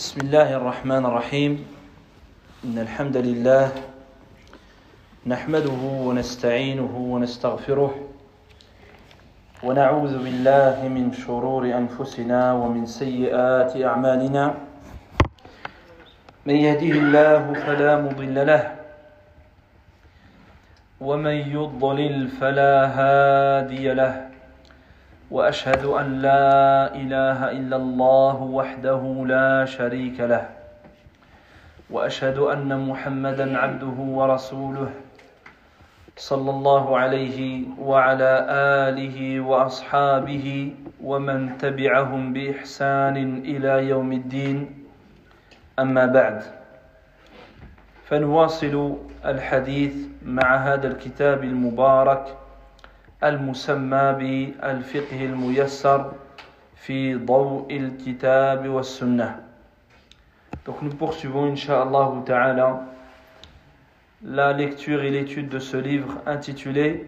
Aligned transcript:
بسم 0.00 0.20
الله 0.20 0.56
الرحمن 0.56 1.06
الرحيم 1.06 1.66
إن 2.64 2.78
الحمد 2.78 3.16
لله 3.16 3.68
نحمده 5.26 5.82
ونستعينه 6.08 6.94
ونستغفره 6.96 7.94
ونعوذ 9.62 10.14
بالله 10.24 10.88
من 10.88 11.12
شرور 11.12 11.64
أنفسنا 11.68 12.52
ومن 12.52 12.86
سيئات 12.86 13.76
أعمالنا 13.76 14.54
من 16.46 16.56
يهده 16.56 16.94
الله 17.04 17.52
فلا 17.52 18.00
مضل 18.00 18.46
له 18.46 18.64
ومن 21.00 21.36
يضلل 21.52 22.28
فلا 22.40 22.74
هادي 22.88 23.92
له 23.92 24.29
وأشهد 25.30 25.84
أن 25.84 26.18
لا 26.18 26.94
إله 26.94 27.50
إلا 27.50 27.76
الله 27.76 28.36
وحده 28.42 29.02
لا 29.26 29.64
شريك 29.64 30.20
له. 30.20 30.48
وأشهد 31.90 32.38
أن 32.38 32.88
محمدا 32.88 33.58
عبده 33.58 33.98
ورسوله 33.98 34.90
صلى 36.16 36.50
الله 36.50 36.98
عليه 36.98 37.64
وعلى 37.78 38.46
آله 38.88 39.40
وأصحابه 39.40 40.74
ومن 41.04 41.58
تبعهم 41.58 42.32
بإحسان 42.32 43.16
إلى 43.46 43.88
يوم 43.88 44.12
الدين. 44.12 44.86
أما 45.78 46.06
بعد 46.06 46.42
فنواصل 48.04 48.96
الحديث 49.24 49.94
مع 50.26 50.56
هذا 50.56 50.88
الكتاب 50.88 51.44
المبارك 51.44 52.39
المسمى 53.23 54.15
بالفقه 54.19 55.25
الميسر 55.25 56.11
في 56.75 57.15
ضوء 57.15 57.67
الكتاب 57.77 58.69
والسنة 58.69 59.41
Donc 60.65 60.81
nous 60.81 60.89
poursuivons 60.95 61.45
Inch'Allah 61.51 62.11
Ta'ala 62.25 62.81
la 64.23 64.51
lecture 64.53 65.03
et 65.03 65.11
l'étude 65.11 65.49
de 65.49 65.59
ce 65.59 65.77
livre 65.77 66.15
intitulé 66.25 67.05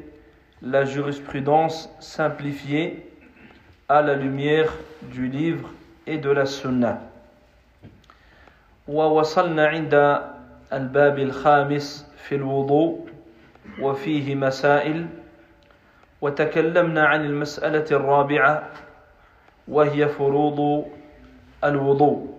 La 0.62 0.86
jurisprudence 0.86 1.90
simplifiée 2.00 3.10
à 3.90 4.02
la 4.02 4.16
lumière 4.16 4.72
du 5.12 5.28
livre 5.28 5.70
et 6.06 6.18
de 6.18 6.30
la 6.30 6.46
Sunna. 6.46 7.02
ووصلنا 8.88 9.68
عند 9.68 10.22
الباب 10.74 11.20
الخامس 11.20 12.06
في 12.18 12.36
الوضوء 12.36 13.10
وفيه 13.82 14.36
مسائل 14.36 15.06
وتكلمنا 16.22 17.06
عن 17.08 17.26
المسألة 17.26 17.86
الرابعة 17.92 18.64
وهي 19.68 20.08
فروض 20.08 20.86
الوضوء 21.64 22.34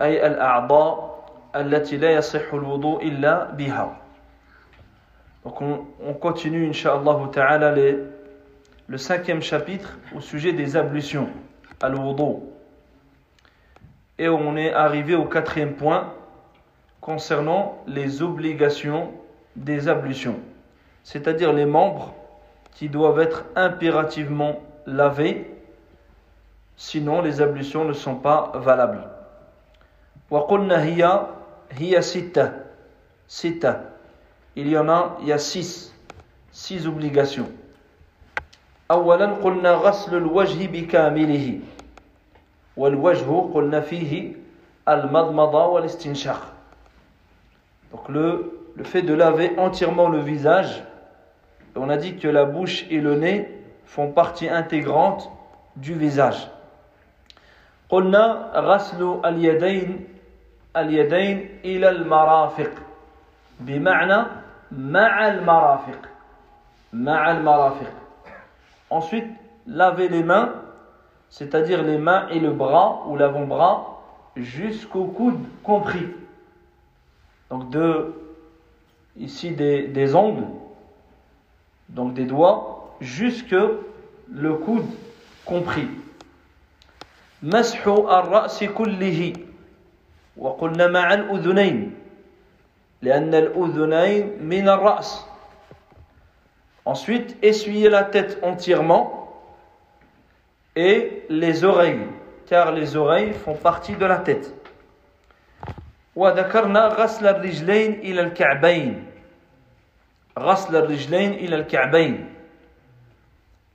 أي 0.00 0.26
الأعضاء 0.26 1.12
التي 1.56 1.96
لا 1.96 2.10
يصح 2.10 2.54
الوضوء 2.54 3.02
إلا 3.02 3.44
بها 3.50 3.98
Donc 5.44 5.60
on, 5.60 5.86
on 6.06 6.14
continue, 6.14 6.68
Inch'Allah 6.68 7.18
Ta'ala, 7.32 7.72
les, 7.72 7.98
le 8.86 8.96
cinquième 8.96 9.42
chapitre 9.42 9.98
au 10.14 10.20
sujet 10.20 10.52
des 10.52 10.76
ablutions, 10.76 11.28
al-wudu. 11.80 12.44
Et 14.18 14.28
on 14.28 14.56
est 14.56 14.72
arrivé 14.72 15.16
au 15.16 15.24
quatrième 15.24 15.74
point 15.74 16.12
concernant 17.00 17.82
les 17.88 18.22
obligations 18.22 19.10
des 19.56 19.88
ablutions, 19.88 20.38
c'est-à-dire 21.02 21.52
les 21.52 21.66
membres 21.66 22.14
qui 22.76 22.88
doivent 22.88 23.20
être 23.20 23.44
impérativement 23.56 24.60
lavés, 24.86 25.50
sinon 26.76 27.22
les 27.22 27.40
ablutions 27.40 27.84
ne 27.84 27.92
sont 27.92 28.16
pas 28.16 28.52
valables. 28.54 29.08
وقلنا 30.30 30.84
هي 30.84 31.26
هي 31.72 32.02
ستة 32.02 32.52
ستة 33.28 33.80
il 34.56 34.68
y 34.68 34.76
en 34.78 34.88
a 34.88 35.16
il 35.20 35.28
y 35.28 35.32
a 35.32 35.38
six 35.38 35.92
six 36.52 36.86
obligations 36.86 37.48
أولا 38.90 39.26
قلنا 39.44 39.72
غسل 39.72 40.16
الوجه 40.16 40.66
بكامله 40.66 41.60
والوجه 42.76 43.30
قلنا 43.54 43.80
فيه 43.80 44.32
المضمضة 44.88 45.66
والاستنشاق 45.66 46.42
donc 47.92 48.08
le, 48.08 48.52
le 48.76 48.84
fait 48.84 49.02
de 49.02 49.12
laver 49.12 49.52
entièrement 49.58 50.08
le 50.08 50.20
visage 50.20 50.82
on 51.76 51.88
a 51.88 51.96
dit 51.96 52.16
que 52.16 52.28
la 52.28 52.44
bouche 52.44 52.84
et 52.90 53.00
le 53.00 53.16
nez 53.16 53.48
font 53.84 54.12
partie 54.12 54.48
intégrante 54.48 55.30
du 55.76 55.94
visage. 55.94 56.48
قلنا 57.88 58.50
غسل 58.54 59.20
اليدين 59.24 60.08
اليدين 60.76 61.48
إلى 61.64 61.88
المرافق 61.88 62.70
بمعنى 63.60 64.26
مع 64.72 65.28
المرافق 65.28 65.98
مع 66.92 67.30
المرافق 67.30 67.92
Ensuite, 68.90 69.28
laver 69.66 70.08
les 70.08 70.22
mains, 70.22 70.52
c'est-à-dire 71.30 71.82
les 71.82 71.96
mains 71.96 72.28
et 72.28 72.38
le 72.38 72.50
bras 72.50 73.04
ou 73.08 73.16
l'avant-bras 73.16 74.02
jusqu'au 74.36 75.04
coude 75.04 75.40
compris. 75.62 76.08
Donc 77.48 77.70
de 77.70 78.14
ici 79.16 79.52
des, 79.52 79.88
des 79.88 80.14
ongles 80.14 80.44
donc 81.88 82.14
des 82.14 82.24
doigts, 82.24 82.96
jusque 83.00 83.56
le 84.30 84.54
coude 84.54 84.86
compris. 85.44 85.88
مسح 87.42 87.86
الرأس 87.88 88.64
كله 88.64 89.32
وقلنا 90.36 90.86
مع 90.86 91.14
الأذنين 91.14 91.94
لأن 93.02 93.34
الأذنين 93.34 94.38
من 94.42 94.68
الرأس 94.68 95.26
Ensuite, 96.84 97.36
essuyer 97.42 97.88
la 97.88 98.02
tête 98.02 98.38
entièrement 98.42 99.32
et 100.74 101.22
les 101.28 101.62
oreilles, 101.62 102.06
car 102.46 102.72
les 102.72 102.96
oreilles 102.96 103.34
font 103.34 103.54
partie 103.54 103.94
de 103.94 104.06
la 104.06 104.16
tête. 104.18 104.52
وذكرنا 106.16 106.86
غسل 106.86 107.26
الرجلين 107.26 107.92
إلى 107.92 108.20
الكعبين 108.20 109.04
غسل 110.38 110.76
الرجلين 110.76 111.32
إلى 111.32 111.56
الكعبين 111.56 112.34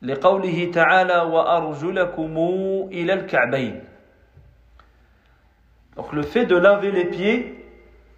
لقوله 0.01 0.71
تعالى 0.73 1.17
وأرجلكم 1.17 2.37
إلى 2.91 3.13
الكعبين 3.13 3.83
Donc 5.95 6.13
le 6.13 6.21
fait 6.21 6.45
de 6.45 6.55
laver 6.55 6.91
les 6.91 7.05
pieds 7.05 7.65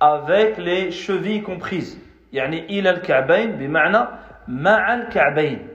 avec 0.02 0.58
les 0.58 0.92
chevilles 0.92 1.44
comprises 1.44 1.98
يعني 2.34 2.66
إلى 2.66 2.90
الكعبين 2.90 3.52
بمعنى 3.52 4.08
مع 4.48 4.94
الكعبين 4.94 5.68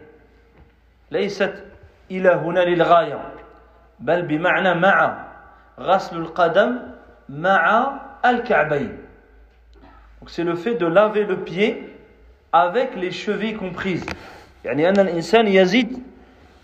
ليست 1.10 1.64
إلى 2.10 2.28
هنا 2.28 2.60
للغاية 2.60 3.32
بل 4.00 4.22
بمعنى 4.22 4.74
مع 4.74 5.26
غسل 5.80 6.16
القدم 6.16 6.78
مع 7.28 7.92
الكعبين 8.24 8.98
Donc 10.20 10.30
c'est 10.30 10.44
le 10.44 10.54
fait 10.54 10.74
de 10.74 10.86
laver 10.86 11.24
le 11.24 11.36
pied 11.44 11.87
avec 12.53 12.95
les 12.95 13.11
chevilles 13.11 13.57
comprises. 13.57 14.05
يعني 14.65 14.89
أن 14.89 14.99
الإنسان 14.99 15.47
يزيد 15.47 16.03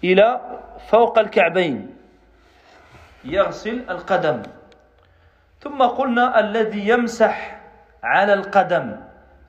إلى 0.04 0.42
فوق 0.90 1.20
الكعبين. 1.20 1.96
يغسل 3.26 3.84
القدم. 3.90 4.42
ثم 5.62 5.82
قلنا 5.84 6.40
الذي 6.40 6.88
يمسح 6.88 7.62
على 8.04 8.34
القدم. 8.34 8.96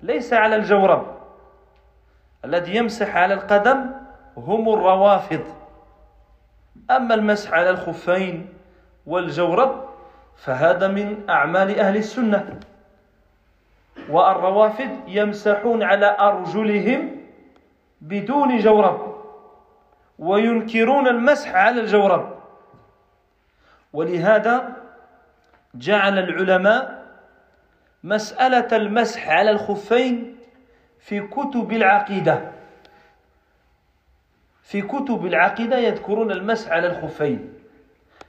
ليس 0.03 0.33
على 0.33 0.57
الجورب. 0.57 1.07
الذي 2.45 2.77
يمسح 2.77 3.17
على 3.17 3.35
القدم 3.35 3.91
هم 4.37 4.69
الروافض. 4.69 5.45
أما 6.91 7.15
المسح 7.15 7.53
على 7.53 7.71
الخفين 7.71 8.49
والجورب 9.07 9.85
فهذا 10.37 10.89
من 10.89 11.31
أعمال 11.31 11.81
أهل 11.81 11.97
السنة. 11.97 12.61
والروافد 14.11 14.91
يمسحون 15.09 15.83
على 15.83 16.17
أرجلهم 16.21 17.17
بدون 18.01 18.59
جورب 18.59 19.17
وينكرون 20.19 21.07
المسح 21.09 21.55
على 21.55 21.81
الجورب. 21.81 22.37
ولهذا 23.93 24.77
جعل 25.75 26.19
العلماء 26.19 27.07
مسألة 28.05 28.77
المسح 28.77 29.29
على 29.29 29.51
الخفين 29.51 30.37
في 31.01 31.21
كتب 31.21 31.73
العقيدة. 31.73 32.53
في 34.63 34.83
كتب 34.83 35.27
العقيدة 35.27 35.79
يذكرون 35.79 36.31
المسح 36.31 36.73
على 36.73 36.87
الخفين. 36.87 37.53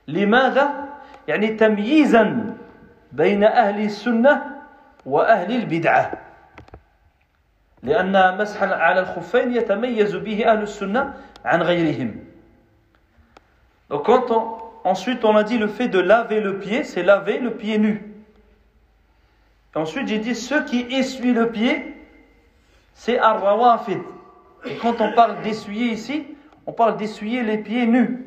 لماذا؟ 0.08 0.88
يعني 1.28 1.48
تمييزا 1.48 2.54
بين 3.12 3.44
أهل 3.44 3.86
السنة 3.86 4.57
وأهل 5.07 5.53
البدعة 5.53 6.13
لأن 7.83 8.39
مسح 8.39 8.63
على 8.63 9.01
الخفين 9.01 9.55
يتميز 9.55 10.17
به 10.17 10.53
أهل 10.53 10.63
السنة 10.63 11.15
عن 11.45 11.63
غيرهم 11.63 12.33
Donc 13.91 14.07
quand 14.07 14.31
on, 14.31 14.63
Ensuite, 14.85 15.25
on 15.25 15.37
a 15.37 15.45
dit 15.45 15.59
le 15.59 15.69
fait 15.69 15.89
de 15.89 16.01
laver 16.01 16.41
le 16.41 16.59
pied, 16.59 16.83
c'est 16.83 17.03
laver 17.03 17.39
le 17.39 17.55
pied 17.55 17.79
nu. 17.79 18.03
Et 19.75 19.79
ensuite, 19.79 20.09
j'ai 20.09 20.19
dit 20.19 20.35
ceux 20.35 20.65
qui 20.65 20.81
essuient 20.91 21.33
le 21.33 21.51
pied, 21.51 21.97
c'est 22.95 23.19
ar-rawafid. 23.19 24.01
Et 24.65 24.77
quand 24.77 25.01
on 25.01 25.13
parle 25.13 25.41
d'essuyer 25.43 25.93
ici, 25.93 26.27
on 26.67 26.73
parle 26.73 26.97
d'essuyer 26.97 27.43
les 27.43 27.59
pieds 27.59 27.87
nus. 27.87 28.27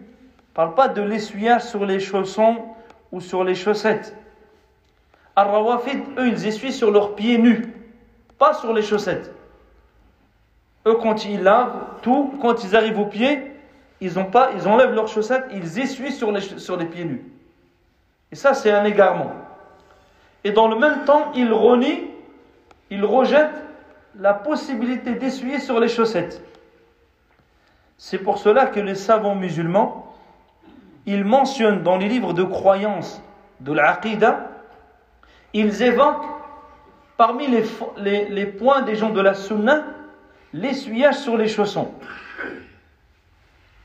On 0.58 0.62
ne 0.62 0.68
parle 0.68 0.76
pas 0.76 0.88
de 0.88 1.02
l'essuyage 1.02 1.64
sur 1.64 1.86
les 1.86 2.00
chaussons 2.00 2.64
ou 3.12 3.20
sur 3.20 3.44
les 3.44 3.56
chaussettes. 3.56 4.16
Ar-rawafid, 5.37 6.01
eux, 6.19 6.29
ils 6.29 6.47
essuient 6.47 6.73
sur 6.73 6.91
leurs 6.91 7.15
pieds 7.15 7.39
nus, 7.39 7.75
pas 8.39 8.55
sur 8.55 8.73
les 8.73 8.83
chaussettes. 8.83 9.33
Eux, 10.87 10.97
quand 10.97 11.25
ils 11.25 11.43
lavent 11.43 11.85
tout, 12.03 12.35
quand 12.41 12.65
ils 12.65 12.75
arrivent 12.75 12.99
aux 12.99 13.07
pieds, 13.07 13.53
ils, 14.01 14.19
ont 14.19 14.25
pas, 14.25 14.51
ils 14.57 14.67
enlèvent 14.67 14.95
leurs 14.95 15.09
chaussettes, 15.09 15.45
ils 15.53 15.79
essuient 15.79 16.13
sur 16.13 16.33
les, 16.33 16.41
sur 16.41 16.77
les 16.77 16.87
pieds 16.87 17.05
nus. 17.05 17.25
Et 18.33 18.37
ça, 18.37 18.55
c'est 18.55 18.71
un 18.71 18.85
égarement. 18.85 19.33
Et 20.45 20.53
dans 20.53 20.69
le 20.69 20.77
même 20.77 21.05
temps, 21.05 21.33
ils 21.35 21.53
renient, 21.53 22.11
ils 22.91 23.05
rejettent 23.05 23.63
la 24.19 24.35
possibilité 24.35 25.15
d'essuyer 25.15 25.59
sur 25.59 25.79
les 25.81 25.89
chaussettes. 25.89 26.43
C'est 27.99 28.19
pour 28.19 28.39
cela 28.39 28.67
que 28.67 28.81
les 28.81 28.95
savants 28.95 29.35
musulmans, 29.35 30.15
ils 31.07 31.25
mentionnent 31.25 31.83
dans 31.83 31.99
les 31.99 32.09
livres 32.09 32.33
de 32.33 32.43
croyance 32.43 33.23
de 33.61 33.73
l'Aqidah, 33.73 34.49
ils 35.53 35.83
évoquent 35.83 36.27
parmi 37.17 37.47
les, 37.49 38.47
points 38.47 38.83
des 38.83 38.95
gens 38.95 39.11
de 39.11 39.21
la 39.21 39.35
Sunna, 39.35 39.85
l'essuyage 40.53 41.17
sur 41.17 41.37
les 41.37 41.49
chaussons. 41.49 41.93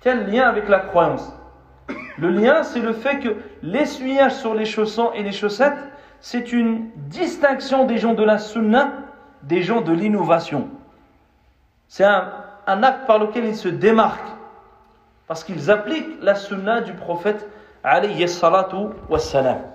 Quel 0.02 0.32
lien 0.32 0.48
avec 0.48 0.70
la 0.70 0.80
croyance? 0.80 1.34
Le 2.18 2.30
lien, 2.30 2.64
c'est 2.64 2.80
le 2.80 2.94
fait 2.94 3.20
que 3.20 3.36
l'essuyage 3.62 4.36
sur 4.36 4.54
les 4.54 4.66
chaussons 4.66 5.12
et 5.14 5.24
les 5.24 5.32
chaussettes, 5.32 5.78
c'est 6.22 6.54
une 6.54 6.90
distinction 6.96 7.86
des 7.86 7.98
gens 7.98 8.14
de 8.14 8.24
la 8.24 8.38
sunna, 8.38 8.94
des 9.44 9.62
gens 9.62 9.82
de 9.82 9.92
l'innovation. 9.92 10.70
C'est 11.88 12.06
un, 12.06 12.32
un, 12.68 12.84
acte 12.84 13.06
par 13.06 13.20
lequel 13.20 13.46
ils 13.46 13.56
se 13.56 13.68
démarquent, 13.68 14.34
parce 15.28 15.44
qu'ils 15.44 15.70
appliquent 15.70 16.22
la 16.22 16.36
sunna 16.36 16.82
du 16.82 16.94
prophète 16.94 17.50
alayhi 17.84 18.28
salatu 18.30 18.78
wassalam. 19.10 19.75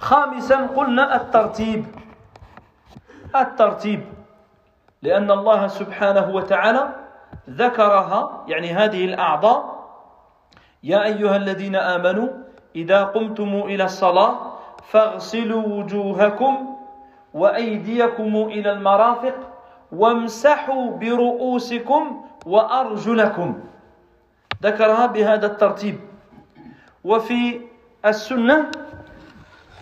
خامسا 0.00 0.66
قلنا 0.76 1.16
الترتيب. 1.16 1.86
الترتيب. 3.36 4.00
لأن 5.02 5.30
الله 5.30 5.66
سبحانه 5.66 6.30
وتعالى 6.34 6.88
ذكرها 7.50 8.44
يعني 8.48 8.72
هذه 8.72 9.04
الأعضاء. 9.04 9.80
يا 10.82 11.04
أيها 11.04 11.36
الذين 11.36 11.76
آمنوا 11.76 12.28
إذا 12.76 13.04
قمتم 13.04 13.54
إلى 13.68 13.84
الصلاة 13.84 14.32
فاغسلوا 14.88 15.66
وجوهكم 15.66 16.76
وأيديكم 17.34 18.32
إلى 18.36 18.72
المرافق 18.72 19.34
وامسحوا 19.92 20.90
برؤوسكم 20.96 22.24
وأرجلكم. 22.46 23.48
ذكرها 24.62 25.06
بهذا 25.06 25.46
الترتيب. 25.46 26.00
وفي 27.04 27.60
السنة 28.04 28.70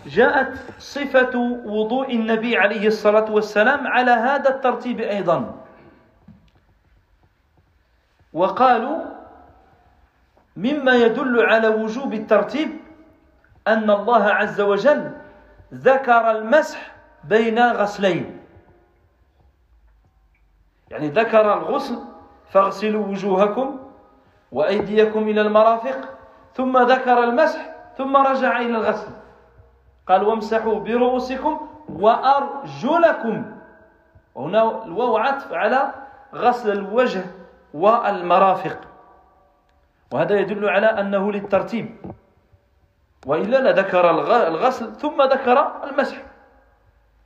جاءت 0.05 0.53
صفة 0.79 1.39
وضوء 1.65 2.15
النبي 2.15 2.57
عليه 2.57 2.87
الصلاة 2.87 3.31
والسلام 3.31 3.87
على 3.87 4.11
هذا 4.11 4.49
الترتيب 4.49 4.99
أيضا. 4.99 5.55
وقالوا 8.33 9.05
مما 10.57 10.95
يدل 10.95 11.45
على 11.45 11.67
وجوب 11.67 12.13
الترتيب 12.13 12.69
أن 13.67 13.89
الله 13.89 14.23
عز 14.23 14.61
وجل 14.61 15.11
ذكر 15.73 16.31
المسح 16.31 16.91
بين 17.23 17.59
غسلين. 17.59 18.39
يعني 20.89 21.09
ذكر 21.09 21.53
الغسل 21.53 21.99
فاغسلوا 22.49 23.07
وجوهكم 23.07 23.79
وأيديكم 24.51 25.29
إلى 25.29 25.41
المرافق 25.41 26.17
ثم 26.53 26.77
ذكر 26.77 27.23
المسح 27.23 27.75
ثم 27.97 28.17
رجع 28.17 28.59
إلى 28.59 28.77
الغسل. 28.77 29.11
قال 30.09 30.23
وامسحوا 30.23 30.79
برؤوسكم 30.79 31.67
وأرجلكم. 31.89 33.45
وهنا 34.35 34.85
الواو 34.85 35.17
عطف 35.17 35.53
على 35.53 35.93
غسل 36.35 36.71
الوجه 36.71 37.23
والمرافق. 37.73 38.77
وهذا 40.11 40.39
يدل 40.39 40.69
على 40.69 40.87
أنه 40.87 41.31
للترتيب. 41.31 41.95
وإلا 43.25 43.71
لذكر 43.71 44.09
الغسل 44.47 44.95
ثم 44.95 45.21
ذكر 45.21 45.71
المسح. 45.83 46.17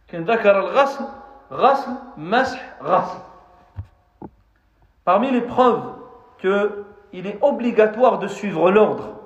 كان 0.08 0.24
ذكر 0.24 0.60
الغسل 0.60 1.06
غسل 1.52 1.92
مسح 2.18 2.84
غسل. 2.84 3.20
Parmi 5.06 5.32
les 5.32 5.42
preuves 5.42 5.96
qu'il 6.40 7.28
est 7.28 7.40
obligatoire 7.42 8.20
de 8.20 8.28
suivre 8.28 8.72
l'ordre, 8.72 9.23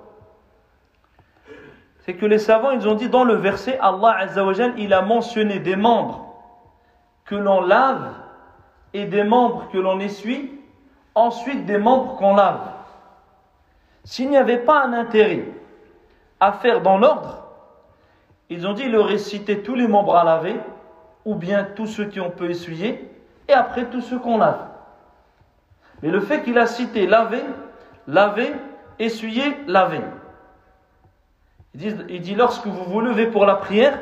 c'est 2.07 2.13
que 2.13 2.25
les 2.25 2.39
savants 2.39 2.71
ils 2.71 2.88
ont 2.88 2.95
dit 2.95 3.09
dans 3.09 3.25
le 3.25 3.33
verset 3.33 3.77
Allah 3.81 4.15
Azzawajal 4.19 4.75
il 4.77 4.94
a 4.94 5.01
mentionné 5.01 5.59
des 5.59 5.75
membres 5.75 6.33
que 7.25 7.36
l'on 7.36 7.59
lave 7.59 8.13
et 8.94 9.04
des 9.04 9.25
membres 9.25 9.68
que 9.74 9.77
l'on 9.77 10.00
essuie 10.00 10.57
ensuite 11.15 11.65
des 11.65 11.77
membres 11.77 12.15
qu'on 12.15 12.33
lave. 12.33 12.62
S'il 14.06 14.30
n'y 14.30 14.38
avait 14.38 14.59
pas 14.59 14.86
un 14.86 14.94
intérêt 14.94 15.44
à 16.39 16.54
faire 16.54 16.81
dans 16.81 16.98
l'ordre, 16.98 17.44
ils 18.50 18.65
ont 18.65 18.71
dit 18.71 18.83
il 18.86 18.95
aurait 18.95 19.18
cité 19.18 19.62
tous 19.62 19.75
les 19.75 19.88
membres 19.88 20.15
à 20.15 20.24
laver, 20.24 20.56
ou 21.25 21.36
bien 21.36 21.65
tous 21.75 21.88
ceux 21.88 22.06
qu'on 22.09 22.30
peut 22.30 22.50
essuyer, 22.50 23.12
et 23.50 23.54
après 23.54 23.86
tous 23.86 24.00
ceux 24.00 24.19
qu'on 24.19 24.38
lave. 24.38 24.65
Mais 26.01 26.09
le 26.09 26.21
fait 26.21 26.44
qu'il 26.44 26.57
a 26.57 26.68
cité 26.68 27.06
laver, 27.06 27.44
laver, 28.07 28.54
essuyer, 28.98 29.57
laver. 29.68 30.04
Il 31.79 32.21
dit, 32.21 32.35
lorsque 32.35 32.65
vous 32.65 32.85
vous 32.85 33.01
levez 33.01 33.27
pour 33.27 33.45
la 33.45 33.56
prière, 33.56 34.00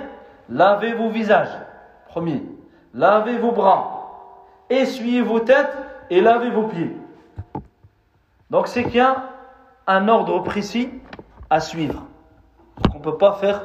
lavez 0.50 0.94
vos 0.94 1.10
visages, 1.10 1.50
premier. 2.08 2.42
Lavez 2.94 3.38
vos 3.38 3.52
bras, 3.52 4.12
essuyez 4.70 5.22
vos 5.22 5.42
têtes 5.42 5.76
et 6.10 6.22
lavez 6.22 6.50
vos 6.50 6.64
pieds. 6.64 6.96
Donc 8.50 8.68
c'est 8.68 8.84
qu'il 8.84 8.96
y 8.96 9.00
a 9.02 9.26
un 9.88 10.08
ordre 10.08 10.40
précis 10.40 10.90
à 11.50 11.60
suivre, 11.60 12.04
qu'on 12.90 13.00
ne 13.00 13.04
peut 13.04 13.18
pas 13.18 13.34
faire 13.34 13.62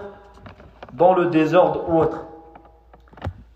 dans 0.93 1.15
le 1.15 1.27
désordre 1.27 1.89
ou 1.89 2.01
autre. 2.01 2.25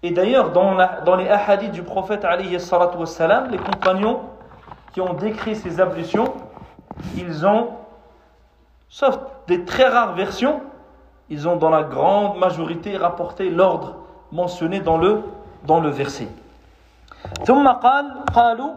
Et 0.05 0.12
d'ailleurs, 0.12 0.52
dans, 0.52 1.17
les 1.17 1.28
ahadiths 1.28 1.73
du 1.73 1.83
prophète, 1.83 2.25
wassalam, 2.25 3.50
les 3.50 3.59
compagnons 3.59 4.21
qui 4.93 5.00
ont 5.00 5.14
décrit 5.14 5.57
ces 5.57 5.81
ablutions, 5.81 6.35
ils 7.17 7.45
ont, 7.45 7.71
sauf 8.88 9.19
des 9.48 9.65
très 9.65 9.88
rares 9.88 10.13
versions, 10.13 10.62
ils 11.29 11.48
ont 11.48 11.56
dans 11.56 11.70
la 11.70 11.84
grande 11.84 12.38
majorité 12.38 12.98
rapporté 12.98 13.50
l'ordre 13.50 13.96
mentionné 14.32 14.79
dans 14.79 14.98
le, 14.98 15.22
dans 15.65 15.79
le 15.79 15.89
verset. 15.89 16.27
ثم 17.46 17.68
قال 17.68 18.06
قالوا 18.34 18.75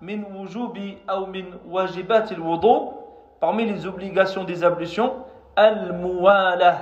min 0.00 0.22
wujubi 0.34 0.98
ou 1.08 1.26
min 1.26 1.46
wajibat 1.66 2.30
al-wudu 2.30 2.92
parmi 3.40 3.64
les 3.64 3.86
obligations 3.86 4.44
des 4.44 4.62
ablutions 4.62 5.14
al-muwalah 5.56 6.78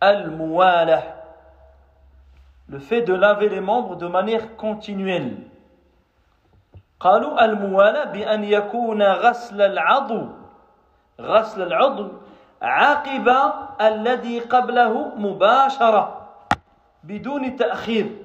al-muwalah 0.00 1.02
le 2.68 2.78
fait 2.78 3.02
de 3.02 3.14
laver 3.14 3.48
les 3.48 3.60
membres 3.60 3.96
de 3.96 4.06
manière 4.06 4.56
continuelle 4.56 5.36
قالوا 7.00 7.44
الموالاة 7.44 8.04
بأن 8.16 8.44
يكون 8.44 9.02
غسل 9.02 9.60
العضو 9.60 10.26
غسل 11.20 11.62
العضو 11.62 12.08
عقب 12.62 13.52
الذي 13.80 14.40
قبله 14.40 15.12
مباشرة 15.16 16.04
بدون 17.04 17.56
تأخير 17.56 18.24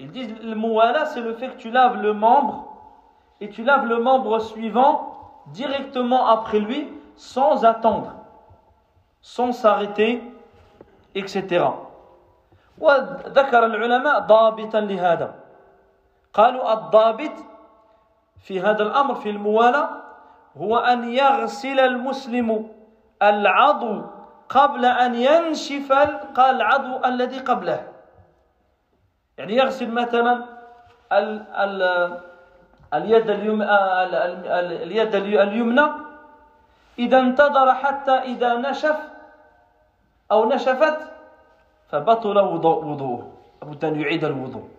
Ils 0.00 0.12
disent 0.12 0.40
le 0.40 0.54
muwala, 0.54 1.06
c'est 1.06 1.20
le 1.20 1.34
fait 1.34 1.48
que 1.48 1.56
tu 1.56 1.70
laves 1.72 2.00
le 2.00 2.12
membre 2.12 2.68
et 3.40 3.50
tu 3.50 3.64
laves 3.64 3.84
le 3.84 3.98
membre 3.98 4.38
suivant 4.38 5.12
directement 5.48 6.28
après 6.28 6.60
lui 6.60 6.88
sans 7.16 7.64
attendre, 7.64 8.14
sans 9.20 9.50
s'arrêter, 9.50 10.22
etc. 11.16 11.66
وذكر 12.78 13.64
العلماء 13.66 14.18
ضابطا 14.20 14.80
لهذا 14.80 15.34
قالوا 16.34 16.72
الضابط 16.72 17.32
في 18.42 18.60
هذا 18.60 18.82
الأمر 18.82 19.14
في 19.14 19.30
الموالاة 19.30 19.88
هو 20.57 20.77
أن 20.77 21.09
يغسل 21.09 21.79
المسلم 21.79 22.69
العضو 23.21 24.01
قبل 24.49 24.85
أن 24.85 25.15
ينشف 25.15 25.91
العضو 26.37 27.05
الذي 27.05 27.39
قبله. 27.39 27.87
يعني 29.37 29.55
يغسل 29.55 29.91
مثلا 29.91 30.45
اليد 32.93 33.29
اليد 34.85 35.15
اليمنى. 35.15 35.87
إذا 36.99 37.19
انتظر 37.19 37.73
حتى 37.73 38.11
إذا 38.11 38.53
نشف 38.57 38.97
أو 40.31 40.49
نشفت 40.49 40.99
فبطل 41.89 42.37
وضوءه. 42.39 43.31
لابد 43.61 43.85
أن 43.85 44.01
يعيد 44.01 44.23
الوضوء. 44.25 44.69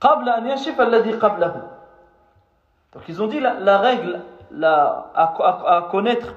قبل 0.00 0.28
أن 0.28 0.46
ينشف 0.46 0.80
الذي 0.80 1.12
قبله. 1.12 1.68
Donc 2.94 3.02
ils 3.08 3.20
ont 3.20 3.26
dit 3.26 3.40
la, 3.40 3.52
la 3.60 3.76
règle 3.78 4.22
la, 4.50 5.10
à, 5.14 5.88
connaître 5.90 6.34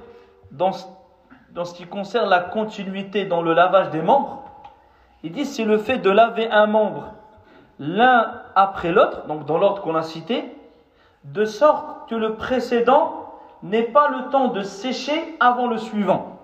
dans, 0.51 0.71
ce 0.71 1.73
qui 1.73 1.85
concerne 1.85 2.29
la 2.29 2.39
continuité 2.39 3.25
dans 3.25 3.41
le 3.41 3.53
lavage 3.53 3.89
des 3.89 4.01
membres, 4.01 4.43
ils 5.23 5.31
disent 5.31 5.55
c'est 5.55 5.65
le 5.65 5.77
fait 5.77 5.97
de 5.97 6.09
laver 6.09 6.49
un 6.49 6.67
membre 6.67 7.13
l'un 7.81 8.43
après 8.55 8.91
l'autre, 8.91 9.25
donc 9.25 9.45
dans 9.45 9.57
l'ordre 9.57 9.81
qu'on 9.81 9.95
a 9.95 10.03
cité, 10.03 10.55
de 11.23 11.45
sorte 11.45 12.07
que 12.09 12.15
le 12.15 12.35
précédent 12.35 13.33
n'ait 13.63 13.83
pas 13.83 14.07
le 14.09 14.29
temps 14.29 14.49
de 14.49 14.61
sécher 14.61 15.35
avant 15.39 15.67
le 15.67 15.77
suivant. 15.77 16.37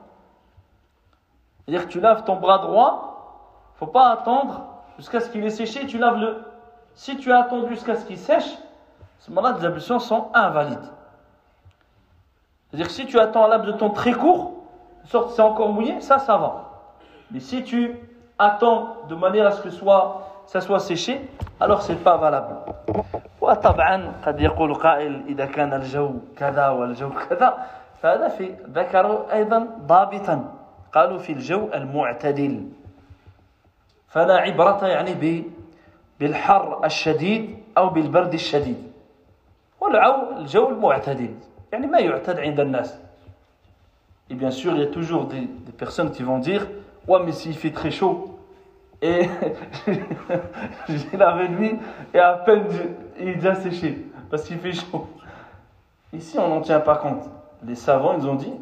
C'est-à-dire 1.66 1.88
que 1.88 1.92
tu 1.92 2.00
laves 2.00 2.24
ton 2.24 2.38
bras 2.38 2.58
droit, 2.58 3.70
il 3.70 3.76
ne 3.76 3.78
faut 3.80 3.92
pas 3.92 4.10
attendre 4.10 4.66
jusqu'à 4.98 5.20
ce 5.20 5.30
qu'il 5.30 5.46
ait 5.46 5.52
séché, 5.52 5.86
tu 5.86 6.00
laves 6.00 6.18
le. 6.18 6.44
Si 6.96 7.18
tu 7.18 7.32
as 7.32 7.42
attendu 7.42 7.70
jusqu'à 7.70 7.96
ce 7.96 8.06
qu'il 8.06 8.18
sèche, 8.18 8.58
ce 9.20 9.30
moment-là, 9.32 9.58
les 9.60 9.66
ablutions 9.66 10.00
sont 10.00 10.30
invalides. 10.34 10.92
C'est-à-dire 12.77 12.87
que 12.87 12.93
si 12.93 13.07
tu 13.07 13.19
attends 13.19 13.45
un 13.45 13.49
laps 13.49 13.67
de 13.67 13.73
temps 13.79 13.91
très 13.91 14.13
court, 14.13 14.53
de 15.05 15.09
sorte 15.09 15.29
que 15.29 15.35
c'est 15.35 15.43
encore 15.43 15.73
mouillé, 15.73 16.01
ça, 16.01 16.19
ça 16.19 16.37
va. 16.37 16.71
Mais 17.31 17.41
si 17.41 17.65
tu 17.65 17.97
attends 18.39 18.97
de 19.09 19.15
manière 19.15 19.47
à 19.47 19.53
ce 19.53 19.63
que 19.63 19.71
soit 19.71 20.29
ça 20.47 20.61
soit 20.61 20.81
séché 20.81 21.21
alors 21.61 21.83
c'est 21.83 21.97
pas 21.97 22.17
valable 22.17 22.57
وطبعا 23.41 24.13
قد 24.27 24.41
يقول 24.41 24.75
قائل 24.75 25.23
إذا 25.29 25.47
كان 25.47 25.73
الجو 25.73 26.11
كذا 26.37 26.69
والجو 26.69 27.11
كذا 27.11 27.67
فهذا 28.03 28.29
في 28.29 28.55
ذكروا 28.75 29.35
أيضا 29.35 29.69
ضابطا 29.87 30.55
قالوا 30.93 31.19
في 31.19 31.33
الجو 31.33 31.69
المعتدل 31.75 32.69
فلا 34.09 34.37
عبرة 34.37 34.87
يعني 34.87 35.45
بالحر 36.21 36.85
الشديد 36.85 37.59
أو 37.79 37.89
بالبرد 37.89 38.35
الشديد 38.35 38.93
والعو 39.81 40.39
الجو 40.39 40.69
المعتدل 40.69 41.35
يعني 41.73 41.87
ما 41.87 41.99
يعتد 41.99 42.39
عند 42.39 42.61
الناس 42.61 42.99
Et 44.31 44.35
bien 44.35 44.51
sûr, 44.51 44.73
il 44.75 44.81
y 44.81 44.83
a 44.83 44.87
toujours 44.87 45.27
des, 45.27 45.41
des 45.41 45.73
personnes 45.73 46.11
qui 46.11 46.23
vont 46.23 46.39
dire 46.39 46.67
Ouais, 47.07 47.19
mais 47.25 47.33
s'il 47.33 47.55
fait 47.55 47.73
très 47.73 47.91
chaud, 47.91 48.33
et 49.03 49.29
j'ai 50.89 51.17
lavé 51.17 51.49
lui 51.49 51.73
et 52.15 52.19
à 52.19 52.35
peine 52.35 52.63
il 53.21 53.29
est 53.29 53.35
déjà 53.35 53.57
séché 53.57 54.07
parce 54.31 54.45
qu'il 54.45 54.59
fait 54.59 54.73
chaud. 54.73 55.07
Ici, 56.13 56.39
on 56.39 56.49
n'en 56.49 56.61
tient 56.61 56.81
pas 56.81 56.97
compte. 56.97 57.25
Les 57.67 57.75
savants, 57.75 58.17
ils 58.17 58.27
ont 58.27 58.37
dit 58.37 58.53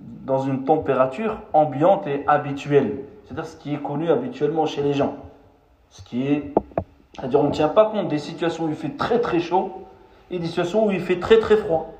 dans 0.00 0.40
une 0.40 0.64
température 0.64 1.38
ambiante 1.52 2.06
et 2.06 2.24
habituelle, 2.26 2.98
c'est-à-dire 3.24 3.46
ce 3.46 3.56
qui 3.56 3.74
est 3.74 3.78
connu 3.78 4.10
habituellement 4.10 4.66
chez 4.66 4.82
les 4.82 4.92
gens. 4.92 5.16
Ce 5.90 6.02
qui 6.02 6.26
est, 6.26 6.52
c'est-à-dire 7.16 7.40
on 7.40 7.44
ne 7.44 7.52
tient 7.52 7.68
pas 7.68 7.86
compte 7.86 8.08
des 8.08 8.18
situations 8.18 8.64
où 8.64 8.68
il 8.68 8.74
fait 8.74 8.96
très 8.96 9.20
très 9.20 9.38
chaud 9.38 9.86
et 10.30 10.38
des 10.38 10.46
situations 10.46 10.86
où 10.86 10.90
il 10.90 11.00
fait 11.00 11.20
très 11.20 11.38
très 11.38 11.56
froid. 11.56 11.94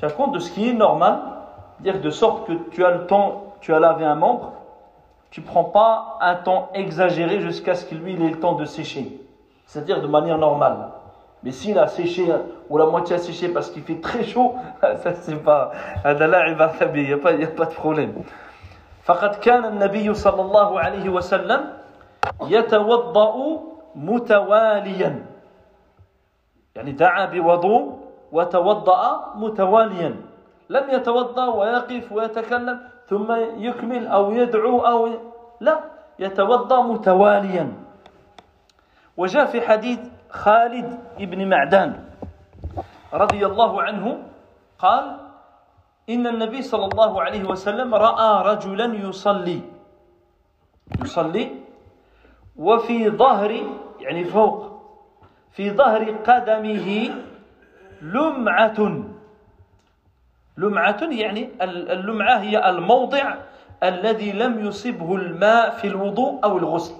tiens 0.00 0.10
compte 0.10 0.32
de 0.32 0.38
ce 0.38 0.50
qui 0.50 0.68
est 0.68 0.74
normal, 0.74 1.18
dire 1.80 2.00
de 2.00 2.10
sorte 2.10 2.46
que 2.46 2.52
tu 2.70 2.84
as 2.84 2.90
le 2.90 3.06
temps, 3.06 3.54
tu 3.60 3.72
as 3.72 3.78
lavé 3.80 4.04
un 4.04 4.14
membre, 4.14 4.52
tu 5.30 5.40
ne 5.40 5.46
prends 5.46 5.64
pas 5.64 6.18
un 6.20 6.34
temps 6.36 6.70
exagéré 6.74 7.40
jusqu'à 7.40 7.74
ce 7.74 7.84
qu'il 7.84 7.98
lui 7.98 8.14
ait 8.14 8.30
le 8.30 8.38
temps 8.38 8.54
de 8.54 8.64
sécher. 8.64 9.20
C'est-à-dire 9.66 10.00
de 10.00 10.06
manière 10.06 10.38
normale. 10.38 10.88
Mais 11.42 11.52
s'il 11.52 11.78
a 11.78 11.86
séché, 11.86 12.26
ou 12.68 12.78
la 12.78 12.86
moitié 12.86 13.16
a 13.16 13.18
séché 13.18 13.48
parce 13.48 13.70
qu'il 13.70 13.82
fait 13.82 14.00
très 14.00 14.24
chaud, 14.24 14.54
ça 14.80 15.14
c'est 15.14 15.36
pas. 15.42 15.72
Il 16.04 16.14
n'y 16.14 17.12
a, 17.12 17.18
pas, 17.18 17.30
a 17.30 17.46
pas 17.46 17.64
de 17.66 17.74
problème. 17.74 18.14
فقد 19.06 19.34
كان 19.34 19.64
النبي 19.64 20.14
صلى 20.14 20.42
الله 20.42 20.80
عليه 20.80 21.08
وسلم 21.08 21.60
يتوضأ 22.42 23.34
متواليا 23.94 25.26
يعني 26.76 26.92
دعا 26.92 27.24
بوضوء 27.26 27.99
وتوضأ 28.31 29.01
متواليا. 29.35 30.11
لم 30.69 30.85
يتوضأ 30.89 31.45
ويقف 31.45 32.11
ويتكلم 32.11 32.77
ثم 33.07 33.29
يكمل 33.59 34.07
أو 34.07 34.31
يدعو 34.31 34.79
أو 34.79 34.99
لا 35.59 35.75
يتوضأ 36.19 36.81
متواليا. 36.81 37.65
وجاء 39.17 39.45
في 39.45 39.61
حديث 39.61 39.99
خالد 40.29 40.99
بن 41.19 41.49
معدان 41.49 42.03
رضي 43.13 43.45
الله 43.45 43.71
عنه 43.81 44.05
قال 44.79 45.05
إن 46.09 46.27
النبي 46.27 46.61
صلى 46.61 46.85
الله 46.85 47.21
عليه 47.21 47.43
وسلم 47.43 47.95
رأى 47.95 48.31
رجلا 48.55 48.87
يصلي. 48.95 49.61
يصلي 51.01 51.45
وفي 52.55 53.09
ظهر 53.09 53.51
يعني 53.99 54.23
فوق 54.23 54.71
في 55.51 55.71
ظهر 55.71 56.03
قدمه 56.23 56.87
لمعة. 58.01 59.03
لمعة 60.57 60.99
يعني 61.01 61.49
اللمعة 61.61 62.37
هي 62.37 62.69
الموضع 62.69 63.35
الذي 63.83 64.31
لم 64.31 64.65
يصبه 64.65 65.15
الماء 65.15 65.69
في 65.69 65.87
الوضوء 65.87 66.39
أو 66.43 66.57
الغسل. 66.57 66.95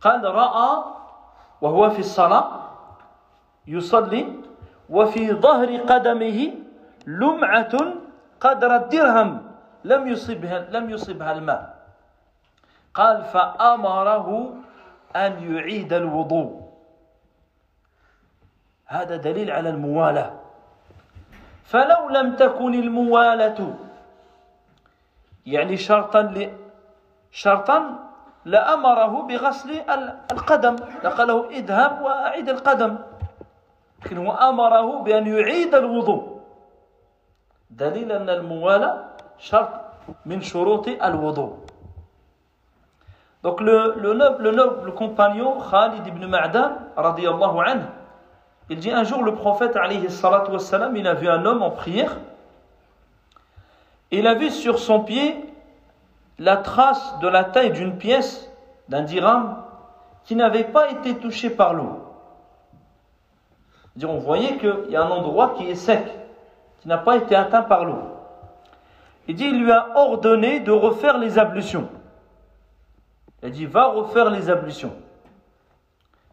قال 0.00 0.24
رأى 0.24 0.84
وهو 1.60 1.90
في 1.90 1.98
الصلاة 1.98 2.48
يصلي 3.66 4.32
وفي 4.90 5.32
ظهر 5.32 5.76
قدمه 5.76 6.52
لمعة 7.06 7.78
قدر 8.40 8.76
الدرهم 8.76 9.42
لم 9.84 10.08
يصبها 10.08 10.58
لم 10.70 10.90
يصبها 10.90 11.32
الماء. 11.32 11.82
قال 12.94 13.24
فأمره 13.24 14.54
أن 15.16 15.54
يعيد 15.54 15.92
الوضوء. 15.92 16.61
هذا 18.92 19.16
دليل 19.16 19.48
على 19.50 19.68
الموالاة. 19.72 20.30
فلو 21.64 22.08
لم 22.08 22.36
تكن 22.36 22.74
الموالاة 22.74 23.58
يعني 25.46 25.76
شرطا 25.76 26.22
ل... 26.22 26.52
شرطا 27.32 27.78
لأمره 28.44 29.12
بغسل 29.22 29.70
القدم. 30.32 30.76
لقال 31.04 31.28
له 31.28 31.38
اذهب 31.50 31.92
وأعيد 32.02 32.48
القدم. 32.48 32.92
لكن 34.04 34.16
هو 34.26 34.32
أمره 34.32 35.02
بأن 35.02 35.26
يعيد 35.26 35.74
الوضوء. 35.74 36.40
دليل 37.70 38.12
أن 38.12 38.28
الموالاة 38.30 39.04
شرط 39.38 39.72
من 40.26 40.40
شروط 40.44 40.88
الوضوء. 40.88 41.52
Donc 43.42 43.60
le, 43.60 43.98
le, 43.98 44.14
noble, 44.14 44.42
le 44.42 44.50
noble 44.52 44.94
compagnon 44.94 45.58
Khalid 45.58 46.06
ibn 46.06 46.26
Ma'dan, 46.30 46.78
radiallahu 46.94 47.58
anhu, 47.58 47.90
Il 48.70 48.78
dit 48.78 48.90
un 48.90 49.04
jour 49.04 49.22
le 49.22 49.34
prophète 49.34 49.76
alayhi 49.76 50.06
wassalam, 50.06 50.96
il 50.96 51.06
a 51.06 51.14
vu 51.14 51.28
un 51.28 51.44
homme 51.44 51.62
en 51.62 51.70
prière. 51.70 52.16
Il 54.10 54.26
a 54.26 54.34
vu 54.34 54.50
sur 54.50 54.78
son 54.78 55.00
pied 55.00 55.44
la 56.38 56.56
trace 56.56 57.18
de 57.20 57.28
la 57.28 57.44
taille 57.44 57.72
d'une 57.72 57.96
pièce, 57.96 58.50
d'un 58.88 59.02
dirham, 59.02 59.62
qui 60.24 60.36
n'avait 60.36 60.64
pas 60.64 60.90
été 60.90 61.16
touché 61.16 61.50
par 61.50 61.74
l'eau. 61.74 62.00
On 64.02 64.18
voyait 64.18 64.56
qu'il 64.56 64.90
y 64.90 64.96
a 64.96 65.02
un 65.02 65.10
endroit 65.10 65.54
qui 65.56 65.68
est 65.68 65.74
sec, 65.74 66.04
qui 66.80 66.88
n'a 66.88 66.98
pas 66.98 67.16
été 67.16 67.34
atteint 67.36 67.62
par 67.62 67.84
l'eau. 67.84 68.00
Il 69.28 69.36
dit, 69.36 69.44
il 69.44 69.62
lui 69.62 69.70
a 69.70 69.90
ordonné 69.94 70.60
de 70.60 70.72
refaire 70.72 71.18
les 71.18 71.38
ablutions. 71.38 71.88
Il 73.42 73.48
a 73.48 73.50
dit, 73.50 73.66
va 73.66 73.86
refaire 73.86 74.30
les 74.30 74.50
ablutions. 74.50 74.94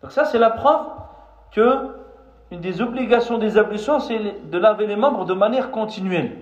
Donc 0.02 0.12
ça, 0.12 0.26
c'est 0.26 0.40
la 0.40 0.50
preuve 0.50 0.86
que 1.52 1.99
une 2.52 2.62
des 2.62 2.82
obligations 2.82 3.38
des 3.38 3.58
ablutions, 3.58 4.00
c'est 4.00 4.50
de 4.50 4.58
laver 4.58 4.88
les 4.88 4.96
membres 4.96 5.26
de 5.26 5.34
manière 5.34 5.72
continuelle. 5.72 6.38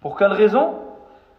Pour 0.00 0.16
quelle 0.18 0.32
raison? 0.32 0.74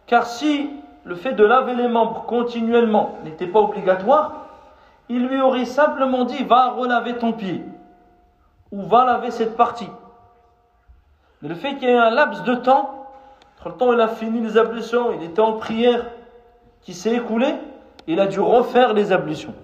Car 0.06 0.26
si 0.26 0.70
le 1.04 1.14
fait 1.14 1.32
de 1.32 1.44
laver 1.44 1.74
les 1.74 1.88
membres 1.88 2.24
continuellement 2.26 3.16
n'était 3.24 3.46
pas 3.46 3.60
obligatoire, 3.60 4.46
il 5.08 5.26
lui 5.26 5.40
aurait 5.40 5.66
simplement 5.66 6.24
dit 6.24 6.42
va 6.44 6.70
relaver 6.70 7.16
ton 7.16 7.32
pied 7.32 7.62
ou 8.72 8.82
va 8.82 9.04
laver 9.04 9.30
cette 9.30 9.56
partie. 9.56 9.88
Mais 11.42 11.48
le 11.48 11.54
fait 11.54 11.76
qu'il 11.76 11.88
y 11.88 11.92
ait 11.92 11.96
un 11.96 12.10
laps 12.10 12.42
de 12.44 12.54
temps, 12.54 13.06
entre 13.58 13.68
le 13.68 13.74
temps 13.76 13.88
où 13.90 13.92
il 13.92 14.00
a 14.00 14.08
fini 14.08 14.40
les 14.40 14.56
ablutions, 14.56 15.12
il 15.12 15.22
était 15.22 15.40
en 15.40 15.54
prière, 15.54 16.06
qui 16.82 16.94
s'est 16.94 17.14
écoulé, 17.14 17.54
il 18.06 18.18
a 18.20 18.26
dû 18.26 18.40
refaire 18.40 18.94
les 18.94 19.12
ablutions. 19.12 19.54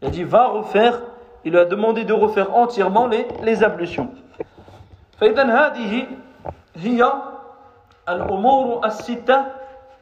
Il 0.00 0.08
a 0.08 0.10
dit 0.10 0.24
va 0.24 0.46
refaire 0.46 1.00
il 1.45 1.51
lui 1.51 1.59
a 1.59 1.65
demandé 1.65 2.05
de 2.05 2.13
refaire 2.13 2.55
entièrement 2.55 3.07
les, 3.07 3.27
les 3.41 3.63
ablutions. 3.63 4.09
فإذا 5.19 5.43
هذه 5.45 6.07
هي 6.75 7.11
الأمور 8.09 8.85
الستة 8.85 9.45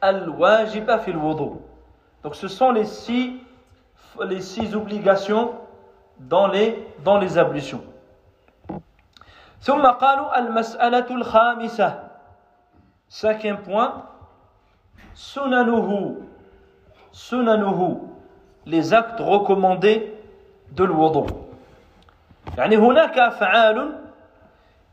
الواجبة 0.04 0.96
في 0.96 1.10
الوضوء. 1.10 1.56
Donc 2.24 2.34
ce 2.34 2.48
sont 2.48 2.70
les 2.72 2.84
six, 2.84 3.40
les 4.24 4.40
six 4.40 4.74
obligations 4.74 5.52
dans 6.20 6.46
les, 6.46 6.86
dans 7.04 7.18
les 7.18 7.38
ablutions. 7.38 7.82
ثم 9.60 9.86
قالوا 9.86 10.38
المسألة 10.38 11.06
الخامسة 11.10 12.12
Cinquième 13.08 13.58
point, 13.58 14.06
sunanuhu, 15.12 16.16
sunanuhu, 17.12 17.98
les 18.64 18.94
actes 18.94 19.20
recommandés 19.20 20.14
de 20.71 20.83
l'wudu. 20.83 21.47
يعني 22.57 22.77
هناك 22.77 23.17
أفعال 23.19 23.95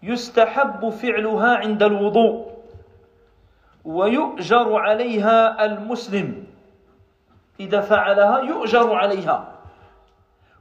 يستحب 0.02 0.88
فعلها 0.88 1.56
عند 1.56 1.82
الوضوء 1.82 2.52
ويؤجر 3.84 4.76
عليها 4.76 5.64
المسلم. 5.64 6.46
إذا 7.60 7.80
فعلها 7.80 8.38
يؤجر 8.38 8.94
عليها. 8.94 9.48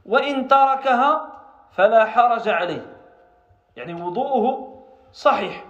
وإن 0.06 0.48
تركها 0.48 1.32
فلا 1.72 2.04
حرج 2.04 2.48
عليه. 2.48 2.86
يعني 3.76 4.02
وضوءه 4.02 4.74
صحيح. 5.12 5.64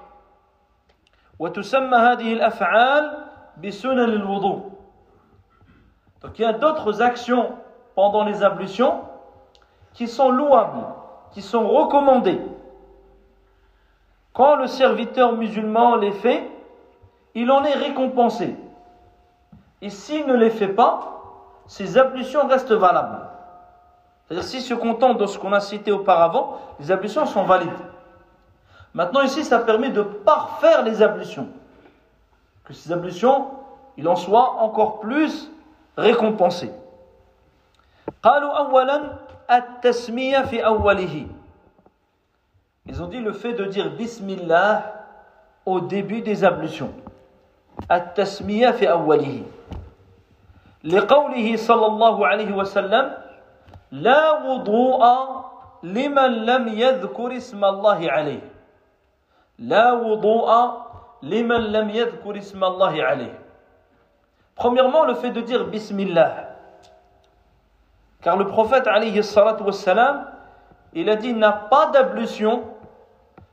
وتسمى 1.38 1.96
هذه 1.96 2.32
الأفعال 2.32 3.24
بسنن 3.58 4.10
الوضوء. 4.22 4.70
Donc 6.22 6.38
il 6.38 6.42
y 6.42 6.44
a 6.44 6.52
d'autres 6.52 7.02
actions 7.02 7.52
pendant 7.94 8.24
les 8.24 8.42
ablutions 8.42 9.13
qui 9.94 10.08
sont 10.08 10.30
louables, 10.30 10.86
qui 11.32 11.40
sont 11.40 11.68
recommandées. 11.68 12.40
Quand 14.32 14.56
le 14.56 14.66
serviteur 14.66 15.32
musulman 15.32 15.96
les 15.96 16.12
fait, 16.12 16.50
il 17.34 17.50
en 17.50 17.64
est 17.64 17.74
récompensé. 17.74 18.56
Et 19.80 19.90
s'il 19.90 20.26
ne 20.26 20.34
les 20.34 20.50
fait 20.50 20.68
pas, 20.68 21.22
ses 21.66 21.96
ablutions 21.96 22.46
restent 22.46 22.72
valables. 22.72 23.20
C'est-à-dire 24.26 24.44
s'il 24.44 24.62
se 24.62 24.74
contente 24.74 25.18
de 25.18 25.26
ce 25.26 25.38
qu'on 25.38 25.52
a 25.52 25.60
cité 25.60 25.92
auparavant, 25.92 26.58
les 26.80 26.90
ablutions 26.90 27.26
sont 27.26 27.44
valides. 27.44 27.70
Maintenant 28.94 29.22
ici, 29.22 29.44
ça 29.44 29.58
permet 29.58 29.90
de 29.90 30.02
parfaire 30.02 30.82
les 30.82 31.02
ablutions. 31.02 31.48
Que 32.64 32.72
ces 32.72 32.92
ablutions, 32.92 33.48
il 33.96 34.08
en 34.08 34.16
soit 34.16 34.62
encore 34.62 35.00
plus 35.00 35.50
récompensé 35.96 36.72
Ils 42.85 43.03
ont 43.03 43.07
dit 43.07 43.19
le 43.19 43.33
fait 43.33 43.53
de 43.53 43.65
dire 43.65 43.89
Bismillah 43.91 45.05
au 45.65 45.79
début 45.79 46.21
des 46.21 46.43
ablutions. 46.43 46.91
التسمية 47.91 48.71
في 48.71 48.91
أوله 48.91 49.43
لقوله 50.83 51.47
صلى 51.55 51.85
الله 51.85 52.27
عليه 52.27 52.51
وسلم 52.51 53.05
لا 53.91 54.31
وضوء 54.43 55.03
لمن 55.83 56.31
لم 56.45 56.67
يذكر 56.67 57.37
اسم 57.37 57.65
الله 57.65 57.99
عليه 58.11 58.43
لا 59.59 59.93
وضوء 59.93 60.49
لمن 61.23 61.61
لم 61.71 61.87
يذكر 61.89 62.37
اسم 62.37 62.63
الله 62.63 63.03
عليه 63.03 63.35
Premièrement, 64.59 65.05
le 65.05 65.13
fait 65.15 65.31
de 65.31 65.39
dire 65.39 65.63
Bismillah. 65.71 66.52
Car 68.23 68.37
le 68.37 68.47
prophète, 68.47 68.87
alayhi 68.87 69.23
salatu 69.23 69.63
wassalam, 69.63 70.25
il 70.93 71.09
a 71.09 71.15
dit 71.15 71.33
n'a 71.33 71.51
pas 71.51 71.87
d'ablution 71.87 72.63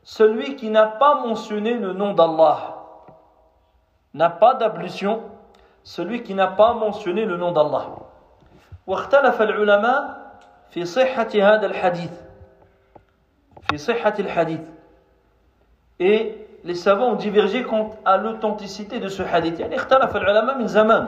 celui 0.02 0.56
qui 0.56 0.70
n'a 0.70 0.86
pas 0.86 1.20
mentionné 1.26 1.74
le 1.74 1.92
nom 1.92 2.14
d'Allah. 2.14 2.76
N'a 4.14 4.30
pas 4.30 4.54
d'ablution 4.54 5.22
celui 5.82 6.22
qui 6.22 6.34
n'a 6.34 6.46
pas 6.46 6.74
mentionné 6.74 7.24
le 7.24 7.36
nom 7.36 7.52
d'Allah. 7.52 7.86
واختلف 8.86 9.42
العلماء 9.42 10.16
في 10.70 10.84
صحة 10.84 11.28
هذا 11.34 11.66
الحديث 11.66 12.10
في 13.70 13.78
صحة 13.78 14.14
الحديث 14.18 14.60
et 15.98 16.46
les 16.62 16.74
savants 16.74 17.12
ont 17.12 17.16
divergé 17.16 17.64
quant 17.64 17.90
à 18.04 18.16
l'authenticité 18.16 19.00
de 19.00 19.08
ce 19.08 19.22
hadith 19.22 19.58
يعني 19.58 19.76
اختلف 19.76 20.16
العلماء 20.16 20.58
من 20.58 20.66
زمان 20.66 21.06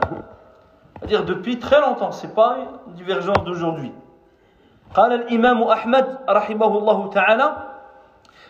c'est-à-dire 0.99 1.25
depuis 1.25 1.59
très 1.59 1.79
longtemps 1.81 2.11
c'est 2.11 2.33
pas 2.33 2.57
une 2.87 2.93
divergence 2.93 3.43
d'aujourd'hui 3.43 3.91
قال 4.93 5.13
الإمام 5.13 5.63
أحمد 5.63 6.17
رحمه 6.29 6.77
الله 6.77 7.09
تعالى 7.09 7.47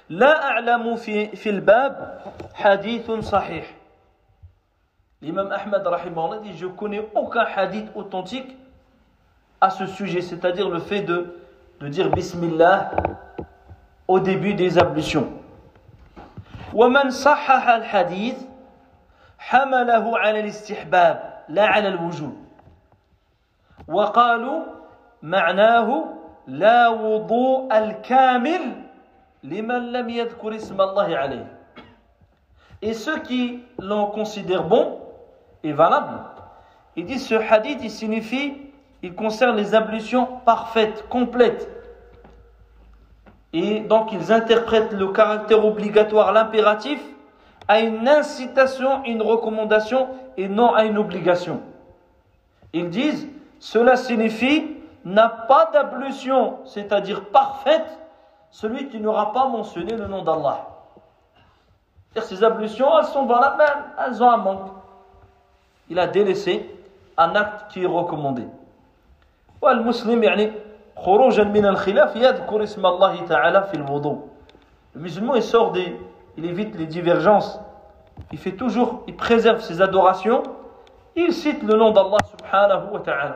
لا 0.09 0.43
أعلم 0.43 0.95
في 0.95 1.35
في 1.35 1.49
الباب 1.49 2.21
حديث 2.55 3.11
صحيح 3.11 3.65
L'imam 5.21 5.51
Ahmad 5.51 5.85
rahimahullah 5.85 6.39
dit 6.39 6.55
Je 6.55 6.65
connais 6.65 7.05
aucun 7.13 7.43
hadith 7.43 7.89
authentique 7.93 8.55
à 9.59 9.69
ce 9.69 9.85
sujet, 9.85 10.21
c'est-à-dire 10.21 10.69
le 10.69 10.79
fait 10.79 11.01
de, 11.01 11.35
de 11.81 11.87
dire 11.89 12.09
Bismillah 12.09 12.91
au 14.07 14.21
début 14.21 14.53
des 14.53 14.77
ablutions. 14.77 15.27
ومن 16.73 17.09
صحح 17.09 17.67
الحديث 17.67 18.37
حمله 19.39 20.19
على 20.19 20.39
الاستحباب 20.39 21.32
لا 21.49 21.65
على 21.65 21.87
الوجوب 21.87 22.35
وقالوا 23.87 24.63
معناه 25.23 26.05
لا 26.47 26.87
وضوء 26.89 27.77
الكامل 27.77 28.61
لمن 29.43 29.91
لم 29.91 30.09
يذكر 30.09 30.55
اسم 30.55 30.81
الله 30.81 31.17
عليه 31.17 31.59
Et 32.81 32.93
ceux 32.93 33.19
qui 33.19 33.61
l'en 33.77 34.05
considèrent 34.05 34.63
bon, 34.63 35.01
est 35.63 35.73
valable. 35.73 36.17
Il 36.95 37.05
dit 37.05 37.19
ce 37.19 37.35
hadith, 37.35 37.79
il 37.83 37.91
signifie, 37.91 38.53
il 39.03 39.15
concerne 39.15 39.57
les 39.57 39.75
ablutions 39.75 40.27
parfaites, 40.45 41.05
complètes. 41.09 41.69
Et 43.51 43.81
donc 43.81 44.13
ils 44.13 44.31
interprètent 44.31 44.93
le 44.93 45.07
caractère 45.09 45.65
obligatoire, 45.65 46.31
l'impératif, 46.31 47.01
à 47.67 47.79
une 47.79 48.07
incitation, 48.07 49.03
une 49.05 49.21
recommandation 49.21 50.09
et 50.37 50.47
non 50.47 50.73
à 50.73 50.85
une 50.85 50.97
obligation. 50.97 51.61
Ils 52.73 52.89
disent, 52.89 53.27
cela 53.59 53.95
signifie, 53.95 54.75
n'a 55.05 55.29
pas 55.29 55.69
d'ablution, 55.71 56.59
c'est-à-dire 56.65 57.25
parfaite, 57.25 57.99
celui 58.51 58.89
qui 58.89 58.99
n'aura 58.99 59.31
pas 59.31 59.47
mentionné 59.47 59.95
le 59.95 60.07
nom 60.07 60.23
d'Allah. 60.23 60.67
Ces 62.21 62.43
ablutions, 62.43 62.87
elles 62.99 63.05
sont 63.05 63.25
valables, 63.25 63.63
elles 64.05 64.21
ont 64.21 64.29
un 64.29 64.37
manque 64.37 64.71
il 65.89 65.99
a 65.99 66.07
délaissé 66.07 66.69
un 67.17 67.35
acte 67.35 67.71
qui 67.71 67.83
est 67.83 67.87
recommandé. 67.87 68.47
والمسلم 69.61 70.23
يعني 70.23 70.51
خروجا 70.95 71.43
من 71.43 71.65
الخلاف 71.65 72.15
يذكر 72.15 72.63
اسم 72.63 72.85
الله 72.85 73.25
تعالى 73.25 73.63
في 73.63 73.73
الوضوء. 73.73 74.17
Le 74.95 75.01
musulman 75.01 75.35
il 75.35 75.43
sort 75.43 75.71
des, 75.71 75.99
il 76.37 76.45
évite 76.45 76.75
les 76.75 76.85
divergences. 76.85 77.59
Il 78.31 78.37
fait 78.37 78.53
toujours, 78.53 79.03
il 79.07 79.15
préserve 79.15 79.61
ses 79.61 79.81
adorations. 79.81 80.43
Il 81.15 81.33
cite 81.33 81.63
le 81.63 81.75
nom 81.75 81.91
d'Allah 81.91 82.17
subhanahu 82.25 82.93
wa 82.93 82.99
ta'ala. 82.99 83.35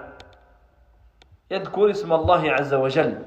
يذكر 1.52 1.90
اسم 1.92 2.14
الله 2.14 2.52
عز 2.52 2.74
وجل. 2.74 3.22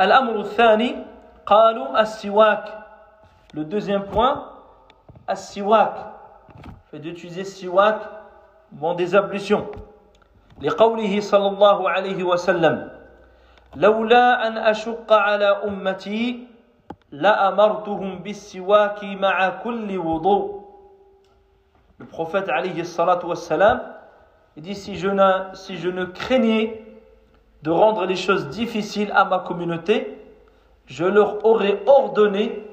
الأمر 0.00 0.40
الثاني 0.40 0.96
قالوا 1.46 2.00
السواك. 2.00 2.64
Le 3.54 3.64
deuxième 3.64 4.04
point, 4.04 4.52
السواك 5.30 5.94
fait 6.90 6.98
d'utiliser 6.98 7.44
siwak 7.44 8.00
dans 8.72 8.94
des 8.94 9.14
ablutions. 9.14 9.66
لقوله 10.62 11.20
صلى 11.20 11.48
الله 11.48 11.90
عليه 11.90 12.24
وسلم 12.24 12.88
لولا 13.76 14.46
أن 14.46 14.58
أشق 14.58 15.12
على 15.12 15.48
أمتي 15.64 16.48
Le 21.98 22.04
prophète 22.04 22.48
alayhi 22.48 22.84
salatu 22.84 23.26
wassalam 23.26 23.80
il 24.56 24.62
dit 24.62 24.74
si 24.74 24.96
je, 24.96 25.08
ne, 25.08 25.54
si 25.54 25.76
je 25.76 25.88
ne 25.90 26.04
craignais 26.06 26.82
de 27.62 27.70
rendre 27.70 28.06
les 28.06 28.16
choses 28.16 28.48
difficiles 28.48 29.12
à 29.14 29.24
ma 29.24 29.38
communauté, 29.40 30.18
je 30.86 31.04
leur 31.04 31.44
aurais 31.44 31.82
ordonné 31.86 32.64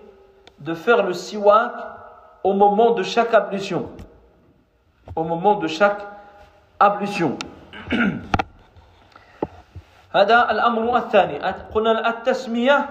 de 0.60 0.74
faire 0.74 1.04
le 1.04 1.14
siwak 1.14 1.74
au 2.44 2.54
moment 2.54 2.92
de 2.92 3.04
chaque 3.04 3.34
ablution. 3.34 3.90
au 5.16 5.24
moment 5.24 5.56
de 5.56 5.68
chaque 5.68 6.02
ablution. 6.80 7.38
هذا 10.14 10.52
الأمر 10.52 10.98
الثاني 10.98 11.40
قلنا 11.74 12.10
التسمية 12.10 12.90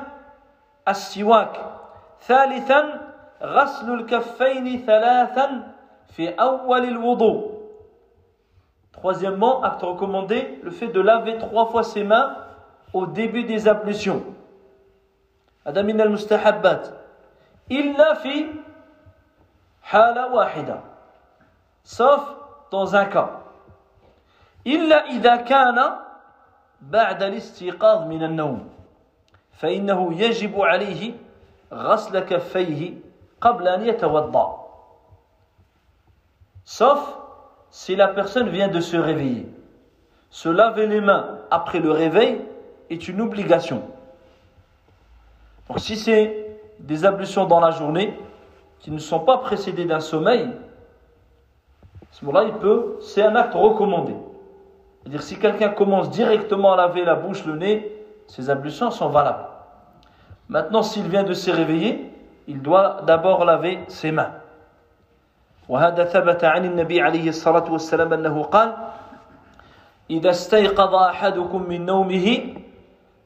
السواك 0.89 1.57
ثالثا 2.21 3.01
غسل 3.43 3.95
الكفين 3.95 4.87
ثلاثا 4.87 5.73
في 6.09 6.29
أول 6.29 6.85
الوضوء 6.85 7.53
Troisièmement, 8.93 9.65
acte 9.65 9.83
recommandé, 9.83 10.61
le 10.63 10.71
fait 10.71 10.89
de 10.89 11.01
laver 11.01 11.39
trois 11.39 11.67
fois 11.67 11.83
ses 11.83 12.05
mains 12.05 12.37
au 12.93 13.07
début 13.07 13.43
des 13.45 13.67
ablutions. 13.67 14.23
هذا 15.67 15.83
من 15.83 16.01
المستحبات 16.01 16.89
إلا 17.71 18.15
في 18.15 18.47
حالة 19.83 20.27
واحدة 20.35 20.81
sauf 21.83 22.21
dans 22.71 22.95
un 22.95 23.07
cas. 23.07 23.43
إلا 24.67 25.07
إذا 25.11 25.37
كان 25.37 25.79
بعد 26.81 27.23
الاستيقاظ 27.23 28.07
من 28.07 28.23
النوم 28.23 28.71
فإنه 29.57 30.21
يجب 30.21 30.61
عليه 30.61 31.13
غسل 31.73 32.19
كفيه 32.19 32.95
قبل 33.41 33.69
أن 33.69 33.87
يتوضأ 33.87 34.63
sauf 36.65 37.19
si 37.71 37.97
la 37.97 38.09
personne 38.09 38.49
vient 38.51 38.69
de 38.69 38.81
se 38.81 38.97
réveiller. 38.97 39.47
Se 40.31 40.49
laver 40.49 40.87
les 40.87 41.01
mains 41.01 41.39
après 41.51 41.81
le 41.81 41.91
réveil 41.91 42.41
est 42.91 43.09
une 43.09 43.21
obligation. 43.21 43.83
Donc 45.69 45.81
si 45.81 45.97
c'est 45.97 46.59
des 46.79 47.05
ablutions 47.05 47.47
dans 47.47 47.61
la 47.61 47.71
journée 47.71 48.19
qui 48.79 48.91
ne 48.91 48.99
sont 48.99 49.21
pas 49.21 49.39
précédées 49.39 49.85
d'un 49.85 50.01
sommeil, 50.01 50.43
à 50.43 52.07
ce 52.11 52.25
moment-là, 52.25 52.47
il 52.49 52.55
peut, 52.55 52.99
c'est 53.01 53.23
un 53.23 53.35
acte 53.37 53.55
recommandé. 53.55 54.15
C'est-à-dire 55.01 55.23
si 55.23 55.39
quelqu'un 55.39 55.71
commence 55.71 56.11
directement 56.11 56.75
à 56.75 56.77
laver 56.77 57.05
la 57.05 57.15
bouche, 57.15 57.45
le 57.47 57.57
nez, 57.57 57.96
ses 58.27 58.51
ablutions 58.51 58.91
sont 58.91 59.09
valables. 59.09 59.47
Maintenant, 60.49 60.83
s'il 60.83 61.09
vient 61.09 61.25
de 61.25 61.35
se 61.35 61.51
réveiller, 61.51 62.13
il 62.49 62.61
doit 62.63 63.03
d'abord 63.07 63.45
laver 63.45 63.81
ses 63.89 64.13
mains. 64.13 64.33
وهذا 65.69 66.05
ثبت 66.05 66.45
عن 66.45 66.65
النبي 66.65 67.01
عليه 67.01 67.29
الصلاة 67.29 67.73
والسلام 67.73 68.13
أنه 68.13 68.43
قال 68.43 68.75
إذا 70.11 70.31
استيقظ 70.31 70.95
أحدكم 70.95 71.63
من 71.63 71.87
نومه 71.87 72.55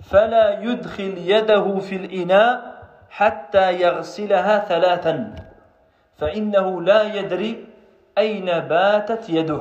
فلا 0.05 0.61
يدخل 0.61 1.15
يده 1.19 1.79
في 1.79 1.97
الإناء 1.97 2.77
حتى 3.11 3.81
يغسلها 3.81 4.59
ثلاثا 4.69 5.35
فإنه 6.17 6.83
لا 6.83 7.03
يدري 7.03 7.67
أين 8.19 8.47
باتت 8.47 9.31
يده 9.31 9.61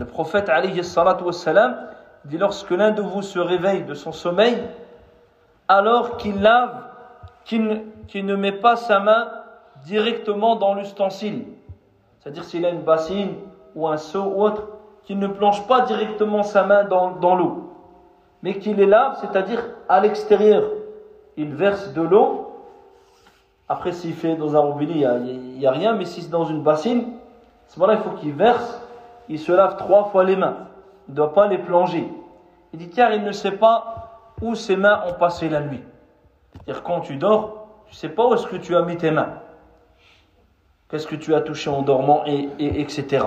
Le 0.00 0.06
prophète 0.06 0.48
alayhi 0.48 0.82
salatu 0.82 1.24
wassalam 1.24 1.76
dit 2.25 2.37
lorsque 2.37 2.71
l'un 2.71 2.91
de 2.91 3.01
vous 3.01 3.21
se 3.21 3.39
réveille 3.39 3.83
de 3.83 3.93
son 3.93 4.11
sommeil, 4.11 4.57
alors 5.67 6.17
qu'il 6.17 6.41
lave, 6.41 6.83
qu'il 7.45 7.83
qu 8.07 8.23
ne 8.23 8.35
met 8.35 8.51
pas 8.51 8.75
sa 8.75 8.99
main 8.99 9.29
directement 9.85 10.55
dans 10.55 10.73
l'ustensile. 10.73 11.45
C'est-à-dire 12.19 12.43
s'il 12.43 12.65
a 12.65 12.69
une 12.69 12.81
bassine 12.81 13.35
ou 13.75 13.87
un 13.87 13.97
seau 13.97 14.23
ou 14.23 14.43
autre, 14.43 14.67
qu'il 15.03 15.19
ne 15.19 15.27
plonge 15.27 15.67
pas 15.67 15.81
directement 15.81 16.41
sa 16.41 16.63
main 16.63 16.83
dans, 16.83 17.35
l'eau, 17.35 17.71
mais 18.41 18.57
qu'il 18.57 18.77
les 18.77 18.87
lave, 18.87 19.17
c'est-à-dire 19.21 19.63
à, 19.87 19.99
l'extérieur. 19.99 20.63
Il 21.37 21.53
verse 21.53 21.93
de 21.93 22.01
l'eau. 22.01 22.51
Après, 23.69 23.91
s'il 23.91 24.13
fait 24.13 24.35
dans 24.35 24.55
un 24.55 24.59
robinet, 24.59 24.93
il 24.93 25.57
n'y 25.57 25.65
a, 25.65 25.69
a, 25.69 25.73
rien, 25.73 25.93
mais 25.93 26.05
si 26.05 26.21
c'est 26.21 26.31
dans 26.31 26.45
une 26.45 26.63
bassine, 26.63 27.01
à 27.01 27.73
ce 27.73 27.79
moment-là, 27.79 27.99
il 27.99 28.03
faut 28.03 28.17
qu'il 28.17 28.33
verse, 28.33 28.81
il 29.29 29.37
se 29.37 29.51
lave 29.51 29.77
trois 29.77 30.05
fois 30.05 30.23
les 30.23 30.35
mains 30.35 30.55
Il 31.08 31.12
ne 31.12 31.16
doit 31.16 31.32
pas 31.34 31.46
les 31.46 31.58
plonger. 31.58 32.08
Il 32.72 32.78
dit 32.78 32.90
car 32.90 33.12
il 33.12 33.22
ne 33.22 33.32
sait 33.32 33.52
pas 33.52 34.20
où 34.40 34.54
ses 34.54 34.76
mains 34.76 35.02
ont 35.06 35.14
passé 35.14 35.48
la 35.48 35.60
nuit. 35.60 35.82
C'est-à-dire 36.52 36.82
quand 36.82 37.00
tu 37.00 37.16
dors, 37.16 37.66
tu 37.86 37.94
ne 37.94 37.96
sais 37.96 38.08
pas 38.08 38.26
où 38.26 38.34
est-ce 38.34 38.46
que 38.46 38.56
tu 38.56 38.76
as 38.76 38.82
mis 38.82 38.96
tes 38.96 39.10
mains. 39.10 39.34
Qu'est-ce 40.88 41.06
que 41.06 41.16
tu 41.16 41.34
as 41.34 41.40
touché 41.40 41.70
en 41.70 41.82
dormant 41.82 42.24
et, 42.26 42.48
et 42.58 42.80
etc. 42.80 43.24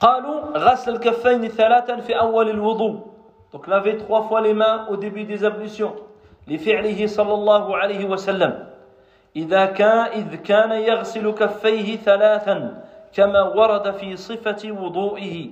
قالوا 0.00 0.58
غسل 0.58 0.94
الكفين 0.94 1.48
ثلاثا 1.48 1.96
في 2.00 2.14
أول 2.20 2.50
الوضوء 2.50 3.00
donc 3.52 3.66
laver 3.66 3.96
trois 3.96 4.22
fois 4.22 4.40
les 4.40 4.54
mains 4.54 4.86
au 4.90 4.96
début 4.96 5.24
des 5.24 5.44
ablutions 5.44 5.94
لفعله 6.48 7.06
صلى 7.06 7.34
الله 7.34 7.76
عليه 7.76 8.04
وسلم 8.04 8.66
إذا 9.36 9.66
كان 9.66 9.98
إذ 9.98 10.34
كان 10.34 10.72
يغسل 10.72 11.30
كفيه 11.30 11.96
ثلاثا 11.96 12.84
كما 13.12 13.42
ورد 13.42 13.90
في 13.90 14.16
صفة 14.16 14.72
وضوئه 14.72 15.50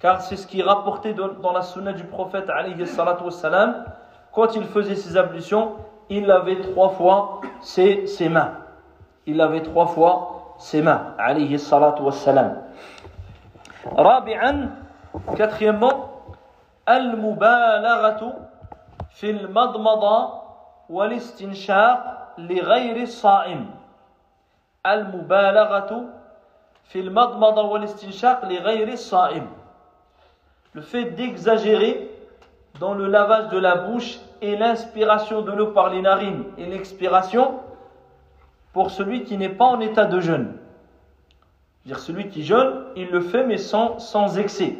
car 0.00 0.20
c'est 0.20 0.36
ce 0.36 0.46
qui 0.46 0.60
est 0.60 0.64
rapporté 0.64 1.12
dans 1.14 1.52
la 1.52 1.62
sunna 1.62 1.92
du 1.92 2.04
prophète 2.04 2.48
wassalam, 2.48 3.84
quand 4.32 4.54
il 4.54 4.64
faisait 4.64 4.94
ses 4.94 5.16
ablutions, 5.16 5.72
il 6.08 6.26
lavait 6.26 6.60
trois 6.60 6.90
fois 6.90 7.40
ses, 7.60 8.06
mains. 8.28 8.54
Il 9.26 9.36
lavait 9.36 9.62
trois 9.62 9.86
fois 9.86 10.54
ses 10.58 10.82
mains, 10.82 11.14
alayhi 11.18 11.58
salatu 11.58 12.02
wassalam. 12.02 12.62
Rabi'an, 13.96 14.68
quatrièmement, 15.36 16.10
al-mubalaghatu 16.86 18.26
fil 19.10 19.48
madmada 19.48 20.30
wal 20.88 21.12
istinshaq 21.12 22.38
li 22.38 22.60
ghayri 22.60 23.06
sa'im. 23.06 23.66
Al-mubalaghatu 24.84 26.06
fil 26.84 27.10
madmada 27.10 27.64
wal 27.64 27.82
istinshaq 27.84 28.44
li 28.48 28.58
ghayri 28.58 28.96
sa'im. 28.96 29.57
le 30.73 30.81
fait 30.81 31.05
d'exagérer 31.11 32.09
dans 32.79 32.93
le 32.93 33.07
lavage 33.07 33.49
de 33.49 33.59
la 33.59 33.75
bouche 33.75 34.19
et 34.41 34.55
l'inspiration 34.55 35.41
de 35.41 35.51
l'eau 35.51 35.67
par 35.67 35.89
les 35.89 36.01
narines 36.01 36.43
et 36.57 36.65
l'expiration 36.65 37.59
pour 38.73 38.91
celui 38.91 39.23
qui 39.23 39.37
n'est 39.37 39.49
pas 39.49 39.65
en 39.65 39.79
état 39.79 40.05
de 40.05 40.19
jeûne. 40.19 40.57
Dire 41.85 41.99
celui 41.99 42.29
qui 42.29 42.43
jeûne, 42.43 42.85
il 42.95 43.09
le 43.09 43.21
fait 43.21 43.45
mais 43.45 43.57
sans, 43.57 43.99
sans 43.99 44.37
excès. 44.39 44.75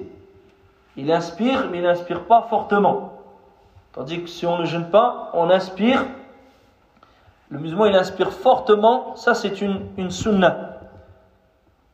Il 0.95 1.11
inspire, 1.11 1.69
mais 1.69 1.79
il 1.79 1.83
n'inspire 1.83 2.23
pas 2.25 2.43
fortement. 2.49 3.13
Tandis 3.93 4.23
que 4.23 4.29
si 4.29 4.45
on 4.45 4.57
ne 4.57 4.65
jeûne 4.65 4.89
pas, 4.89 5.29
on 5.33 5.49
inspire. 5.49 6.05
Le 7.49 7.59
musulman, 7.59 7.85
il 7.85 7.95
inspire 7.95 8.31
fortement. 8.31 9.15
Ça, 9.15 9.33
c'est 9.33 9.61
une, 9.61 9.87
une 9.97 10.11
sunnah. 10.11 10.69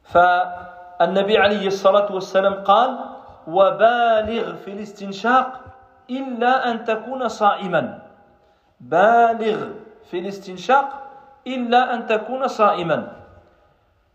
فالنبي 0.09 1.37
عليه 1.37 1.67
الصلاة 1.67 2.09
والسلام 2.09 2.53
قال 2.65 3.12
وبالغ 3.46 4.54
في 4.64 4.70
الاستنشاق 4.70 5.60
إلا 6.10 6.70
أن 6.70 6.84
تكون 6.84 7.28
صائما. 7.28 7.98
بالغ 8.80 9.68
في 10.10 10.18
الاستنشاق 10.18 10.88
إلا 11.46 11.94
أن 11.94 12.06
تكون 12.06 12.48
صائما. 12.48 13.08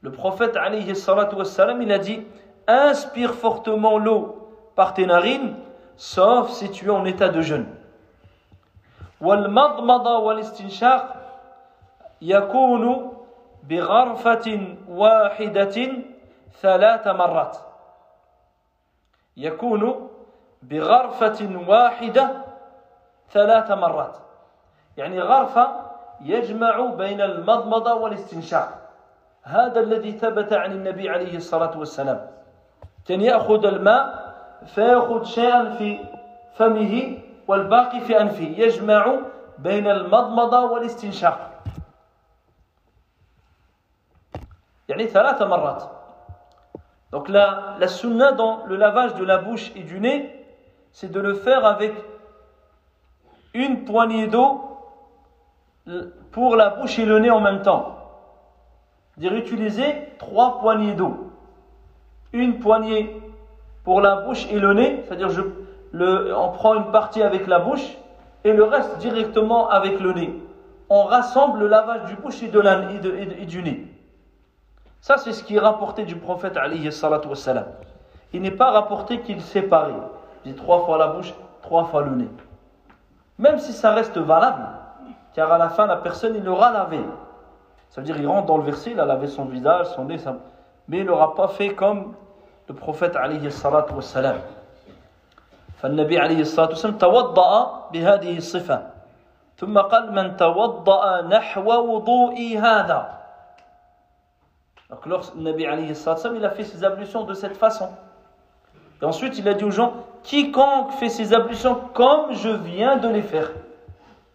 Le 0.01 0.11
prophète 0.11 0.55
alayhi 0.55 0.95
salatu 0.95 1.35
wassalam, 1.35 1.81
il 1.81 1.91
a 1.91 1.99
dit 1.99 2.25
Inspire 2.67 3.33
fortement 3.33 3.97
l'eau 3.97 4.49
par 4.75 4.93
tes 4.93 5.05
narines, 5.05 5.55
sauf 5.97 6.51
si 6.51 6.69
tu 6.69 6.85
es 6.85 6.91
en 6.91 7.05
état 7.05 7.29
de 7.29 7.41
jeûne. 7.41 7.65
والمضمضة 9.21 10.17
والاستنشاق 10.17 11.15
يكون 12.21 13.13
بغرفة 13.69 14.75
واحدة 14.89 15.77
ثلاث 16.61 17.07
مرات. 17.07 17.57
يكون 19.39 20.09
بغرفة 20.61 21.63
واحدة 21.67 22.31
ثلاث 23.31 23.71
مرات. 23.71 24.17
يعني 24.97 25.21
غرفة 25.21 25.67
يجمع 26.21 26.85
بين 26.85 27.21
المضمضة 27.21 27.93
والاستنشاق. 27.93 28.69
هذا 29.43 29.79
الذي 29.79 30.11
ثبت 30.11 30.53
عن 30.53 30.71
النبي 30.71 31.09
عليه 31.09 31.37
الصلاة 31.37 31.79
والسلام. 31.79 32.27
كان 33.05 33.21
يأخذ 33.21 33.65
الماء 33.65 34.33
فيأخذ 34.65 35.23
شيئا 35.23 35.69
في 35.69 35.99
فمه 36.55 37.17
والباقي 37.47 37.99
في 37.99 38.21
أنفه. 38.21 38.53
يجمع 38.57 39.15
بين 39.57 39.87
المضمضة 39.87 40.61
والاستنشاق. 40.61 41.49
يعني 44.89 45.07
ثلاث 45.07 45.41
مرات. 45.41 45.98
Donc 47.11 47.27
la, 47.27 47.75
la 47.79 48.31
dans 48.33 48.65
le 48.65 48.75
lavage 48.75 49.15
de 49.15 49.23
la 49.23 49.37
bouche 49.37 49.71
et 49.75 49.83
du 49.83 49.99
nez, 49.99 50.29
c'est 50.91 51.11
de 51.11 51.19
le 51.19 51.33
faire 51.33 51.65
avec 51.65 51.93
une 53.53 53.83
poignée 53.83 54.27
d'eau 54.27 54.61
pour 56.31 56.55
la 56.55 56.69
bouche 56.69 56.99
et 56.99 57.05
le 57.05 57.19
nez 57.19 57.31
en 57.31 57.41
même 57.41 57.61
temps. 57.61 57.95
Dire 59.17 59.33
utiliser 59.33 60.13
trois 60.19 60.59
poignées 60.59 60.93
d'eau. 60.93 61.31
Une 62.31 62.59
poignée 62.59 63.19
pour 63.83 64.01
la 64.01 64.17
bouche 64.17 64.47
et 64.51 64.59
le 64.59 64.73
nez, 64.73 65.03
c'est-à-dire 65.07 65.29
on 65.93 66.49
prend 66.49 66.75
une 66.75 66.91
partie 66.91 67.23
avec 67.23 67.47
la 67.47 67.59
bouche 67.59 67.97
et 68.43 68.53
le 68.53 68.63
reste 68.63 68.99
directement 68.99 69.67
avec 69.69 69.99
le 69.99 70.13
nez. 70.13 70.33
On 70.89 71.03
rassemble 71.03 71.59
le 71.59 71.67
lavage 71.67 72.05
du 72.05 72.15
bouche 72.15 72.43
et 72.43 73.45
du 73.45 73.63
nez. 73.63 73.87
Ça, 75.00 75.18
c'est 75.18 75.32
ce 75.32 75.44
qui 75.44 75.56
est 75.56 75.60
rapporté 75.60 76.04
du 76.04 76.16
prophète 76.16 76.56
alayhi 76.56 76.90
salatu 76.90 77.28
wassalam. 77.28 77.66
Il 78.32 78.42
n'est 78.42 78.50
pas 78.50 78.70
rapporté 78.70 79.20
qu'il 79.20 79.42
séparait. 79.42 79.92
Il 80.44 80.52
dit 80.52 80.58
trois 80.58 80.84
fois 80.84 80.98
la 80.98 81.08
bouche, 81.08 81.34
trois 81.62 81.84
fois 81.84 82.02
le 82.02 82.10
nez. 82.10 82.30
Même 83.38 83.58
si 83.58 83.72
ça 83.72 83.92
reste 83.92 84.16
valable, 84.16 84.66
car 85.34 85.52
à 85.52 85.58
la 85.58 85.68
fin, 85.68 85.86
la 85.86 85.96
personne, 85.96 86.34
il 86.36 86.44
l'aura 86.44 86.72
lavé. 86.72 87.00
Ça 87.90 88.00
veut 88.00 88.06
dire, 88.06 88.16
il 88.16 88.26
rentre 88.26 88.46
dans 88.46 88.56
le 88.56 88.64
verset, 88.64 88.92
il 88.92 89.00
a 89.00 89.04
lavé 89.04 89.26
son 89.26 89.44
visage, 89.44 89.86
son 89.94 90.04
nez, 90.04 90.18
ça... 90.18 90.36
mais 90.88 90.98
il 90.98 91.04
n'aura 91.04 91.34
pas 91.34 91.48
fait 91.48 91.74
comme 91.74 92.14
le 92.68 92.74
prophète 92.74 93.16
alayhi 93.16 93.50
salatu 93.50 93.94
wassalam. 93.94 94.36
فالنبي 95.84 96.18
عليه 96.18 96.40
الصلاة 96.40 96.68
والسلام 96.68 96.96
توضأ 96.96 97.52
بهذه 97.92 98.36
الصفة 98.36 98.82
ثم 99.56 99.78
قال 99.78 100.12
من 100.12 100.36
توضأ 100.36 101.22
نحو 101.28 101.68
وضوئي 101.68 102.58
هذا 102.58 103.17
Donc 104.90 105.06
lorsque 105.06 105.34
le 105.34 105.42
Nabi 105.42 105.66
alayhi 105.66 105.94
sallam, 105.94 106.36
il 106.36 106.44
a 106.44 106.50
fait 106.50 106.64
ses 106.64 106.84
ablutions 106.84 107.24
de 107.24 107.34
cette 107.34 107.56
façon. 107.56 107.88
Et 109.00 109.04
ensuite, 109.04 109.38
il 109.38 109.48
a 109.48 109.54
dit 109.54 109.64
aux 109.64 109.70
gens 109.70 109.94
quiconque 110.22 110.92
fait 110.92 111.08
ses 111.08 111.34
ablutions 111.34 111.74
comme 111.92 112.32
je 112.32 112.48
viens 112.48 112.96
de 112.96 113.08
les 113.08 113.22
faire. 113.22 113.50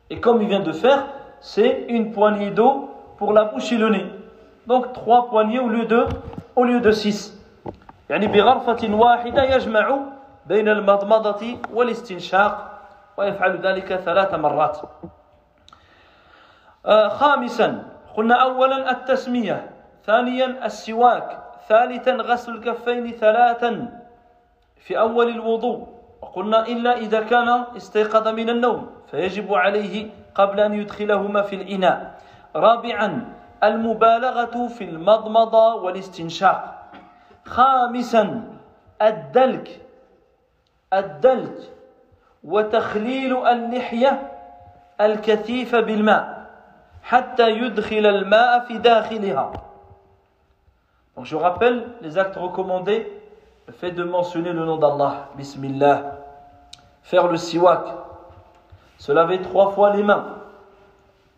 Et 0.10 0.19
comme 0.19 0.41
il 0.41 0.47
vient 0.47 0.60
de 0.60 0.71
faire, 0.71 1.05
c'est 1.39 1.86
une 1.88 2.12
poignée 2.12 2.51
d'eau 2.51 2.89
pour 3.17 3.34
la 3.34 3.45
bouche 3.45 3.71
et 3.71 3.77
le 3.77 3.89
nez. 3.89 4.05
Donc 4.67 4.93
trois 4.93 5.29
poignées 5.29 5.60
au 5.60 5.67
lieu 5.67 5.86
de, 5.86 6.05
au 6.55 6.63
lieu 6.63 6.82
de 6.82 6.91
six. 6.91 7.36
يعني 8.10 8.27
بغرفة 8.27 8.93
واحدة 8.93 9.43
يجمع 9.43 9.99
بين 10.45 10.69
المضمضة 10.69 11.58
والاستنشاق 11.73 12.79
ويفعل 13.17 13.58
ذلك 13.62 13.95
ثلاث 13.95 14.34
مرات. 14.34 14.77
آه 16.86 17.08
خامسا 17.08 17.86
قلنا 18.15 18.36
أولا 18.36 18.91
التسمية 18.91 19.69
ثانيا 20.06 20.66
السواك 20.66 21.38
ثالثا 21.68 22.12
غسل 22.12 22.54
الكفين 22.54 23.10
ثلاثا 23.12 24.00
في 24.76 24.98
أول 24.98 25.28
الوضوء. 25.28 25.88
وقلنا 26.22 26.66
إلا 26.66 26.96
إذا 26.96 27.20
كان 27.20 27.64
استيقظ 27.76 28.28
من 28.28 28.48
النوم 28.50 28.90
فيجب 29.10 29.54
عليه 29.54 30.10
قبل 30.34 30.60
أن 30.60 30.72
يدخلهما 30.74 31.42
في 31.42 31.56
الإناء. 31.56 32.20
رابعا 32.56 33.32
المبالغة 33.64 34.68
في 34.68 34.84
المضمضة 34.84 35.74
والاستنشاق. 35.74 36.90
خامسا 37.44 38.42
الدلك 39.02 39.80
الدلك 40.92 41.58
وتخليل 42.44 43.46
اللحية 43.46 44.32
الكثيفة 45.00 45.80
بالماء 45.80 46.46
حتى 47.02 47.50
يدخل 47.50 48.06
الماء 48.06 48.58
في 48.60 48.78
داخلها. 48.78 49.52
Je 51.22 51.37
rappelle 51.37 51.85
les 52.03 52.18
actes 52.18 52.37
recommandés, 52.37 53.11
le 53.66 53.72
fait 53.72 53.92
de 53.92 54.03
mentionner 54.03 54.53
le 54.53 54.64
nom 54.64 54.77
d'Allah, 54.77 55.29
Bismillah, 55.37 56.18
faire 57.03 57.29
le 57.29 57.37
siwak, 57.37 57.87
se 58.98 59.12
laver 59.12 59.40
trois 59.40 59.70
fois 59.70 59.94
les 59.94 60.03
mains 60.03 60.27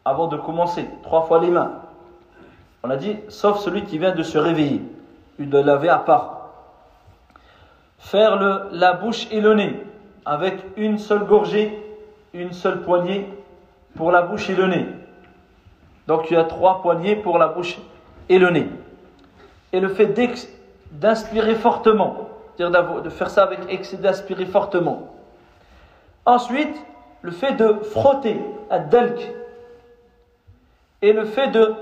avant 0.04 0.28
de 0.28 0.36
commencer, 0.36 0.88
trois 1.02 1.22
fois 1.22 1.40
les 1.40 1.50
mains. 1.50 1.72
On 2.82 2.90
a 2.90 2.96
dit, 2.96 3.16
sauf 3.28 3.58
celui 3.58 3.84
qui 3.84 3.98
vient 3.98 4.14
de 4.14 4.22
se 4.22 4.38
réveiller, 4.38 4.82
il 5.38 5.50
doit 5.50 5.62
laver 5.62 5.88
à 5.88 5.98
part. 5.98 6.48
Faire 7.98 8.36
la 8.72 8.92
bouche 8.94 9.26
et 9.30 9.40
le 9.40 9.54
nez 9.54 9.82
avec 10.24 10.56
une 10.76 10.98
seule 10.98 11.24
gorgée, 11.24 11.82
une 12.32 12.52
seule 12.52 12.82
poignée 12.82 13.28
pour 13.94 14.10
la 14.10 14.22
bouche 14.22 14.48
et 14.50 14.54
le 14.54 14.66
nez. 14.66 14.86
Donc 16.06 16.30
il 16.30 16.34
y 16.34 16.36
a 16.36 16.44
trois 16.44 16.82
poignées 16.82 17.16
pour 17.16 17.38
la 17.38 17.48
bouche 17.48 17.78
et 18.28 18.38
le 18.38 18.50
nez 18.50 18.68
Et 19.75 19.79
le 19.79 19.89
fait 19.89 20.13
d'inspirer 20.91 21.55
fortement, 21.55 22.27
c'est-à-dire 22.57 23.01
de 23.01 23.09
faire 23.09 23.29
ça 23.29 23.43
avec 23.43 23.59
excès 23.69 23.97
d'inspirer 23.97 24.45
fortement. 24.45 25.07
Ensuite, 26.25 26.75
le 27.21 27.31
fait 27.31 27.53
de 27.53 27.73
frotter, 27.83 28.39
à 28.69 28.79
dalk, 28.79 29.31
et 31.01 31.13
le 31.13 31.25
fait 31.25 31.47
de 31.47 31.75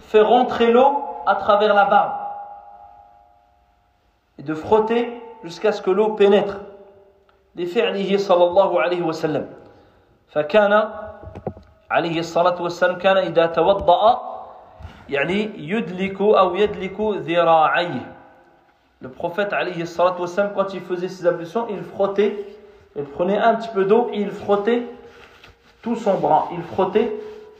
faire 0.00 0.28
rentrer 0.28 0.72
l'eau 0.72 1.04
à 1.26 1.36
travers 1.36 1.74
la 1.74 1.84
barbe, 1.84 2.12
et 4.38 4.42
de 4.42 4.54
frotter 4.54 5.20
jusqu'à 5.42 5.72
ce 5.72 5.82
que 5.82 5.90
l'eau 5.90 6.14
pénètre. 6.14 6.56
لفعله 7.56 8.16
صلى 8.16 8.44
الله 8.44 8.80
عليه 8.80 9.02
وسلم 9.02 9.46
فكان 10.28 10.90
عليه 11.90 12.18
الصلاة 12.18 12.62
والسلام 12.62 12.98
كان 12.98 13.16
إذا 13.16 13.46
توضأ 13.46 14.34
يعني 15.08 15.50
يدلك 15.56 16.20
أو 16.20 16.54
يدلك 16.54 17.00
ذراعيه 17.00 18.14
Le 19.00 19.10
prophète 19.10 19.52
alayhi 19.52 19.86
salatu 19.86 20.22
wassalam, 20.22 20.52
quand 20.54 20.72
il 20.72 20.80
faisait 20.80 21.08
ses 21.08 21.26
ablutions, 21.26 21.66
il 21.68 21.82
frottait, 21.82 22.38
il 22.96 23.04
prenait 23.04 23.36
un 23.36 23.54
petit 23.56 23.68
peu 23.68 23.84
d'eau 23.84 24.08
et 24.10 24.18
il 24.18 24.30
frottait 24.30 24.86
tout 25.82 25.94
son 25.94 26.14
bras. 26.14 26.48
Il 26.52 26.62
frottait. 26.62 27.12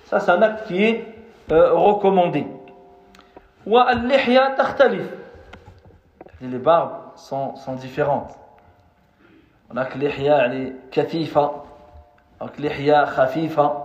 Ça, 0.07 0.21
c'est 0.21 0.31
un 0.31 0.41
acte 0.41 0.67
qui 0.69 0.83
est 0.83 1.15
euh, 1.53 1.75
recommandé. 1.75 2.47
واللحية 3.67 4.57
تختلف. 4.59 5.11
Les 6.41 6.59
barbes 6.59 6.97
sont, 7.17 7.57
sont 7.57 7.75
différentes. 7.75 8.35
هناك 9.71 9.97
لحية 9.97 10.31
يعني 10.31 10.73
كثيفة 10.93 11.63
هناك 12.41 12.61
لحية 12.61 13.05
خفيفة 13.05 13.85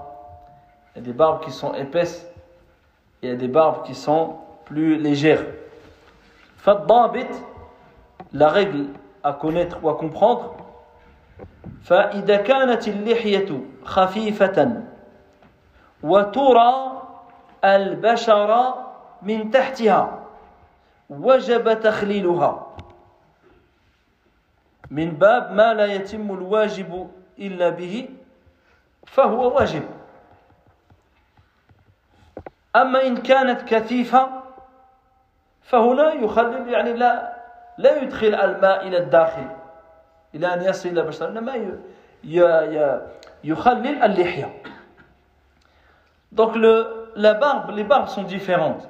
il 0.95 0.99
y 0.99 0.99
a 0.99 1.05
des 1.05 1.13
barbes 1.13 1.43
qui 1.43 1.51
sont 1.51 1.73
épaisses 1.73 2.25
et 2.25 2.32
il 3.23 3.29
y 3.29 3.31
a 3.31 3.35
des 3.35 3.47
barbes 3.47 3.83
qui 3.85 3.95
sont 3.95 4.37
plus 4.65 4.97
légères 4.97 5.43
فالضابط 6.57 7.27
la 8.33 8.49
règle 8.49 8.87
à 9.23 9.33
connaître 9.33 9.77
ou 9.83 9.89
à 9.89 9.97
comprendre 9.97 10.55
فإذا 11.83 12.35
كانت 12.35 12.87
اللحية 12.87 13.49
خفيفة 13.83 14.81
وترى 16.03 17.01
البشر 17.65 18.73
من 19.21 19.51
تحتها 19.51 20.19
وجب 21.09 21.79
تخليلها 21.79 22.67
من 24.91 25.09
باب 25.11 25.51
ما 25.53 25.73
لا 25.73 25.85
يتم 25.85 26.31
الواجب 26.31 27.09
إلا 27.39 27.69
به 27.69 28.09
فهو 29.07 29.55
واجب 29.55 29.83
أما 32.75 33.07
إن 33.07 33.17
كانت 33.17 33.61
كثيفة 33.61 34.29
فهنا 35.61 36.13
يخلل 36.13 36.69
يعني 36.69 36.93
لا 36.93 37.39
لا 37.77 38.01
يدخل 38.03 38.35
الماء 38.35 38.87
إلى 38.87 38.97
الداخل 38.97 39.47
إلى 40.35 40.53
أن 40.53 40.61
يصل 40.61 40.89
إلى 40.89 41.01
بشر 41.01 41.29
إنما 41.29 41.77
يخلل 43.43 44.03
اللحية 44.03 44.53
Donc 46.31 46.55
le, 46.55 47.11
la 47.15 47.33
barbe, 47.33 47.71
les 47.71 47.83
barbes 47.83 48.07
sont 48.07 48.21
différentes. 48.21 48.87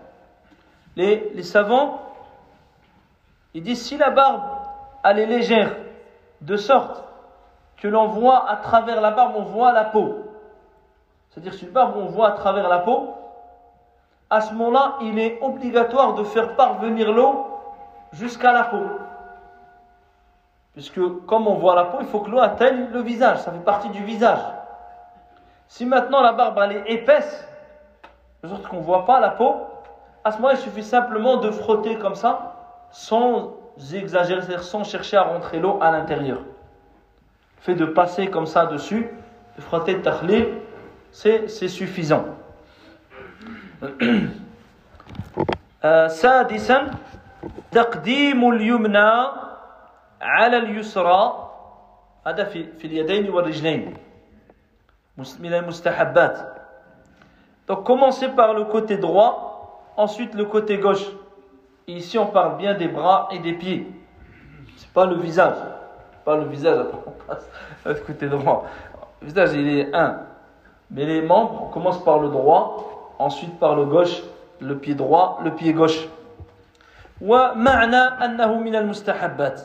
Les, 0.97 1.32
les 1.34 1.43
savants, 1.43 2.01
ils 3.53 3.63
disent 3.63 3.82
si 3.82 3.95
la 3.95 4.10
barbe 4.10 4.43
elle 5.03 5.19
est 5.19 5.25
légère, 5.25 5.71
de 6.41 6.55
sorte 6.58 7.03
que 7.77 7.88
l'on 7.88 8.08
voit 8.08 8.49
à 8.49 8.58
travers 8.58 9.01
la 9.01 9.12
barbe, 9.12 9.34
on 9.38 9.43
voit 9.43 9.71
la 9.71 9.86
peau. 9.86 10.25
C'est-à-dire 11.29 11.53
sur 11.53 11.67
une 11.67 11.73
barbe, 11.73 11.95
on 11.95 12.05
voit 12.05 12.29
à 12.29 12.32
travers 12.32 12.67
la 12.67 12.79
peau. 12.79 13.13
à 14.30 14.40
ce 14.40 14.52
moment-là, 14.54 14.96
il 15.02 15.18
est 15.18 15.38
obligatoire 15.42 16.14
de 16.14 16.24
faire 16.24 16.56
parvenir 16.56 17.12
l'eau 17.12 17.46
jusqu'à 18.12 18.52
la 18.52 18.64
peau. 18.64 18.84
Puisque 20.72 21.00
comme 21.26 21.46
on 21.46 21.54
voit 21.54 21.74
la 21.74 21.84
peau, 21.84 21.98
il 22.00 22.06
faut 22.06 22.20
que 22.20 22.30
l'eau 22.30 22.40
atteigne 22.40 22.88
le 22.92 23.00
visage. 23.00 23.38
Ça 23.38 23.52
fait 23.52 23.64
partie 23.64 23.90
du 23.90 24.02
visage. 24.02 24.40
Si 25.68 25.87
maintenant 25.87 26.20
la 26.20 26.32
barbe 26.32 26.58
elle 26.64 26.76
est 26.78 26.90
épaisse, 26.92 27.48
de 28.42 28.48
sorte 28.48 28.66
qu'on 28.66 28.78
ne 28.78 28.82
voit 28.82 29.04
pas 29.04 29.20
la 29.20 29.30
peau, 29.30 29.54
à 30.24 30.32
ce 30.32 30.37
moment-là, 30.38 30.54
il 30.54 30.60
suffit 30.60 30.82
simplement 30.82 31.37
de 31.37 31.50
frotter 31.50 31.96
comme 31.96 32.14
ça, 32.14 32.54
sans 32.90 33.54
exagérer, 33.92 34.58
sans 34.58 34.84
chercher 34.84 35.16
à 35.16 35.22
rentrer 35.22 35.58
l'eau 35.58 35.78
à 35.80 35.90
l'intérieur. 35.90 36.38
Le 36.38 37.62
fait 37.62 37.74
de 37.74 37.84
passer 37.84 38.28
comme 38.28 38.46
ça 38.46 38.66
dessus, 38.66 39.08
de 39.56 39.62
frotter 39.62 40.00
tahlil, 40.00 40.48
c'est 41.12 41.48
suffisant. 41.48 42.24
سادسا 46.08 46.91
تقديم 47.71 48.49
اليمنى 48.49 49.12
على 50.21 50.58
اليسرى 50.58 51.21
هذا 52.27 52.43
في 52.43 52.65
في 52.77 52.86
اليدين 52.88 53.29
والرجلين 53.29 53.93
من 55.39 55.53
المستحبات 55.53 56.38
donc 57.67 57.86
commencer 57.86 58.29
par 58.29 58.53
le 58.53 58.65
côté 58.65 58.97
droit 58.97 59.93
ensuite 59.95 60.34
le 60.34 60.45
côté 60.45 60.77
gauche 60.77 61.05
Et 61.89 61.93
ici, 61.93 62.19
on 62.19 62.27
parle 62.27 62.58
bien 62.58 62.75
des 62.75 62.88
bras 62.88 63.29
et 63.32 63.39
des 63.39 63.53
pieds. 63.53 63.91
C'est 64.77 64.91
pas 64.93 65.08
le 65.08 65.15
visage. 65.15 65.55
Pas 66.23 66.36
le 66.36 66.45
visage, 66.45 66.77
attends, 66.77 67.01
on 67.08 67.25
passe 67.25 67.49
à 67.84 67.95
côté 67.95 68.27
droit. 68.27 68.65
Le 69.21 69.25
visage, 69.25 69.53
il 69.53 69.67
est 69.67 69.95
un. 69.95 70.19
Mais 70.91 71.03
les 71.05 71.23
membres, 71.23 71.63
on 71.63 71.71
commence 71.71 72.03
par 72.03 72.19
le 72.19 72.29
droit, 72.29 72.92
ensuite 73.19 73.60
par 73.60 73.75
le 73.75 73.86
gauche, 73.86 74.21
le 74.60 74.77
pied 74.77 74.95
droit, 74.95 75.39
le 75.43 75.51
pied 75.55 75.73
gauche. 75.73 76.08
ومعنى 77.21 77.97
أنه 77.97 78.60
من 78.60 78.75
المستحبات 78.75 79.62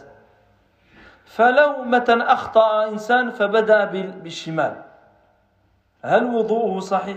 فلو 1.24 1.84
متى 1.84 2.12
أخطأ 2.12 2.88
إنسان 2.88 3.30
فبدأ 3.30 3.84
بالشمال 4.22 4.82
هل 6.02 6.24
وضوءه 6.24 6.80
صحيح 6.80 7.16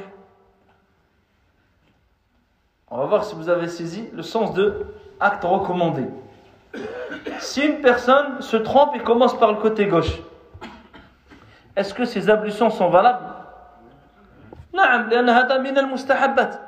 on 2.89 2.99
va 2.99 3.05
voir 3.05 3.25
si 3.25 3.35
vous 3.35 3.49
avez 3.49 3.67
saisi 3.67 4.07
le 4.13 4.23
sens 4.23 4.53
de 4.53 4.85
acte 5.19 5.43
recommandé. 5.43 6.05
Si 7.39 7.61
une 7.61 7.81
personne 7.81 8.41
se 8.41 8.55
trompe 8.55 8.95
et 8.95 8.99
commence 8.99 9.37
par 9.37 9.51
le 9.51 9.57
côté 9.57 9.87
gauche, 9.87 10.21
est-ce 11.75 11.93
que 11.93 12.05
ses 12.05 12.29
ablutions 12.29 12.69
sont 12.69 12.89
valables 12.89 13.25
نعم 14.72 15.08
لأن 15.08 15.30
هذا 15.30 15.58
من 15.58 15.78
المستحبات. 15.78 16.60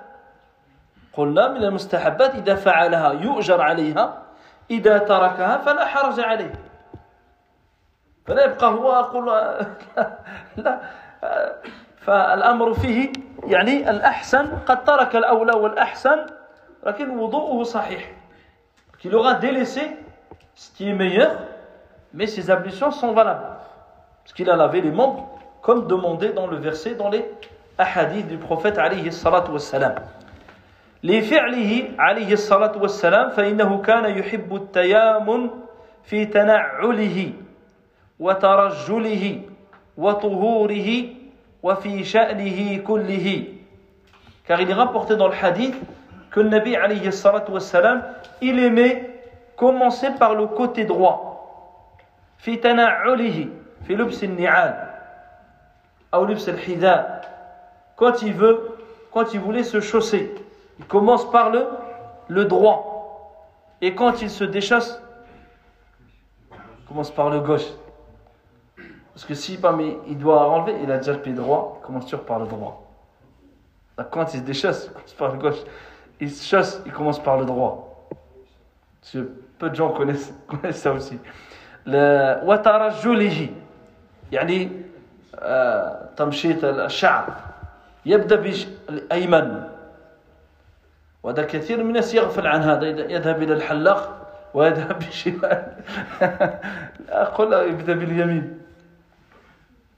قلنا 1.13 1.49
من 1.49 1.65
المستحبات 1.65 2.35
إذا 2.35 2.55
فعلها 2.55 3.13
يؤجر 3.13 3.61
عليها 3.61 4.23
إذا 4.71 4.99
تركها 4.99 5.59
فلا 5.59 5.85
حرج 5.85 6.21
عليه. 6.21 6.53
فلا 8.27 8.45
يبقى 8.45 8.67
هو 8.67 8.93
أقول 8.93 9.27
لا 10.57 10.81
فالأمر 11.97 12.75
فيه 12.75 13.13
يعني 13.45 13.91
الأحسن 13.91 14.59
قد 14.67 14.85
ترك 14.85 15.17
الأولى 15.17 15.53
والأحسن 15.53 16.27
لكن 16.87 17.19
وضوءه 17.19 17.63
صحيح. 17.63 18.15
Qu'il 18.99 19.15
aura 19.15 19.35
délaissé 19.35 19.99
ce 20.55 20.71
qui 20.73 20.89
est 20.89 20.95
meilleur 20.95 21.37
mais 22.15 22.27
ses 22.27 22.51
ablutions 22.51 22.91
sont 22.91 23.13
valables. 23.13 23.45
Parce 24.23 24.33
qu'il 24.33 24.49
a 24.49 24.57
lavé 24.57 24.81
les 24.81 24.91
membres 24.91 25.29
comme 25.61 25.87
demandé 25.87 26.31
dans 26.31 26.47
le 26.47 26.57
verset 26.57 26.95
dans 26.95 27.11
les 27.11 27.25
ahadith 27.79 28.29
du 28.29 28.39
prophète 28.39 28.79
عليه 28.79 29.09
الصلاة 29.09 29.51
والسلام. 29.51 29.95
لفعله 31.05 31.85
عليه 31.99 32.33
الصلاة 32.33 32.79
والسلام 32.79 33.31
فإنه 33.31 33.83
كان 33.83 34.05
يحب 34.19 34.55
التيامن 34.55 35.51
في 36.05 36.27
تنعله 36.27 37.33
وترجله 38.21 39.41
وطهوره 39.97 40.89
وفي 41.63 42.05
شأنه 42.05 42.79
كله. 42.87 43.45
Car 44.47 44.61
il 44.61 44.71
est 44.71 44.75
rapporté 44.75 45.17
dans 45.17 45.29
le 45.29 45.35
hadith 45.35 45.75
que 46.31 46.41
le 46.41 46.49
Nabi 46.49 46.77
alayhi 46.77 47.13
salatu 47.13 47.53
wassalam, 47.53 48.03
il 48.41 48.59
aimait 48.59 49.11
commencer 49.57 50.11
par 50.19 50.35
le 50.35 50.47
côté 50.47 50.85
droit. 50.85 51.31
في 52.39 52.57
تنعله 52.57 53.49
في 53.87 53.95
لبس 53.95 54.25
النعال 54.25 54.91
أو 56.15 56.25
لبس 56.25 56.49
الحذاء 56.49 57.34
quand 57.96 58.22
il 58.22 58.34
veut 58.34 58.78
quand 59.12 59.34
il 59.34 59.40
voulait 59.40 59.64
se 59.64 59.80
chausser 59.80 60.34
il 60.78 60.86
commence 60.86 61.30
par 61.30 61.50
le, 61.50 61.66
le 62.28 62.46
droit 62.46 63.56
et 63.82 63.96
quand 63.96 64.22
il 64.22 64.30
se 64.30 64.44
déchausse 64.44 65.02
il 66.52 66.88
commence 66.88 67.12
par 67.12 67.30
le 67.30 67.40
gauche 67.40 67.68
parce 69.20 69.28
que 69.28 69.34
si 69.34 69.58
parmi 69.58 69.98
il 70.08 70.18
doit 70.18 70.48
enlever, 70.48 70.78
il 70.82 70.90
a 70.90 70.96
déjà 70.98 71.12
le 71.12 71.20
pied 71.20 71.34
droit, 71.34 71.78
il 71.82 71.86
commence 71.86 72.06
toujours 72.06 72.24
par 72.24 72.40
le 72.40 72.48
droit. 72.48 72.90
quand 74.12 74.34
il 74.34 74.40
se 74.40 74.46
déchasse, 74.46 74.86
il 74.86 74.94
commence 74.94 75.14
par 75.14 75.32
le 75.34 75.38
gauche. 75.40 75.58
Il 76.22 76.32
se 76.32 76.48
chasse, 76.48 76.82
il 76.86 76.94
commence 76.94 77.22
par 77.22 77.38
le 77.38 77.44
droit. 77.44 78.08
Parce 79.02 79.12
que 79.12 79.30
peu 79.58 79.70
de 79.70 79.76
gens 79.76 79.90
connaissent, 79.90 80.34
connaissent 80.48 80.82
ça 80.82 80.94
aussi. 80.94 81.20
Le 81.86 82.40
وترجله 82.46 83.50
يعني 84.32 84.72
تمشيط 86.16 86.64
الشعر 86.64 87.43
يبدأ 88.07 88.37
بالايمن 88.37 89.69
وهذا 91.23 91.45
كثير 91.45 91.83
من 91.83 91.89
الناس 91.89 92.15
يغفل 92.15 92.47
عن 92.47 92.63
هذا 92.63 92.89
يذهب 92.89 93.43
إلى 93.43 93.55
الحلاق 93.55 94.25
ويذهب 94.55 94.99
بالشمال 95.05 95.73
أقول 97.09 97.53
يبدأ 97.53 97.95
باليمين. 97.95 98.61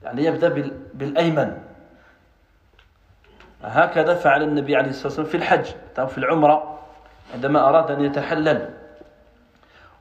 يعني 0.03 0.25
يبدأ 0.25 0.71
بالأيمن. 0.95 1.59
هكذا 3.63 4.15
فعل 4.15 4.43
النبي 4.43 4.77
عليه 4.77 4.91
الصلاة 4.91 5.07
والسلام 5.07 5.29
في 5.29 5.37
الحج 5.37 5.65
في 6.09 6.19
العمرة 6.19 6.79
عندما 7.35 7.69
أراد 7.69 7.91
أن 7.91 8.05
يتحلل. 8.05 8.71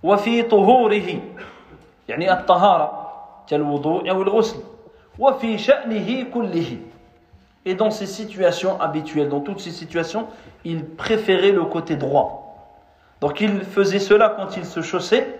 وفي 0.04 0.42
طهوره 0.42 1.22
يعني 2.10 2.34
الطهارة 2.34 3.14
كالوضوء 3.50 4.10
أو 4.10 4.22
الغسل. 4.22 4.60
وفي 5.20 5.58
شأنه 5.58 6.24
كله. 6.34 6.78
Et 7.66 7.74
dans 7.74 7.90
ces 7.90 8.06
situations 8.06 8.80
habituelles, 8.80 9.30
dans 9.30 9.42
toutes 9.42 9.60
ces 9.60 9.72
situations, 9.72 10.28
il 10.64 10.86
préférait 10.86 11.52
le 11.52 11.66
côté 11.66 11.96
droit. 11.96 12.46
Donc 13.22 13.42
il 13.42 13.62
faisait 13.62 14.00
cela 14.00 14.30
quand 14.30 14.56
il 14.56 14.66
se 14.66 14.82
chaussait, 14.82 15.40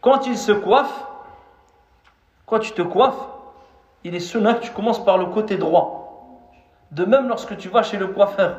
quand 0.00 0.26
il 0.26 0.38
se 0.38 0.52
coiffe. 0.52 1.06
Quand 2.46 2.58
tu 2.58 2.72
te 2.72 2.82
coiffes, 2.82 3.28
il 4.02 4.14
est 4.14 4.20
sunnah 4.20 4.54
que 4.54 4.64
tu 4.64 4.72
commences 4.72 5.04
par 5.04 5.18
le 5.18 5.26
côté 5.26 5.56
droit. 5.56 6.50
De 6.90 7.04
même 7.04 7.28
lorsque 7.28 7.56
tu 7.56 7.68
vas 7.68 7.82
chez 7.82 7.96
le 7.96 8.08
coiffeur, 8.08 8.56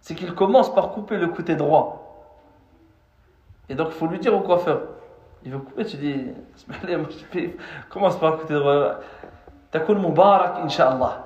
c'est 0.00 0.14
qu'il 0.14 0.34
commence 0.34 0.74
par 0.74 0.90
couper 0.90 1.16
le 1.16 1.28
côté 1.28 1.54
droit. 1.54 2.02
Et 3.68 3.74
donc 3.74 3.88
il 3.90 3.94
faut 3.94 4.06
lui 4.06 4.18
dire 4.18 4.34
au 4.34 4.40
coiffeur, 4.40 4.82
il 5.44 5.52
veut 5.52 5.58
couper, 5.58 5.84
tu 5.84 5.96
dis, 5.96 6.26
commence 7.90 8.18
par 8.18 8.32
le 8.32 8.36
côté 8.38 8.54
droit. 8.54 8.94
Takun 9.70 9.94
Mubarak, 9.94 10.64
Inch'Allah. 10.64 11.25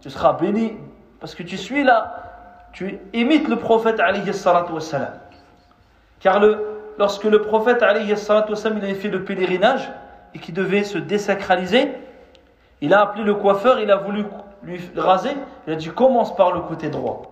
Tu 0.00 0.10
seras 0.10 0.32
béni 0.34 0.76
parce 1.20 1.34
que 1.34 1.42
tu 1.42 1.56
suis 1.56 1.84
là, 1.84 2.68
tu 2.72 2.98
imites 3.12 3.48
le 3.48 3.56
prophète 3.56 4.00
alayhi 4.00 4.32
salatu 4.32 4.72
wassalam. 4.72 5.12
Car 6.20 6.40
lorsque 6.98 7.24
le 7.24 7.42
prophète 7.42 7.82
alayhi 7.82 8.16
salatu 8.16 8.50
wassalam, 8.52 8.78
il 8.78 8.84
avait 8.84 8.94
fait 8.94 9.08
le 9.08 9.24
pèlerinage 9.24 9.90
et 10.34 10.38
qui 10.38 10.52
devait 10.52 10.84
se 10.84 10.98
désacraliser, 10.98 11.92
il 12.80 12.94
a 12.94 13.02
appelé 13.02 13.24
le 13.24 13.34
coiffeur, 13.34 13.78
il 13.80 13.90
a 13.90 13.96
voulu 13.96 14.24
lui 14.62 14.80
raser, 14.96 15.36
il 15.66 15.72
a 15.72 15.76
dit 15.76 15.90
commence 15.90 16.34
par 16.34 16.52
le 16.52 16.60
côté 16.60 16.88
droit. 16.88 17.22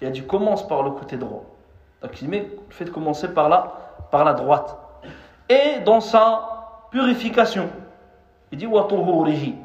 Il 0.00 0.08
a 0.08 0.10
dit 0.10 0.22
commence 0.22 0.66
par 0.66 0.82
le 0.82 0.90
côté 0.90 1.16
droit. 1.16 1.44
Donc 2.02 2.20
il 2.22 2.28
met 2.28 2.40
le 2.40 2.74
fait 2.74 2.84
de 2.84 2.90
commencer 2.90 3.28
par 3.28 3.48
là, 3.48 3.72
par 4.10 4.24
la 4.24 4.34
droite. 4.34 4.76
Et 5.48 5.80
dans 5.84 6.00
sa 6.00 6.86
purification, 6.90 7.68
il 8.52 8.58
dit 8.58 8.66
watuhurihi. 8.66 9.56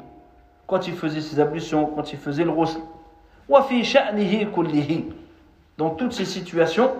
Quand 0.66 0.86
il 0.88 0.94
faisait 0.94 1.20
ses 1.20 1.40
ablutions, 1.40 1.86
quand 1.86 2.12
il 2.12 2.18
faisait 2.18 2.44
le 2.44 2.52
kullihi. 4.46 5.12
Dans 5.76 5.90
toutes 5.90 6.12
ces 6.12 6.24
situations, 6.24 6.90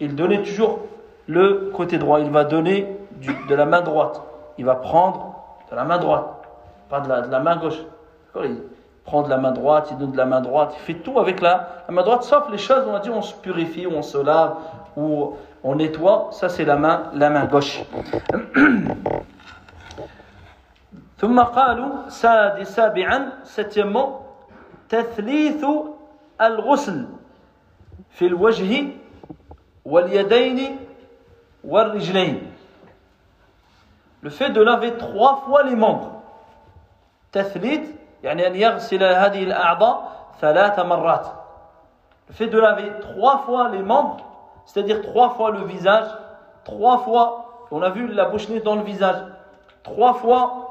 il 0.00 0.14
donnait 0.14 0.42
toujours 0.42 0.80
le 1.26 1.70
côté 1.74 1.98
droit. 1.98 2.20
Il 2.20 2.30
va 2.30 2.44
donner 2.44 2.86
de 3.48 3.54
la 3.54 3.64
main 3.64 3.80
droite. 3.80 4.20
Il 4.58 4.64
va 4.64 4.74
prendre 4.74 5.36
de 5.70 5.76
la 5.76 5.84
main 5.84 5.98
droite 5.98 6.34
pas 6.88 7.00
de 7.00 7.08
la, 7.08 7.22
de 7.22 7.30
la 7.30 7.40
main 7.40 7.56
gauche. 7.56 7.80
Il 8.42 8.62
prend 9.04 9.22
de 9.22 9.30
la 9.30 9.36
main 9.36 9.52
droite, 9.52 9.88
il 9.90 9.98
donne 9.98 10.12
de 10.12 10.16
la 10.16 10.26
main 10.26 10.40
droite, 10.40 10.74
il 10.76 10.80
fait 10.80 11.00
tout 11.00 11.18
avec 11.18 11.40
la, 11.40 11.84
la 11.86 11.94
main 11.94 12.02
droite, 12.02 12.24
sauf 12.24 12.48
les 12.50 12.58
choses, 12.58 12.84
on 12.88 12.94
a 12.94 13.00
dit, 13.00 13.10
on 13.10 13.22
se 13.22 13.34
purifie, 13.34 13.86
on 13.86 14.02
se 14.02 14.18
lave, 14.18 14.54
ou 14.96 15.34
on 15.62 15.74
nettoie, 15.76 16.28
ça 16.32 16.48
c'est 16.48 16.64
la 16.64 16.76
main, 16.76 17.04
la 17.14 17.30
main 17.30 17.44
gauche. 17.44 17.82
ثم 21.17 21.39
قالوا 21.39 22.09
ساد 22.09 22.63
سابعا 22.63 23.43
septièmement 23.43 24.25
تثليث 24.89 25.65
الغسل 26.41 27.07
في 28.09 28.25
الوجه 28.25 28.87
واليدين 29.85 30.77
والرجلين 31.63 32.51
le 34.21 34.29
fait 34.29 34.49
de 34.49 34.61
laver 34.61 34.97
trois 34.97 35.43
fois 35.45 35.63
les 35.63 35.75
membres 35.75 36.11
تثليث 37.31 37.81
يعني 38.23 38.47
أن 38.47 38.55
يغسل 38.55 39.03
هذه 39.03 39.43
الأعضاء 39.43 40.11
ثلاث 40.41 40.79
مرات 40.79 41.25
le 42.29 42.33
fait 42.33 42.47
de 42.47 42.59
laver 42.59 42.91
trois 43.01 43.39
fois 43.45 43.69
les 43.69 43.83
membres 43.83 44.17
c'est-à-dire 44.65 45.01
trois 45.01 45.31
fois 45.31 45.51
le 45.51 45.63
visage 45.65 46.09
trois 46.63 46.99
fois 46.99 47.67
on 47.71 47.81
a 47.81 47.89
vu 47.89 48.07
la 48.07 48.25
bouche 48.25 48.49
nez 48.49 48.59
dans 48.61 48.75
le 48.75 48.83
visage 48.83 49.21
trois 49.83 50.13
fois 50.13 50.62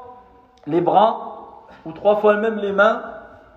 les 0.67 0.81
bras 0.81 1.37
ou 1.85 1.91
trois 1.91 2.17
fois 2.17 2.35
même 2.35 2.57
les 2.57 2.71
mains 2.71 3.01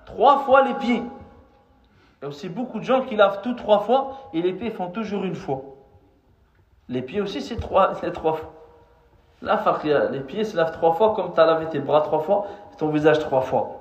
trois 0.07 0.39
fois 0.41 0.63
les 0.63 0.75
pieds 0.75 1.03
il 1.03 2.23
y 2.23 2.25
a 2.25 2.29
aussi 2.29 2.49
beaucoup 2.49 2.79
de 2.79 2.85
gens 2.85 3.03
qui 3.03 3.17
lavent 3.17 3.41
tout 3.43 3.55
trois 3.55 3.81
fois 3.81 4.29
et 4.33 4.43
les 4.43 4.53
pieds 4.53 4.71
font 4.71 4.91
toujours 4.91 5.25
une 5.25 5.35
fois 5.35 5.63
les 6.89 7.03
pieds 7.03 7.21
aussi 7.21 7.41
c'est 7.41 7.57
trois, 7.57 7.95
trois 8.13 8.35
fois 8.35 8.53
Là, 9.43 9.61
les 10.13 10.21
pieds 10.21 10.45
se 10.45 10.57
lavent 10.57 10.71
trois 10.71 10.93
fois 10.95 11.15
comme 11.15 11.35
tu 11.35 11.41
as 11.41 11.47
lavé 11.47 11.67
tes 11.67 11.81
bras 11.81 12.03
trois 12.03 12.21
fois 12.21 12.47
ton 12.79 12.89
visage 12.89 13.19
trois 13.19 13.41
fois. 13.41 13.79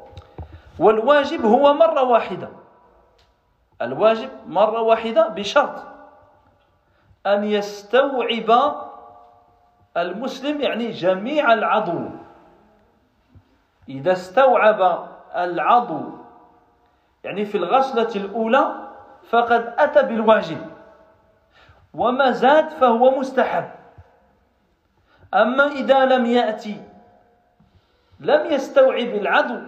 والواجب 0.80 1.46
هو 1.46 1.74
مرة 1.74 2.04
واحدة 2.04 2.50
الواجب 3.82 4.30
مرة 4.48 4.82
واحدة 4.82 5.28
بشرط 5.28 5.76
أن 7.28 7.44
يستوعب 7.44 8.76
المسلم 9.98 10.62
يعني 10.62 10.92
جميع 10.92 11.54
العضو 11.54 12.00
إذا 13.89 14.13
استوعب 14.13 15.09
العضو 15.37 16.03
يعني 17.25 17.45
في 17.45 17.57
الغسلة 17.59 18.25
الأولى 18.25 18.75
فقد 19.31 19.75
أتى 19.79 20.03
بالواجب 20.03 20.59
وما 21.95 22.31
زاد 22.31 22.71
فهو 22.71 23.19
مستحب. 23.19 23.65
أما 25.35 25.67
إذا 25.67 26.05
لم 26.05 26.27
يأتي 26.27 26.81
لم 28.21 28.53
يستوعب 28.53 29.09
العدو 29.09 29.61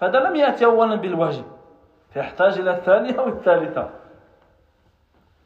فهذا 0.00 0.20
لم 0.20 0.36
يأتي 0.36 0.64
أولا 0.64 0.94
بالواجب 0.94 1.44
فيحتاج 2.14 2.58
إلى 2.58 2.70
الثانية 2.70 3.18
أو 3.20 3.28
الثالثة. 3.28 3.90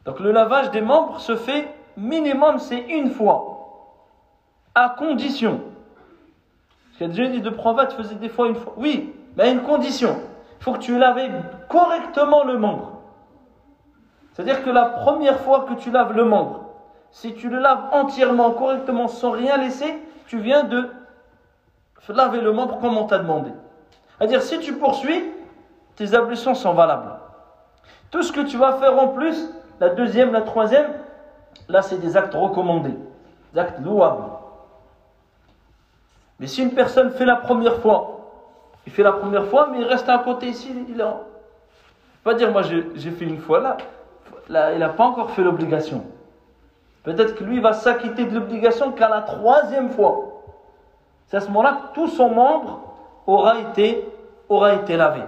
Donc 0.05 0.19
le 0.19 0.31
lavage 0.31 0.71
des 0.71 0.81
membres 0.81 1.19
se 1.19 1.35
fait 1.35 1.67
minimum 1.97 2.57
c'est 2.57 2.79
une 2.79 3.11
fois 3.11 3.59
à 4.73 4.95
condition 4.97 5.61
a 7.03 7.07
des 7.07 7.27
dit 7.29 7.41
de 7.41 7.49
prophète 7.49 7.93
faisait 7.93 8.15
des 8.15 8.29
fois 8.29 8.47
une 8.47 8.55
fois 8.55 8.73
oui 8.77 9.13
mais 9.35 9.43
à 9.43 9.47
une 9.47 9.61
condition 9.61 10.17
il 10.59 10.63
faut 10.63 10.73
que 10.73 10.79
tu 10.79 10.97
laves 10.97 11.19
correctement 11.67 12.43
le 12.43 12.57
membre 12.57 13.01
c'est-à-dire 14.33 14.63
que 14.63 14.69
la 14.69 14.85
première 14.85 15.39
fois 15.39 15.65
que 15.67 15.73
tu 15.73 15.91
laves 15.91 16.15
le 16.15 16.25
membre 16.25 16.65
si 17.11 17.33
tu 17.33 17.49
le 17.49 17.59
laves 17.59 17.85
entièrement 17.91 18.51
correctement 18.51 19.07
sans 19.07 19.31
rien 19.31 19.57
laisser 19.57 19.95
tu 20.27 20.39
viens 20.39 20.63
de 20.63 20.89
laver 22.13 22.41
le 22.41 22.51
membre 22.51 22.79
comme 22.79 22.97
on 22.97 23.05
t'a 23.05 23.19
demandé. 23.19 23.51
C'est-à-dire, 24.17 24.41
si 24.41 24.59
tu 24.59 24.73
poursuis, 24.73 25.31
tes 25.95 26.13
ablutions 26.13 26.55
sont 26.55 26.73
valables. 26.73 27.11
Tout 28.11 28.23
ce 28.23 28.31
que 28.31 28.41
tu 28.41 28.57
vas 28.57 28.73
faire 28.73 28.97
en 28.99 29.09
plus, 29.09 29.49
la 29.79 29.89
deuxième, 29.89 30.31
la 30.31 30.41
troisième, 30.41 30.91
là, 31.67 31.81
c'est 31.81 31.97
des 31.97 32.17
actes 32.17 32.33
recommandés, 32.33 32.95
des 33.53 33.59
actes 33.59 33.79
louables. 33.79 34.23
Mais 36.38 36.46
si 36.46 36.62
une 36.62 36.72
personne 36.72 37.10
fait 37.10 37.24
la 37.24 37.36
première 37.36 37.76
fois, 37.76 38.20
il 38.86 38.92
fait 38.92 39.02
la 39.02 39.12
première 39.12 39.46
fois, 39.46 39.68
mais 39.70 39.80
il 39.80 39.84
reste 39.84 40.08
à 40.08 40.18
côté 40.18 40.48
ici, 40.48 40.74
il 40.88 41.00
a. 41.00 41.20
Pas 42.22 42.34
dire, 42.34 42.50
moi 42.50 42.62
j'ai 42.62 43.10
fait 43.10 43.24
une 43.24 43.38
fois 43.38 43.60
là, 43.60 43.76
là 44.48 44.72
il 44.72 44.78
n'a 44.78 44.88
pas 44.88 45.04
encore 45.04 45.30
fait 45.30 45.42
l'obligation. 45.42 46.04
Peut-être 47.02 47.34
que 47.34 47.44
lui 47.44 47.60
va 47.60 47.74
s'acquitter 47.74 48.24
de 48.24 48.34
l'obligation 48.34 48.92
qu'à 48.92 49.08
la 49.08 49.20
troisième 49.20 49.90
fois. 49.90 50.42
C'est 51.26 51.36
à 51.36 51.40
ce 51.40 51.48
moment-là 51.48 51.78
que 51.82 51.94
tout 51.94 52.08
son 52.08 52.30
membre 52.30 52.80
aura 53.26 53.58
été, 53.58 54.08
aura 54.48 54.74
été 54.74 54.96
lavé. 54.96 55.22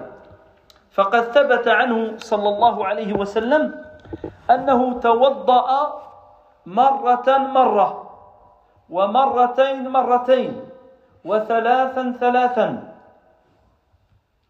فقد 0.96 1.22
ثبت 1.36 1.68
عنه 1.68 2.16
صلى 2.16 2.48
الله 2.48 2.86
عليه 2.86 3.12
وسلم 3.12 3.74
أنه 4.50 5.00
توضأ 5.00 5.68
مرة 6.66 7.38
مرة 7.38 7.88
ومرتين 8.90 9.88
مرتين 9.88 10.52
وثلاثا 10.56 10.56
ثلاثا 10.56 10.69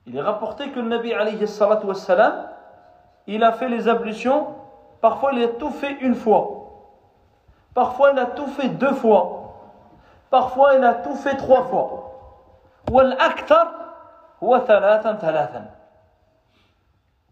Il 0.07 0.17
est 0.17 0.21
rapporté 0.21 0.71
que 0.71 0.81
le 0.81 0.89
Nabi 0.89 1.13
alayhi 1.13 1.47
salatu 1.49 1.87
wassalam, 1.87 2.49
il 3.27 3.43
a 3.43 3.53
fait 3.53 3.69
les 3.69 3.89
ablutions, 3.89 4.49
parfois 5.01 5.33
il 5.33 5.43
a 5.43 5.49
tout 5.49 5.71
fait 5.71 5.93
une 6.01 6.15
fois, 6.15 6.49
parfois 7.75 8.13
il 8.13 8.19
a 8.19 8.27
tout 8.27 8.47
fait 8.47 8.69
deux 8.69 8.93
fois, 8.95 9.55
parfois 10.31 10.75
il 10.75 10.85
a 10.85 10.95
tout 10.95 11.15
fait 11.15 11.37
trois 11.37 11.65
fois. 11.65 12.07
والأكثر 12.91 13.67
هو 14.43 14.59
ثلاثا 14.59 15.13
ثلاثا 15.15 15.71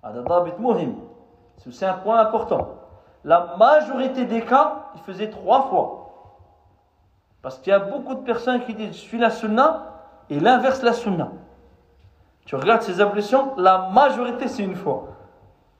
هذا 0.05 0.21
ضابط 0.21 0.61
مهم 0.61 0.99
c'est 1.71 1.87
un 1.87 1.95
point 1.95 2.19
important 2.19 2.69
la 3.25 3.55
majorité 3.57 4.25
des 4.25 4.43
cas 4.43 4.91
il 4.97 5.01
faisait 5.03 5.31
trois 5.31 5.63
fois 5.69 5.98
parce 7.43 7.59
qu'il 7.59 7.71
y 7.71 7.75
a 7.75 7.79
beaucoup 7.79 8.15
de 8.15 8.21
personnes 8.21 8.65
qui 8.65 8.75
disent 8.75 8.95
je 8.95 9.01
suis 9.01 9.19
la 9.19 9.31
sunna 9.31 9.87
et 10.31 10.41
l'inverse 10.41 10.83
la 10.83 10.93
sunna 10.93 11.29
tu 12.45 12.57
regardes 12.57 12.83
ces 12.83 13.01
ablutions, 13.01 13.55
la 13.57 13.89
majorité 13.93 14.49
c'est 14.49 14.63
une 14.63 14.77
fois. 14.77 15.05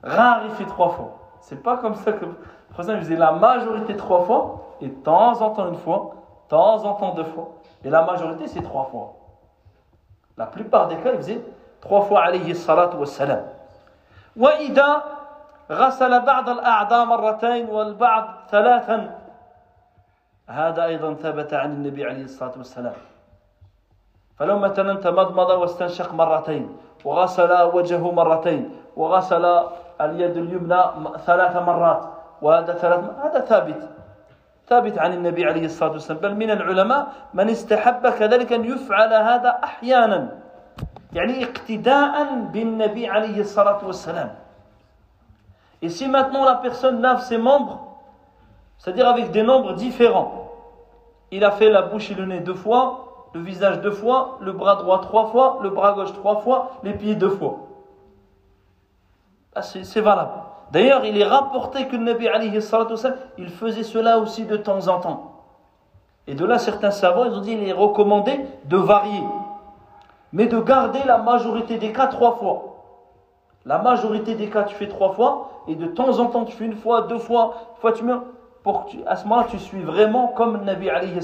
Rare 0.03 0.43
il 0.45 0.51
fait 0.53 0.65
trois 0.65 0.91
fois. 0.91 1.19
C'est 1.41 1.63
pas 1.63 1.77
comme 1.77 1.95
ça 1.95 2.13
que 2.13 2.25
le 2.25 2.35
président 2.73 2.99
faisait 2.99 3.17
la 3.17 3.33
majorité 3.33 3.97
trois 3.97 4.23
fois 4.25 4.77
et 4.81 4.89
de 4.89 4.95
temps 4.95 5.41
en 5.43 5.51
temps 5.51 5.69
une 5.69 5.77
fois, 5.77 6.15
de 6.45 6.51
temps 6.51 6.85
en 6.85 6.95
temps 6.95 7.15
deux 7.15 7.25
fois. 7.25 7.51
Et 7.85 7.91
la 7.91 8.03
majorité 8.03 8.47
c'est 8.49 8.63
trois 8.63 8.85
fois. 8.85 9.15
La 10.39 10.47
plupart 10.47 10.89
des 10.89 10.97
cas 10.97 11.13
il 11.13 11.19
faisait 11.19 11.45
trois 11.81 12.03
fois 12.03 12.23
alayhi 12.25 12.55
salatu 12.55 12.97
wassalam. 12.97 13.45
وإذا 14.37 15.03
غسل 15.71 16.21
بعض 16.21 16.49
الأعضاء 16.49 17.05
مرتين 17.05 17.69
والبعض 17.71 18.25
ثلاثا 18.51 19.18
هذا 20.50 20.86
أيضا 20.86 21.14
ثبت 21.14 21.54
عن 21.54 21.72
النبي 21.72 22.06
عليه 22.06 22.24
الصلاة 22.24 22.58
والسلام. 22.58 22.94
فلو 24.38 24.60
مثلا 24.60 24.94
تمضمض 24.98 25.50
واستنشق 25.50 26.14
مرتين 26.14 26.78
وغسل 27.06 27.62
وجهه 27.62 28.12
مرتين 28.12 28.72
وغسل 28.98 29.46
اليد 30.02 30.38
اليمنى 30.38 30.82
ثلاث 31.26 31.56
مرات 31.56 32.04
وهذا 32.42 32.74
ثلاث 32.74 33.00
هذا 33.24 33.40
ثابت. 33.40 33.82
ثابت 34.68 35.00
عن 35.00 35.14
النبي 35.14 35.46
عليه 35.46 35.66
الصلاة 35.66 35.92
والسلام. 35.92 36.22
بل 36.22 36.36
من 36.36 36.52
العلماء 36.52 37.08
من 37.34 37.50
استحب 37.50 38.08
كذلك 38.10 38.54
أن 38.54 38.66
يفعل 38.66 39.14
هذا 39.14 39.60
أحيانا 39.64 40.30
يعني 41.14 41.44
اقتداء 41.44 42.16
بالنبي 42.54 43.08
عليه 43.08 43.40
الصلاة 43.42 43.86
والسلام. 43.86 44.30
Et 45.82 45.90
si 45.90 46.08
maintenant 46.08 46.44
la 46.44 46.56
personne 46.56 47.02
lave 47.02 47.22
ses 47.22 47.38
membres, 47.38 47.89
c'est-à-dire 48.80 49.08
avec 49.08 49.32
des 49.32 49.44
nombres 49.44 49.74
différents, 49.74 50.52
il 51.32 51.44
a 51.44 51.52
fait 51.52 51.70
la 51.70 51.84
bouche 51.84 52.10
et 52.10 52.16
le 52.16 52.26
nez 52.26 52.40
deux 52.40 52.56
fois, 52.56 53.28
le 53.34 53.42
visage 53.42 53.82
deux 53.82 53.92
fois, 53.92 54.38
le 54.42 54.54
bras 54.54 54.78
droit 54.78 55.02
trois 55.02 55.28
fois, 55.28 55.60
le 55.62 55.70
bras 55.70 55.94
gauche 55.94 56.14
trois 56.14 56.38
fois, 56.38 56.72
les 56.82 56.94
pieds 56.94 57.16
deux 57.16 57.30
fois. 57.30 57.58
Ah, 59.54 59.62
c'est 59.62 60.02
valable. 60.02 60.32
D'ailleurs, 60.72 61.04
il 61.06 61.20
est 61.20 61.26
rapporté 61.26 61.88
que 61.88 61.96
le 61.96 62.04
Nabi 62.04 62.28
alayhi 62.28 62.52
il 63.38 63.50
faisait 63.50 63.84
cela 63.84 64.18
aussi 64.18 64.46
de 64.46 64.56
temps 64.56 64.88
en 64.88 65.00
temps. 65.00 65.44
Et 66.28 66.36
de 66.36 66.46
là, 66.46 66.58
certains 66.58 66.92
savants, 66.92 67.26
ils 67.26 67.34
ont 67.34 67.42
dit, 67.42 67.54
il 67.54 67.68
est 67.68 67.74
recommandé 67.74 68.40
de 68.66 68.78
varier. 68.78 69.24
Mais 70.32 70.46
de 70.46 70.60
garder 70.60 71.00
la 71.06 71.18
majorité 71.18 71.78
des 71.78 71.92
cas 71.92 72.08
trois 72.08 72.36
fois. 72.36 72.76
La 73.66 73.80
majorité 73.80 74.36
des 74.36 74.50
cas, 74.50 74.64
tu 74.64 74.76
fais 74.76 74.88
trois 74.88 75.12
fois, 75.12 75.64
et 75.68 75.76
de 75.76 75.88
temps 75.88 76.20
en 76.20 76.28
temps, 76.28 76.46
tu 76.46 76.56
fais 76.56 76.66
une 76.66 76.76
fois, 76.76 77.02
deux 77.02 77.18
fois, 77.18 77.56
une 77.76 77.82
fois 77.82 77.92
tu 77.92 78.04
mets. 78.04 78.14
Pour 78.64 78.86
que 78.86 78.98
à 79.08 79.16
ce 79.16 79.24
moment-là, 79.24 79.48
tu 79.50 79.58
suis 79.60 79.82
vraiment 79.82 80.28
comme 80.28 80.58
le 80.58 80.64
Nabi 80.64 80.90
alayhi 80.90 81.20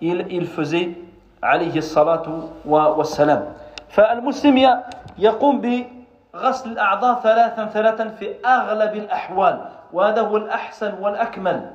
il, 0.00 0.26
il 0.30 0.46
faisait 0.46 0.94
عليه 1.42 1.78
الصلاة 1.78 2.26
والسلام 2.66 3.52
فالمسلم 3.88 4.82
يقوم 5.18 5.60
بغسل 5.60 6.72
الأعضاء 6.72 7.20
ثلاثا 7.20 7.64
ثلاثا 7.66 8.08
في 8.08 8.34
أغلب 8.46 8.94
الأحوال 8.94 9.64
وهذا 9.92 10.20
هو 10.20 10.36
الأحسن 10.36 10.94
والأكمل 11.00 11.70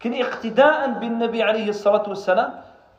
لكن 0.00 0.14
اقتداء 0.14 0.88
بالنبي 0.88 1.42
عليه 1.42 1.68
الصلاة 1.68 2.08
والسلام 2.08 2.50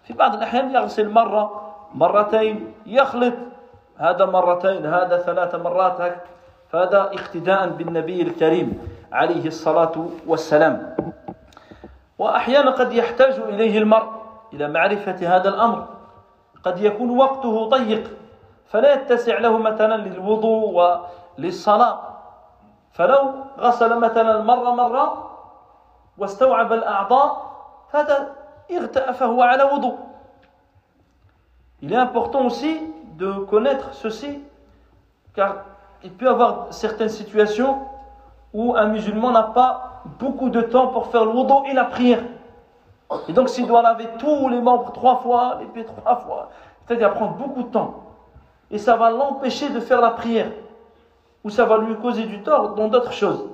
في 0.04 0.14
بعض 0.14 0.36
الأحيان 0.36 0.72
يغسل 0.72 1.10
مرة 1.10 1.74
مرتين 1.94 2.74
يخلط 2.86 3.34
هذا 3.98 4.26
مرتين 4.26 4.86
هذا 4.86 5.18
ثلاث 5.18 5.56
مرات 5.56 6.16
فهذا 6.70 7.02
اقتداء 7.02 7.70
بالنبي 7.70 8.22
الكريم 8.22 8.80
عليه 9.12 9.48
الصلاة 9.48 9.92
والسلام. 10.28 10.96
وأحيانا 12.20 12.72
قد 12.72 12.94
يحتاج 12.94 13.34
إليه 13.34 13.78
المرء 13.78 14.10
إلى 14.54 14.68
معرفة 14.68 15.20
هذا 15.36 15.50
الأمر. 15.50 15.88
قد 16.64 16.80
يكون 16.80 17.18
وقته 17.18 17.70
ضيق 17.70 18.12
فلا 18.70 18.94
يتسع 18.94 19.40
له 19.40 19.58
مثلا 19.58 19.98
للوضوء 19.98 20.64
وللصلاة. 20.70 22.00
فلو 22.92 23.34
غسل 23.60 24.00
مثلا 24.00 24.44
مرة 24.44 24.72
مرة 24.76 25.32
واستوعب 26.18 26.74
الأعضاء 26.74 27.52
هذا 27.94 28.36
اغتأ 28.72 29.12
فهو 29.12 29.42
على 29.42 29.64
وضوء. 29.64 29.98
Il 31.82 31.92
est 31.94 31.98
important 31.98 32.46
aussi 32.46 32.80
de 33.18 33.34
connaître 33.50 33.94
ceci, 33.94 34.44
car 35.34 35.66
il 36.04 36.12
peut 36.12 36.26
y 36.26 36.28
avoir 36.28 36.68
certaines 36.72 37.10
situations 37.10 37.80
où 38.54 38.76
un 38.76 38.88
musulman 38.88 39.32
n'a 39.32 39.44
pas 39.44 40.04
beaucoup 40.20 40.50
de 40.50 40.62
temps 40.62 40.88
pour 40.88 41.08
faire 41.08 41.26
le 41.26 41.32
et 41.70 41.74
la 41.74 41.86
prière. 41.86 42.24
Et 43.28 43.34
donc 43.34 43.50
s'il 43.50 43.68
doit 43.68 43.82
laver 43.82 44.08
tous 44.20 44.50
les 44.50 44.62
membres 44.62 44.92
trois 44.92 45.18
fois, 45.18 45.58
les 45.60 45.66
pieds 45.68 45.86
trois 45.86 46.18
fois, 46.18 46.50
c'est-à-dire 46.86 47.14
prendre 47.14 47.34
beaucoup 47.34 47.64
de 47.64 47.70
temps. 47.70 48.04
Et 48.70 48.78
ça 48.78 48.96
va 48.96 49.12
l'empêcher 49.12 49.70
de 49.70 49.80
faire 49.80 50.02
la 50.02 50.12
prière. 50.12 50.52
Ou 51.44 51.50
ça 51.50 51.66
va 51.66 51.78
lui 51.78 51.96
causer 51.96 52.24
du 52.24 52.42
tort 52.42 52.76
dans 52.76 52.88
d'autres 52.88 53.12
choses. 53.12 53.46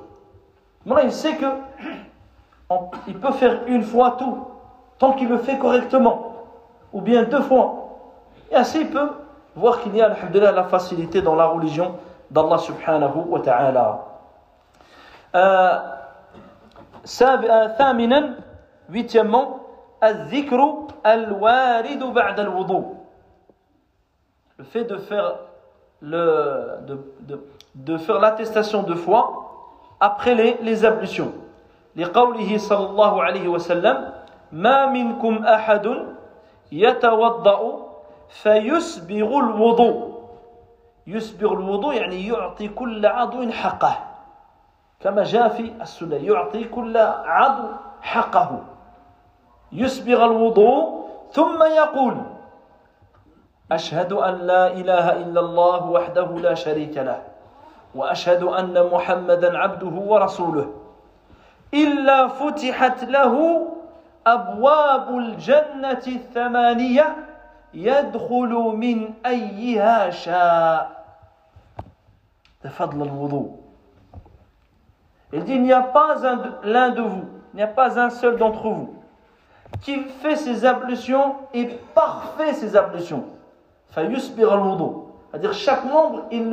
Moi, 0.85 1.03
il 1.03 1.11
sait 1.11 1.35
que 1.35 1.45
il 3.07 3.17
peut 3.17 3.31
faire 3.31 3.61
une 3.67 3.81
fois 3.81 4.15
tout, 4.19 4.45
tant 4.99 5.13
qu'il 5.13 5.29
le 5.29 5.37
fait 5.37 5.57
correctement. 5.57 6.33
Ou 6.93 7.01
bien 7.01 7.23
deux 7.23 7.41
fois. 7.41 7.87
Et 8.51 8.55
ainsi 8.55 8.81
il 8.81 8.89
peut 8.89 9.09
voir 9.55 9.81
qu'il 9.81 9.95
y 9.95 10.01
a, 10.01 10.09
la 10.09 10.63
facilité 10.65 11.21
dans 11.21 11.35
la 11.35 11.47
religion 11.47 11.95
d'Allah 12.29 12.57
subhanahu 12.57 13.23
wa 13.27 13.39
ta'ala. 13.39 14.06
Euh, 15.35 15.79
Huitièmement, 18.89 19.59
al-dhikru 19.99 20.87
al-waridu 21.03 22.11
ba'da 22.11 22.43
al-wudu. 22.43 22.85
Le 24.57 24.63
fait 24.63 24.85
de 24.85 24.97
faire 24.97 25.35
le, 26.01 26.79
de, 26.87 27.13
de, 27.21 27.47
de 27.75 27.97
faire 27.97 28.19
l'attestation 28.19 28.83
de 28.83 28.95
foi 28.95 29.51
après 29.99 30.35
les, 30.35 30.57
les 30.61 30.85
ablutions. 30.85 31.33
لقوله 31.97 32.57
صلى 32.57 32.85
الله 32.93 33.13
عليه 33.23 33.47
وسلم 33.47 34.13
ما 34.51 34.85
منكم 34.85 35.45
أحد 35.45 35.85
يتوضأ 36.71 37.59
فيسبغ 38.29 39.29
الوضوء 39.39 39.97
يسبغ 41.07 41.53
الوضوء 41.53 41.93
يعني 41.93 42.27
يعطي 42.27 42.67
كل 42.67 43.05
عضو 43.05 43.51
حقه 43.51 43.93
كما 44.99 45.23
جاء 45.23 45.47
في 45.47 45.73
السنة 45.81 46.15
يعطي 46.15 46.63
كل 46.63 46.97
عضو 47.25 47.67
حقه 48.01 48.61
يسبغ 49.71 50.25
الوضوء 50.25 51.07
ثم 51.31 51.63
يقول 51.63 52.17
أشهد 53.71 54.13
أن 54.13 54.33
لا 54.33 54.67
إله 54.67 55.11
إلا 55.11 55.39
الله 55.39 55.89
وحده 55.89 56.25
لا 56.25 56.53
شريك 56.53 56.97
له 56.97 57.21
وأشهد 57.95 58.43
أن 58.43 58.89
محمدا 58.93 59.57
عبده 59.57 59.95
ورسوله. 60.01 60.73
إلا 61.73 62.27
فتحت 62.27 63.03
له 63.03 63.67
أبواب 64.27 65.17
الجنة 65.17 66.03
الثمانية 66.07 67.15
يدخل 67.73 68.53
من 68.75 69.13
أيها 69.25 70.09
شاء. 70.09 70.91
تفضل 72.63 73.01
الوضوء. 73.07 73.66
Il 75.33 75.43
dit, 75.43 75.55
il 75.55 75.63
n'y 75.63 75.73
a 75.73 75.81
pas 75.81 76.15
l'un 76.63 76.89
de 76.89 77.01
vous, 77.01 77.25
il 77.53 77.57
n'y 77.57 77.63
a 77.63 77.67
pas 77.67 77.99
un 77.99 78.09
seul 78.09 78.37
d'entre 78.37 78.69
vous 78.69 78.97
qui 79.81 79.99
fait 80.21 80.35
ses 80.35 80.65
ablutions 80.65 81.35
et 81.53 81.65
parfait 81.93 82.53
ses 82.53 82.75
ablutions. 82.75 83.25
C'est-à-dire 83.93 85.53
chaque 85.53 85.85
membre, 85.85 86.25
il, 86.31 86.49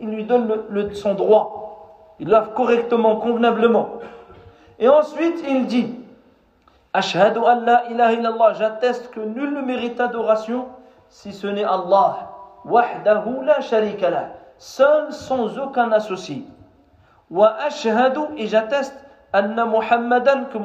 lui 0.00 0.24
donne 0.24 0.94
son 0.94 1.14
droit. 1.14 2.14
Il 2.18 2.28
lave 2.28 2.52
correctement, 2.54 3.16
convenablement. 3.16 3.94
Et 4.78 4.88
ensuite, 4.88 5.42
il 5.48 5.66
dit 5.66 5.98
Ashhadu 6.92 7.38
an 7.38 7.60
la 7.60 7.86
ilaha 7.90 8.12
illallah, 8.12 8.52
j'atteste 8.54 9.10
que 9.10 9.20
nul 9.20 9.52
ne 9.54 9.62
mérite 9.62 9.98
adoration 10.00 10.66
si 11.08 11.32
ce 11.32 11.46
n'est 11.46 11.64
Allah. 11.64 12.28
Wahdahu 12.64 13.44
la 13.44 13.60
sharika. 13.60 14.08
Seul 14.58 15.12
sans 15.12 15.58
aucun 15.58 15.90
associé. 15.92 16.44
Wa 17.32 17.56
et 18.36 18.46
j'atteste 18.46 18.94
anna 19.32 19.64
Muhammadan, 19.64 20.44
que. 20.52 20.58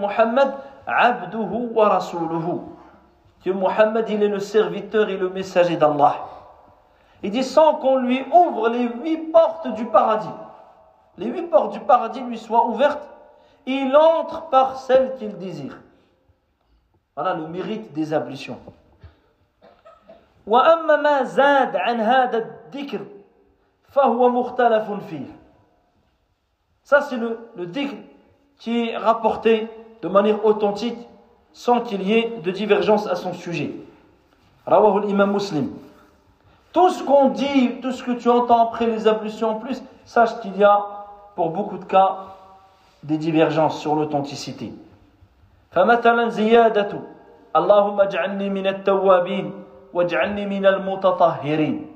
Que 3.43 3.49
Muhammad, 3.51 4.09
est 4.09 4.27
le 4.27 4.39
serviteur 4.39 5.07
et 5.09 5.15
le 5.15 5.29
messager 5.29 5.77
d'Allah. 5.77 6.15
Il 7.23 7.31
dit 7.31 7.45
sans 7.45 7.75
qu'on 7.75 7.95
lui 7.99 8.25
ouvre 8.33 8.67
les 8.67 8.83
huit 8.83 9.31
portes 9.31 9.73
du 9.75 9.85
paradis. 9.85 10.27
Les 11.17 11.27
huit 11.27 11.43
portes 11.43 11.71
du 11.71 11.79
paradis 11.79 12.19
lui 12.19 12.37
soient 12.37 12.65
ouvertes. 12.65 13.07
Il 13.65 13.95
entre 13.95 14.49
par 14.49 14.77
celle 14.77 15.15
qu'il 15.15 15.37
désire. 15.37 15.79
Voilà 17.15 17.33
le 17.33 17.47
mérite 17.47 17.93
des 17.93 18.13
ablutions. 18.13 18.59
Ça 26.86 27.00
c'est 27.02 27.16
le, 27.16 27.38
le 27.56 27.66
qui 28.58 28.88
est 28.88 28.96
rapporté 28.96 29.68
de 30.02 30.08
manière 30.08 30.44
authentique 30.44 30.98
sans 31.52 31.80
qu'il 31.80 32.02
y 32.02 32.12
ait 32.14 32.40
de 32.42 32.50
divergence 32.50 33.06
à 33.06 33.16
son 33.16 33.32
sujet. 33.34 33.72
Rawahul 34.66 35.08
Imam 35.10 35.32
Muslim. 35.32 35.70
Tout 36.72 36.90
ce 36.90 37.02
qu'on 37.02 37.28
dit, 37.28 37.80
tout 37.82 37.92
ce 37.92 38.02
que 38.02 38.12
tu 38.12 38.28
entends 38.28 38.68
après 38.68 38.86
les 38.86 39.06
ablutions 39.06 39.50
en 39.50 39.54
plus, 39.56 39.82
sache 40.04 40.40
qu'il 40.40 40.56
y 40.56 40.64
a 40.64 40.80
pour 41.34 41.50
beaucoup 41.50 41.78
de 41.78 41.84
cas 41.84 42.18
des 43.02 43.18
divergences 43.18 43.78
sur 43.80 43.94
l'authenticité. 43.94 44.72
فمثلا 45.72 46.28
زيادة 46.28 46.92
اللهم 47.56 48.00
اجعلني 48.00 48.48
من 48.50 48.66
التوابين 48.66 49.52
واجعلني 49.92 50.46
من 50.46 50.66
المتطهرين 50.66 51.86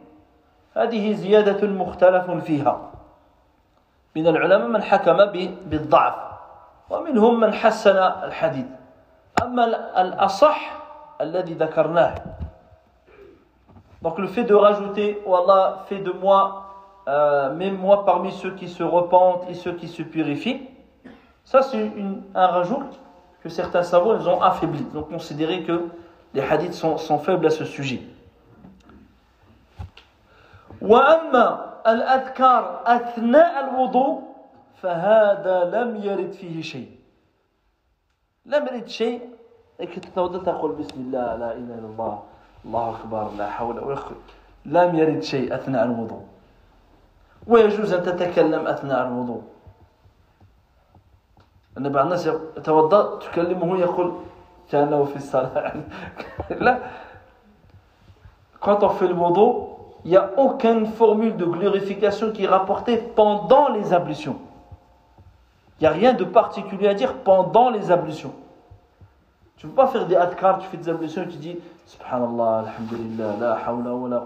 هذه 0.77 1.13
زيادة 1.13 1.69
مختلف 1.69 2.31
فيها 2.31 2.90
من 4.17 4.27
العلماء 4.27 4.69
من 4.69 4.83
حكم 4.83 5.17
بالضعف 5.67 6.15
ومنهم 6.91 7.41
من 7.41 7.53
حسن 7.53 7.97
الحديث 7.97 8.67
أما 9.43 9.65
الأصح 10.01 10.59
الذي 11.21 11.55
ذكرناه 11.55 12.15
Donc 14.03 14.19
le 14.19 14.29
fait 14.29 14.45
de 14.45 14.55
rajouter, 14.55 15.21
oh 15.27 15.35
Allah 15.35 15.85
fait 15.89 15.99
de 15.99 16.13
moi, 16.13 16.67
euh, 17.09 17.53
même 17.55 17.77
moi 17.79 18.05
parmi 18.05 18.31
ceux 18.31 18.53
qui 18.55 18.69
se 18.69 18.83
repentent 18.83 19.49
et 19.49 19.55
ceux 19.55 19.73
qui 19.73 19.89
se 19.89 20.03
purifient, 20.03 20.69
ça 21.45 21.63
c'est 21.63 21.91
un 22.35 22.47
rajout 22.47 22.85
que 23.43 23.49
certains 23.49 23.83
savants 23.83 24.15
ils 24.15 24.29
ont 24.29 24.41
affaibli. 24.41 24.85
Ils 24.93 24.99
ont 24.99 25.03
considéré 25.03 25.65
que 25.65 25.89
les 26.35 26.43
hadiths 26.43 26.75
sont, 26.75 26.99
sont 26.99 27.19
faibles 27.19 27.47
à 27.47 27.51
ce 27.51 27.65
sujet. 27.65 28.01
وأما 30.83 31.70
الأذكار 31.88 32.82
أثناء 32.86 33.70
الوضوء 33.70 34.22
فهذا 34.82 35.64
لم 35.64 35.96
يرد 35.96 36.32
فيه 36.32 36.62
شيء. 36.62 36.92
لم 38.46 38.68
يرد 38.68 38.88
شيء. 38.88 39.30
تتوضا 39.80 40.52
تقول 40.52 40.72
بسم 40.72 40.98
الله 41.00 41.36
لا 41.36 41.54
إله 41.54 41.74
إلا 41.80 41.88
الله 41.88 42.24
الله 42.66 42.90
أكبر 42.90 43.32
لا 43.38 43.50
حول 43.50 43.80
ولا 43.80 43.96
قوة. 43.96 44.22
لم 44.66 44.96
يرد 44.96 45.24
شيء 45.24 45.56
أثناء 45.56 45.84
الوضوء. 45.84 46.26
ويجوز 47.48 47.94
أن 47.94 48.04
تتكلم 48.04 48.68
أثناء 48.68 49.08
الوضوء. 49.08 49.42
أن 51.78 51.90
بعض 51.90 52.06
الناس 52.06 52.28
يتوضأ 52.58 53.20
تكلمه 53.20 53.80
يقول 53.80 54.14
كأنه 54.72 55.04
في 55.04 55.16
الصلاة. 55.16 55.74
لا. 56.66 56.80
quand 58.62 58.84
on 58.84 58.90
fait 58.90 59.08
le 59.08 59.16
il 60.04 60.12
n'y 60.12 60.18
a 60.18 60.32
aucune 60.38 60.88
formule 60.88 61.38
de 61.38 61.46
glorification 61.46 62.32
qui 62.32 62.46
est 62.46 62.48
rapportée 62.48 62.98
pendant 62.98 63.70
les 63.70 63.94
ablutions. 63.94 64.38
Il 65.80 65.84
n'y 65.84 65.88
a 65.88 65.92
rien 65.92 66.14
de 66.14 66.24
particulier 66.24 66.88
à 66.88 66.94
dire 66.94 67.14
pendant 67.16 67.70
les 67.70 67.92
ablutions. 67.92 68.34
Tu 69.58 69.68
ne 69.68 69.72
peux 69.72 69.76
pas 69.76 69.88
faire 69.88 70.08
des 70.08 70.16
adkar, 70.16 70.60
tu 70.60 70.68
fais 70.68 70.78
des 70.78 70.90
ablutions 70.90 71.24
et 71.24 71.28
tu 71.28 71.38
dis 71.38 71.58
Subhanallah, 71.86 72.66
Alhamdulillah, 72.66 73.36
la 73.40 73.54
hawla 73.54 73.94
wa 73.94 74.10
la 74.10 74.26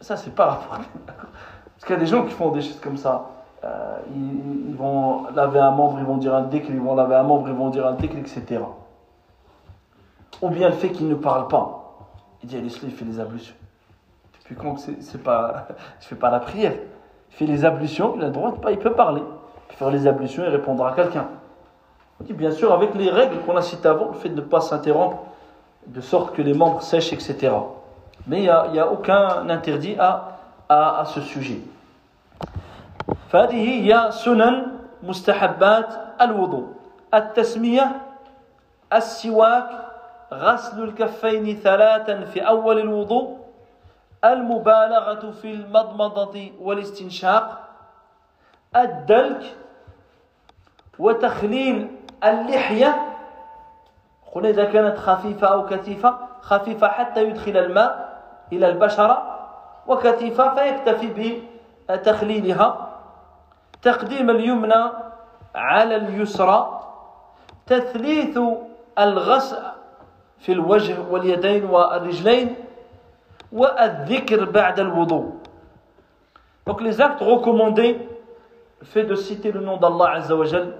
Ça, 0.00 0.16
c'est 0.16 0.34
pas 0.34 0.46
rapporté. 0.46 0.86
Parce 1.06 1.84
qu'il 1.86 1.94
y 1.94 1.98
a 1.98 2.00
des 2.00 2.06
gens 2.06 2.24
qui 2.24 2.32
font 2.32 2.50
des 2.50 2.62
choses 2.62 2.80
comme 2.80 2.96
ça. 2.96 3.30
Euh, 3.64 3.98
ils, 4.12 4.74
vont 4.74 5.28
laver 5.34 5.60
un 5.60 5.70
membre, 5.70 5.98
ils 6.00 6.04
vont 6.04 6.16
dire 6.16 6.34
un 6.34 6.42
déclic, 6.42 6.70
ils 6.74 6.80
vont 6.80 6.96
laver 6.96 7.14
un 7.14 7.22
membre, 7.22 7.48
ils 7.48 7.54
vont 7.54 7.70
dire 7.70 7.86
un 7.86 7.92
déclic, 7.92 8.26
etc. 8.26 8.60
Ou 10.40 10.48
bien 10.48 10.68
le 10.68 10.74
fait 10.74 10.90
qu'ils 10.90 11.08
ne 11.08 11.14
parlent 11.14 11.46
pas. 11.46 11.94
Il 12.42 12.48
dit 12.48 12.56
Allez, 12.56 12.74
il 12.82 12.90
fait 12.90 13.04
les 13.04 13.20
ablutions. 13.20 13.54
Depuis 14.41 14.55
quand 14.55 14.77
c'est 14.77 15.23
pas, 15.23 15.67
je 15.99 16.07
fais 16.07 16.15
pas 16.15 16.29
la 16.29 16.39
prière. 16.39 16.73
Il 17.31 17.35
fait 17.35 17.45
les 17.45 17.65
ablutions, 17.65 18.13
il 18.15 18.23
a 18.23 18.27
le 18.27 18.31
droit 18.31 18.51
de 18.51 18.57
pas, 18.57 18.71
il 18.71 18.79
peut 18.79 18.93
parler. 18.93 19.21
Il 19.21 19.67
peut 19.69 19.75
faire 19.75 19.91
les 19.91 20.07
ablutions 20.07 20.43
et 20.43 20.49
répondre 20.49 20.85
à 20.85 20.93
quelqu'un 20.93 21.27
bien 22.23 22.51
sûr, 22.51 22.73
avec 22.73 22.95
les 22.95 23.09
règles 23.09 23.39
qu'on 23.41 23.55
a 23.55 23.61
citées 23.61 23.87
avant, 23.87 24.07
le 24.07 24.13
fait 24.13 24.29
de 24.29 24.35
ne 24.35 24.41
pas 24.41 24.61
s'interrompre, 24.61 25.23
de 25.85 26.01
sorte 26.01 26.35
que 26.35 26.41
les 26.41 26.53
membres 26.53 26.81
sèchent, 26.81 27.13
etc. 27.13 27.53
Mais 28.25 28.39
il 28.39 28.43
n'y 28.43 28.49
a, 28.49 28.83
a, 28.83 28.87
aucun 28.87 29.49
interdit 29.49 29.95
à, 29.99 30.37
à, 30.67 30.99
à 30.99 31.05
ce 31.05 31.21
sujet. 31.21 31.61
فهذه 33.31 33.59
هي 33.83 34.11
سنن 34.11 34.67
مستحبات 35.03 35.89
الوضوء 36.21 36.67
التسمية 37.13 37.91
السواك 38.93 39.69
غسل 40.33 40.83
الكفين 40.83 41.55
ثلاثا 41.55 42.23
في 42.31 42.39
أول 42.39 42.79
الوضوء 42.79 43.37
المبالغة 44.24 45.30
في 45.30 45.54
المضمضة 45.54 46.50
والاستنشاق 46.60 47.58
الدلك 48.76 49.56
وتخليل 50.98 51.96
اللحية. 52.24 53.08
قلنا 54.32 54.48
إذا 54.48 54.64
كانت 54.64 54.98
خفيفة 54.98 55.46
أو 55.46 55.66
كثيفة 55.66 56.18
خفيفة 56.40 56.88
حتى 56.88 57.24
يدخل 57.24 57.56
الماء 57.56 58.22
إلى 58.52 58.68
البشرة 58.68 59.38
وكثيفة 59.86 60.54
فيكتفي 60.54 61.42
بتخليلها. 61.90 62.88
تقديم 63.82 64.30
اليمنى 64.30 64.84
على 65.54 65.96
اليسرى. 65.96 66.80
تثليث 67.66 68.38
الغسل 68.98 69.62
في 70.38 70.52
الوجه 70.52 70.96
واليدين 71.10 71.64
والرجلين. 71.64 72.61
Donc 76.66 76.80
les 76.80 77.00
actes 77.00 77.20
recommandés, 77.20 77.98
le 78.80 78.86
fait 78.86 79.04
de 79.04 79.14
citer 79.14 79.52
le 79.52 79.60
nom 79.60 79.76
d'Allah 79.76 80.12
Azza 80.16 80.34
wa 80.34 80.44
Jal, 80.44 80.74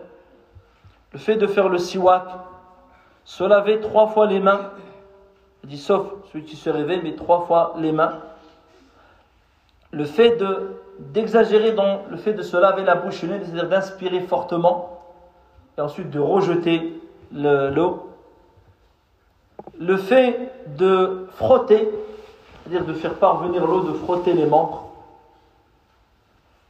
le 1.12 1.18
fait 1.18 1.36
de 1.36 1.46
faire 1.46 1.68
le 1.68 1.78
siwak, 1.78 2.24
se 3.24 3.44
laver 3.44 3.80
trois 3.80 4.06
fois 4.08 4.26
les 4.26 4.40
mains, 4.40 4.70
dit 5.64 5.78
sauf 5.78 6.06
celui 6.32 6.44
qui 6.44 6.56
se 6.56 6.70
réveille, 6.70 7.00
mais 7.02 7.14
trois 7.14 7.42
fois 7.42 7.74
les 7.78 7.92
mains. 7.92 8.18
Le 9.90 10.04
fait 10.04 10.36
de 10.36 10.78
d'exagérer 10.98 11.72
dans 11.72 12.02
le 12.10 12.16
fait 12.16 12.32
de 12.32 12.42
se 12.42 12.56
laver 12.56 12.84
la 12.84 12.94
bouche 12.94 13.20
c'est-à-dire 13.20 13.68
d'inspirer 13.68 14.20
fortement 14.20 15.00
et 15.76 15.80
ensuite 15.80 16.10
de 16.10 16.20
rejeter 16.20 17.00
l'eau. 17.32 18.10
Le 19.78 19.96
fait 19.96 20.52
de 20.78 21.26
frotter, 21.32 21.88
c'est-à-dire 22.62 22.84
de 22.84 22.92
faire 22.94 23.14
parvenir 23.14 23.66
l'eau, 23.66 23.80
de 23.80 23.92
frotter 23.92 24.32
les 24.32 24.46
membres. 24.46 24.88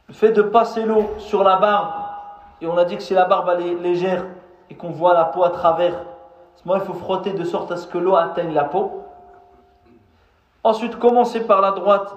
Le 0.07 0.13
fait 0.13 0.31
de 0.31 0.41
passer 0.41 0.83
l'eau 0.83 1.09
sur 1.19 1.43
la 1.43 1.57
barbe 1.57 1.93
et 2.61 2.67
on 2.67 2.77
a 2.77 2.85
dit 2.85 2.97
que 2.97 3.03
si 3.03 3.13
la 3.13 3.25
barbe 3.25 3.49
est 3.59 3.73
légère 3.75 4.25
et 4.69 4.75
qu'on 4.75 4.91
voit 4.91 5.13
la 5.13 5.25
peau 5.25 5.43
à 5.43 5.49
travers, 5.49 5.93
ce 6.55 6.67
moment 6.67 6.81
il 6.81 6.85
faut 6.85 6.93
frotter 6.93 7.33
de 7.33 7.43
sorte 7.43 7.71
à 7.71 7.77
ce 7.77 7.87
que 7.87 7.97
l'eau 7.97 8.15
atteigne 8.15 8.53
la 8.53 8.63
peau. 8.63 9.03
Ensuite, 10.63 10.97
commencer 10.97 11.41
par 11.41 11.59
la 11.59 11.71
droite 11.71 12.15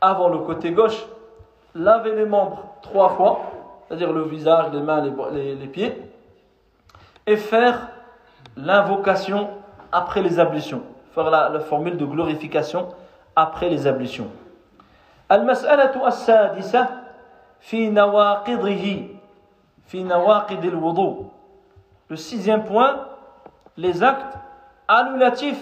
avant 0.00 0.28
le 0.28 0.38
côté 0.38 0.72
gauche, 0.72 1.06
laver 1.74 2.14
les 2.16 2.24
membres 2.24 2.64
trois 2.82 3.10
fois, 3.10 3.40
c'est-à-dire 3.86 4.12
le 4.12 4.22
visage, 4.22 4.72
les 4.72 4.80
mains, 4.80 5.00
les, 5.32 5.54
les 5.54 5.66
pieds, 5.68 5.96
et 7.26 7.36
faire 7.36 7.88
l'invocation 8.56 9.48
après 9.92 10.22
les 10.22 10.40
ablutions 10.40 10.82
faire 11.13 11.29
la, 11.29 11.49
la 11.49 11.59
formule 11.59 11.97
de 11.97 12.05
glorification 12.05 12.89
après 13.35 13.69
les 13.69 13.87
ablutions. 13.87 14.29
المسألة 15.31 16.07
السادسة 16.07 16.87
في 17.59 17.89
نواقضه 17.89 19.07
في 19.87 20.03
نواقض 20.03 20.65
الوضوء 20.65 21.25
Le 22.09 22.15
sixième 22.15 22.63
point, 22.63 23.01
les 23.75 24.01
actes 24.01 24.37
annulatifs, 24.87 25.61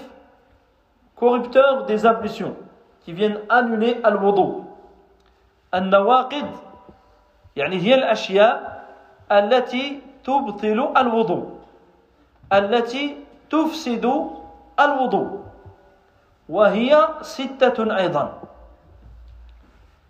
corrupteurs 1.16 1.86
des 1.86 2.06
ablutions, 2.06 2.56
qui 3.04 3.14
viennent 3.14 3.40
annuler 3.50 3.98
al-wudu. 4.04 4.64
النواقض 5.74 6.48
يعني 7.56 7.78
هي 7.82 7.96
الأشياء 7.96 8.86
التي 9.32 10.00
تبطل 10.24 10.94
الوضوء 10.98 11.46
التي 12.54 13.18
تفسد 13.50 14.06
الوضوء 14.80 15.40
وهي 16.50 17.08
ستة 17.22 17.98
أيضا 17.98 18.42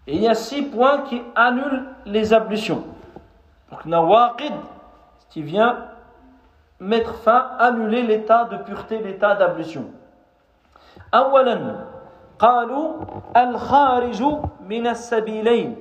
Et 0.08 0.18
il 0.18 0.22
y 0.22 0.28
a 0.28 0.36
six 0.36 0.62
points 0.62 1.00
qui 1.00 1.20
annulent 1.36 1.86
les 2.06 2.32
ablutions. 2.32 2.84
Donc, 3.72 3.86
nawaqid, 3.86 4.54
qui 5.32 5.42
vient 5.42 5.88
mettre 6.80 7.16
fin, 7.16 7.48
annuler 7.58 8.04
l'état 8.04 8.46
de 8.46 8.58
pureté, 8.58 9.00
l'état 9.00 9.34
d'ablution. 9.36 9.86
أولا 11.14 11.86
قالوا 12.40 12.94
الخارج 13.38 14.24
من 14.62 14.88
السبيلين 14.88 15.76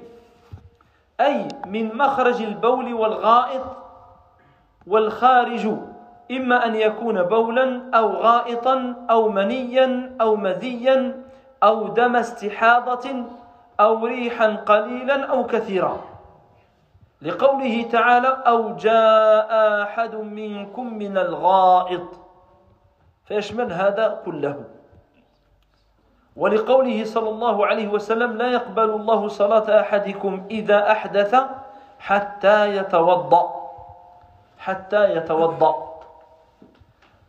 أي 1.20 1.48
من 1.66 1.96
مخرج 1.96 2.42
البول 2.42 2.94
والغائط 2.94 3.62
والخارج 4.86 5.68
إما 6.31 6.65
أن 6.65 6.75
يكون 6.75 7.23
بولا 7.23 7.81
أو 7.93 8.07
غائطا 8.13 8.95
أو 9.09 9.29
منيا 9.29 10.15
أو 10.21 10.35
مذيا 10.35 11.23
أو 11.63 11.87
دم 11.87 12.15
استحاضة 12.15 13.25
أو 13.79 14.05
ريحا 14.05 14.55
قليلا 14.55 15.25
أو 15.25 15.43
كثيرا. 15.43 15.97
لقوله 17.21 17.83
تعالى 17.91 18.27
أو 18.47 18.75
جاء 18.75 19.49
أحد 19.83 20.15
منكم 20.15 20.93
من 20.93 21.17
الغائط 21.17 22.07
فيشمل 23.25 23.73
هذا 23.73 24.21
كله. 24.25 24.63
ولقوله 26.35 27.03
صلى 27.03 27.29
الله 27.29 27.65
عليه 27.65 27.87
وسلم 27.87 28.37
لا 28.37 28.47
يقبل 28.47 28.89
الله 28.89 29.27
صلاة 29.27 29.79
أحدكم 29.79 30.47
إذا 30.51 30.91
أحدث 30.91 31.35
حتى 31.99 32.77
يتوضأ. 32.77 33.45
حتى 34.57 35.15
يتوضأ. 35.15 35.88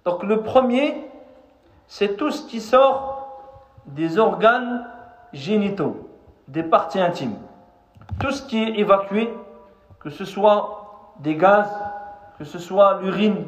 Donc 0.05 0.23
le 0.23 0.43
premier, 0.43 1.11
c'est 1.87 2.17
tout 2.17 2.31
ce 2.31 2.47
qui 2.47 2.61
sort 2.61 3.21
des 3.87 4.19
organes 4.19 4.87
génitaux, 5.33 6.09
des 6.49 6.63
parties 6.63 7.01
intimes. 7.01 7.37
Tout 8.19 8.31
ce 8.31 8.43
qui 8.43 8.63
est 8.63 8.79
évacué, 8.79 9.33
que 9.99 10.11
ce 10.11 10.25
soit 10.25 11.15
des 11.21 11.37
gaz, 11.37 11.69
que 12.39 12.45
ce 12.45 12.59
soit 12.59 13.01
l'urine, 13.03 13.45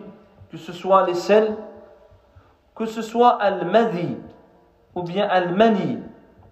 que 0.50 0.56
ce 0.56 0.72
soit 0.72 1.06
les 1.06 1.14
sels, 1.14 1.56
que 2.74 2.86
ce 2.86 3.02
soit 3.02 3.40
al-madhi, 3.40 4.16
ou 4.94 5.02
bien 5.02 5.26
al-mani, 5.28 5.98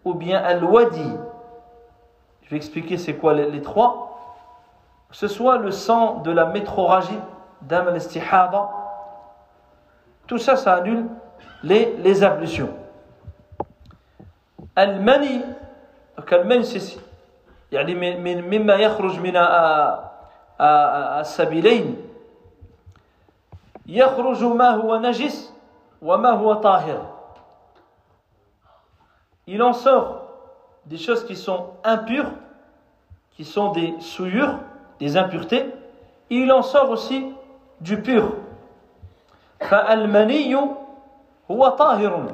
ou 0.04 0.14
bien 0.14 0.38
al-wadi. 0.38 1.12
Je 2.42 2.50
vais 2.50 2.56
expliquer 2.56 2.96
c'est 2.96 3.14
quoi 3.16 3.34
les, 3.34 3.62
trois. 3.62 4.18
Que 5.10 5.16
ce 5.16 5.28
soit 5.28 5.58
le 5.58 5.70
sang 5.70 6.20
de 6.20 6.30
la 6.30 6.46
métroragie, 6.46 7.18
dam 7.62 7.88
al-istihada, 7.88 8.70
tout 10.29 10.37
ça, 10.37 10.55
ça 10.55 10.75
annule 10.75 11.05
les, 11.63 11.95
les 11.97 12.23
ablutions. 12.23 12.69
Al-mani, 14.75 15.41
donc 16.17 16.31
al-mani 16.33 16.65
c'est 16.65 16.99
يعني 17.71 17.95
من 17.95 18.23
من 18.23 18.37
مما 18.49 18.73
يخرج 18.75 19.19
من 19.19 19.35
السبيلين 21.19 21.95
يخرج 23.85 24.43
ما 24.43 24.69
هو 24.69 24.97
نجس 24.97 25.53
وما 26.01 26.29
هو 26.29 26.53
طاهر 26.53 27.15
il 29.47 29.61
en 29.61 29.73
sort 29.73 30.21
des 30.87 30.97
choses 30.97 31.23
qui 31.25 31.35
sont 31.35 31.67
impures, 31.83 32.31
qui 33.33 33.45
sont 33.45 33.71
des 33.71 33.93
souillures, 33.99 34.57
des 34.99 35.17
impuretés, 35.17 35.65
et 36.31 36.35
il 36.35 36.51
en 36.51 36.63
sort 36.63 36.89
aussi 36.89 37.27
du 37.79 38.01
pur. 38.01 38.31
فالمني 39.59 40.55
هو 41.51 41.67
طاهر 41.67 42.31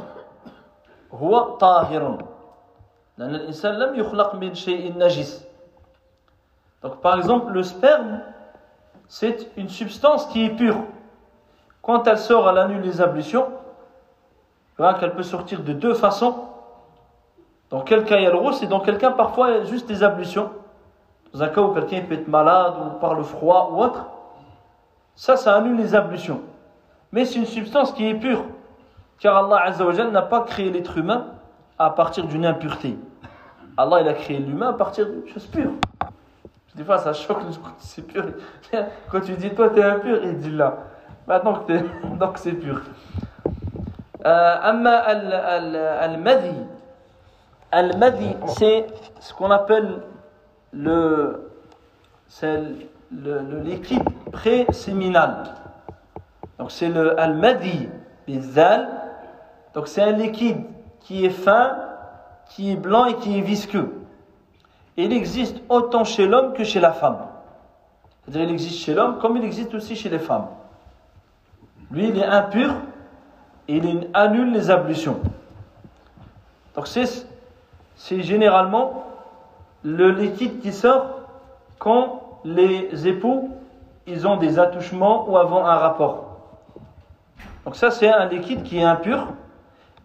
هو 1.13 1.39
طاهر 1.39 2.17
لأن 3.17 3.35
الإنسان 3.35 3.73
لم 3.73 3.95
يخلق 3.95 4.35
من 4.35 4.53
شيء 4.53 4.97
نجس 4.97 5.51
Donc 6.81 6.99
par 6.99 7.15
exemple, 7.15 7.51
le 7.51 7.61
sperme, 7.61 8.21
c'est 9.07 9.55
une 9.55 9.69
substance 9.69 10.25
qui 10.25 10.45
est 10.45 10.49
pure. 10.49 10.77
Quand 11.83 12.07
elle 12.07 12.17
sort 12.17 12.47
à 12.47 12.53
la 12.53 12.67
nuit 12.67 12.79
des 12.79 13.01
ablutions, 13.01 13.47
voilà 14.77 14.97
qu'elle 14.97 15.13
peut 15.13 15.21
sortir 15.21 15.61
de 15.61 15.73
deux 15.73 15.93
façons. 15.93 16.47
Dans 17.69 17.81
quel 17.81 18.03
cas 18.03 18.17
il 18.17 18.23
y 18.23 18.25
a 18.25 18.31
le 18.31 18.37
rose, 18.37 18.63
et 18.63 18.67
dans 18.67 18.79
quel 18.79 18.97
cas 18.97 19.11
parfois 19.11 19.51
il 19.51 19.57
y 19.57 19.59
a 19.59 19.63
juste 19.65 19.87
des 19.87 20.01
ablutions. 20.01 20.49
Dans 21.33 21.43
un 21.43 21.49
cas 21.49 21.61
où 21.61 21.73
quelqu'un 21.73 22.01
peut 22.01 22.15
être 22.15 22.27
malade 22.27 22.73
ou 22.83 22.99
par 22.99 23.13
le 23.13 23.23
froid 23.23 23.69
ou 23.71 23.81
autre, 23.83 24.07
ça, 25.15 25.37
ça 25.37 25.55
annule 25.55 25.77
les 25.77 25.93
ablutions. 25.93 26.41
Mais 27.12 27.24
c'est 27.24 27.38
une 27.38 27.46
substance 27.46 27.92
qui 27.92 28.06
est 28.08 28.14
pure. 28.14 28.44
Car 29.18 29.36
Allah 29.36 29.62
Azzawajal 29.64 30.10
n'a 30.10 30.22
pas 30.22 30.42
créé 30.42 30.70
l'être 30.70 30.98
humain 30.98 31.26
à 31.78 31.90
partir 31.90 32.26
d'une 32.26 32.44
impureté. 32.44 32.96
Allah 33.76 34.00
il 34.02 34.08
a 34.08 34.14
créé 34.14 34.38
l'humain 34.38 34.70
à 34.70 34.72
partir 34.72 35.06
d'une 35.06 35.26
chose 35.28 35.46
pure. 35.46 35.72
Des 36.74 36.84
fois 36.84 36.98
ça 36.98 37.12
choque 37.12 37.38
c'est 37.78 38.02
pur. 38.06 38.24
Quand 39.10 39.20
tu 39.20 39.32
dis 39.32 39.50
toi 39.50 39.70
tu 39.70 39.80
es 39.80 39.84
impur, 39.84 40.20
il 40.22 40.38
dit 40.38 40.50
là. 40.50 40.76
Maintenant 41.26 41.54
que 41.54 41.72
t'es, 41.72 41.84
donc 42.18 42.38
c'est 42.38 42.52
pur. 42.52 42.82
Amma 44.24 44.96
al-madhi. 44.96 46.54
Al-madhi, 47.72 48.36
c'est 48.58 48.86
ce 49.20 49.32
qu'on 49.34 49.50
appelle 49.50 50.02
le, 50.72 51.50
c'est 52.28 52.60
le, 53.12 53.40
le 53.40 54.30
pré-séminal. 54.30 55.44
Donc 56.58 56.70
c'est 56.70 56.88
le 56.88 57.18
al-madi 57.18 57.88
bizal. 58.26 58.88
Donc 59.74 59.88
c'est 59.88 60.02
un 60.02 60.12
liquide 60.12 60.64
qui 61.00 61.24
est 61.24 61.30
fin, 61.30 61.76
qui 62.48 62.72
est 62.72 62.76
blanc 62.76 63.06
et 63.06 63.14
qui 63.16 63.38
est 63.38 63.42
visqueux. 63.42 63.92
Il 64.96 65.12
existe 65.12 65.56
autant 65.68 66.04
chez 66.04 66.26
l'homme 66.26 66.54
que 66.54 66.64
chez 66.64 66.80
la 66.80 66.92
femme. 66.92 67.18
C'est-à-dire 68.24 68.48
il 68.48 68.52
existe 68.52 68.78
chez 68.78 68.94
l'homme 68.94 69.18
comme 69.18 69.36
il 69.36 69.44
existe 69.44 69.74
aussi 69.74 69.94
chez 69.94 70.08
les 70.08 70.18
femmes. 70.18 70.46
Lui, 71.90 72.08
il 72.08 72.18
est 72.18 72.24
impur 72.24 72.74
et 73.68 73.76
il 73.76 74.08
annule 74.14 74.52
les 74.52 74.70
ablutions. 74.70 75.20
Donc 76.74 76.86
c'est, 76.86 77.04
c'est 77.94 78.22
généralement 78.22 79.04
le 79.82 80.10
liquide 80.10 80.60
qui 80.60 80.72
sort 80.72 81.20
quand 81.78 82.40
les 82.44 83.06
époux 83.06 83.50
ils 84.06 84.26
ont 84.26 84.36
des 84.36 84.58
attouchements 84.58 85.28
ou 85.28 85.36
avant 85.36 85.64
un 85.64 85.76
rapport. 85.76 86.25
Donc 87.66 87.74
ça, 87.74 87.90
c'est 87.90 88.08
un 88.08 88.26
liquide 88.26 88.62
qui 88.62 88.78
est 88.78 88.84
impur. 88.84 89.26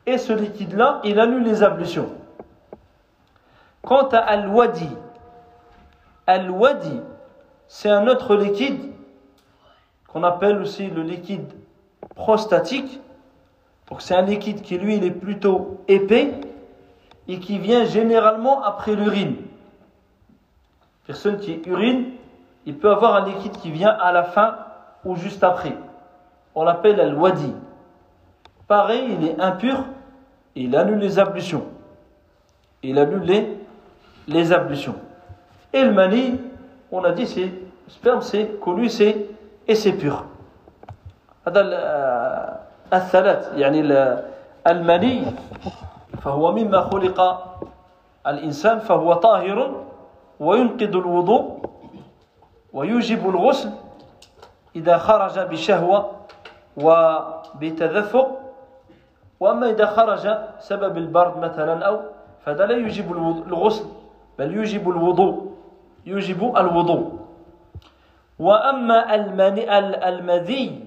Et 0.08 0.18
ce 0.18 0.34
liquide-là, 0.34 1.00
il 1.04 1.20
annule 1.20 1.44
les 1.44 1.62
ablutions. 1.62 2.10
Quant 3.84 4.08
à 4.10 4.18
Al-Wadi, 4.18 4.90
Al-Wadi, 6.26 7.00
c'est 7.68 7.90
un 7.90 8.08
autre 8.08 8.36
liquide 8.36 8.92
qu'on 10.08 10.24
appelle 10.24 10.58
aussi 10.58 10.88
le 10.88 11.04
liquide 11.04 11.54
prostatique. 12.16 13.00
Donc 13.90 14.02
c'est 14.02 14.16
un 14.16 14.24
liquide 14.24 14.64
qui, 14.64 14.80
lui, 14.80 14.96
il 14.96 15.04
est 15.04 15.12
plutôt 15.12 15.84
épais 15.88 16.34
et 17.28 17.40
qui 17.40 17.60
vient 17.60 17.86
généralement 17.86 18.64
après 18.64 18.96
l'urine. 18.96 19.36
Personne 21.06 21.38
qui 21.38 21.62
urine, 21.68 22.06
il 22.66 22.76
peut 22.76 22.90
avoir 22.90 23.18
un 23.18 23.26
liquide 23.26 23.56
qui 23.58 23.70
vient 23.70 23.92
à 23.92 24.12
la 24.12 24.24
fin 24.24 24.58
ou 25.06 25.16
juste 25.16 25.44
après 25.44 25.76
on 26.55 26.65
l'appelle 26.65 27.01
al-wadi. 27.01 27.53
Pareil, 28.67 29.17
il 29.21 29.29
est 29.29 29.41
impur, 29.41 29.85
il 30.55 30.75
annule 30.77 30.99
les 30.99 31.19
ablutions. 31.19 31.65
Il 32.83 32.99
annule 32.99 33.23
les, 33.23 33.59
les 34.29 34.53
ablutions. 34.53 34.97
Et 35.73 35.83
le 35.83 35.93
mani, 35.93 36.41
on 36.91 37.05
a 37.05 37.13
dit, 37.13 37.27
c'est 37.27 37.47
le 37.47 37.53
sperme, 37.89 38.23
c'est 38.23 38.59
connu, 38.61 38.89
c'est 38.89 39.27
et 39.69 39.75
c'est 39.75 39.93
pur. 39.93 40.25
هذا 41.47 41.63
الثلاث 42.93 43.55
يعني 43.55 43.81
المني 44.67 45.23
فهو 46.23 46.53
مما 46.53 46.81
خلق 46.81 47.19
الإنسان 48.27 48.79
فهو 48.79 49.13
طاهر 49.15 49.85
وينقض 50.41 50.97
الوضوء 50.97 51.61
ويوجب 52.73 53.31
الغسل 53.31 53.71
إذا 54.77 54.99
خرج 54.99 55.39
بشهوة 55.39 56.11
وبتدفق 56.78 58.28
وأما 59.40 59.70
إذا 59.70 59.86
خرج 59.86 60.38
سبب 60.60 60.98
البرد 60.98 61.38
مثلا 61.38 61.86
أو 61.86 62.02
فهذا 62.46 62.66
لا 62.66 62.78
يجب 62.78 63.12
الغسل 63.48 63.86
بل 64.40 64.58
يجب 64.58 64.90
الوضوء 64.90 65.52
يجب 66.06 66.58
الوضوء. 66.58 67.20
وأما 68.40 69.16
المذي 70.10 70.86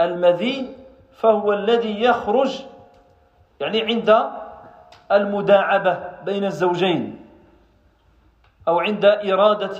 المذي 0.00 0.76
فهو 1.12 1.52
الذي 1.52 2.00
يخرج 2.02 2.62
يعني 3.60 3.82
عند 3.82 4.10
المداعبة 5.12 5.98
بين 6.24 6.44
الزوجين 6.44 7.24
أو 8.68 8.80
عند 8.80 9.04
إرادة 9.04 9.78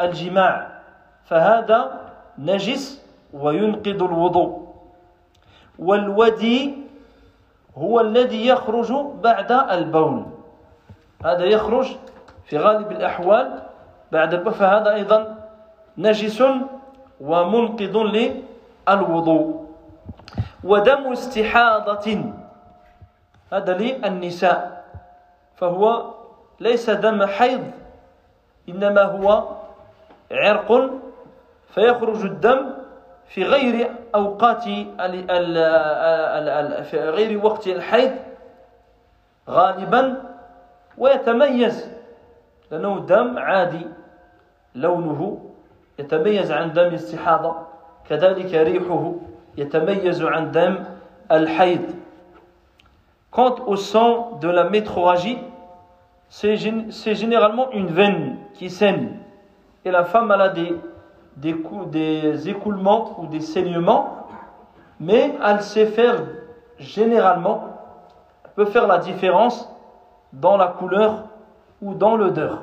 الجماع. 0.00 0.80
فهذا 1.24 2.00
نجس 2.38 3.00
وينقض 3.34 4.02
الوضوء. 4.02 4.66
والودي 5.78 6.74
هو 7.78 8.00
الذي 8.00 8.46
يخرج 8.46 8.92
بعد 9.22 9.52
البول. 9.52 10.26
هذا 11.24 11.44
يخرج 11.44 11.96
في 12.44 12.58
غالب 12.58 12.92
الأحوال 12.92 13.62
بعد 14.12 14.34
البول. 14.34 14.54
فهذا 14.54 14.94
أيضا 14.94 15.48
نجس 15.98 16.42
ومنقض 17.20 17.96
للوضوء. 17.96 19.66
ودم 20.64 21.12
استحاضة. 21.12 22.24
هذا 23.52 23.72
للنساء. 23.78 24.84
فهو 25.56 26.14
ليس 26.60 26.90
دم 26.90 27.26
حيض 27.26 27.64
إنما 28.68 29.02
هو 29.02 29.48
عرق. 30.32 30.90
فيخرج 31.70 32.24
الدم 32.24 32.79
في 33.30 33.44
غير 33.44 33.90
أوقات 34.14 34.62
في 36.84 36.98
غير 36.98 37.46
وقت 37.46 37.66
الحيض 37.66 38.12
غالبا 39.48 40.22
ويتميز 40.98 41.90
لأنه 42.70 43.00
دم 43.00 43.38
عادي 43.38 43.86
لونه 44.74 45.50
يتميز 45.98 46.52
عن 46.52 46.72
دم 46.72 46.86
الاستحاضة 46.86 47.56
كذلك 48.08 48.54
ريحه 48.54 49.14
يتميز 49.56 50.22
عن 50.22 50.50
دم 50.50 50.84
الحيض 51.32 52.00
Quant 53.30 53.54
au 53.68 53.76
sang 53.76 54.40
de 54.40 54.48
la 54.48 54.64
métroragie, 54.64 55.38
c'est 56.28 56.56
généralement 57.14 57.70
une 57.70 57.86
veine 57.86 58.38
qui 58.54 58.68
saigne. 58.70 59.10
Et 59.84 59.92
la 59.92 60.02
femme 60.02 60.32
a 60.32 60.48
des, 60.48 60.74
des, 61.40 61.56
des 61.86 62.48
écoulements 62.48 63.16
ou 63.18 63.26
des 63.26 63.40
saignements, 63.40 64.26
mais 64.98 65.34
elle 65.44 65.62
sait 65.62 65.86
faire 65.86 66.22
généralement, 66.78 67.64
elle 68.44 68.50
peut 68.52 68.64
faire 68.66 68.86
la 68.86 68.98
différence 68.98 69.68
dans 70.32 70.56
la 70.56 70.68
couleur 70.68 71.24
ou 71.82 71.94
dans 71.94 72.16
l'odeur. 72.16 72.62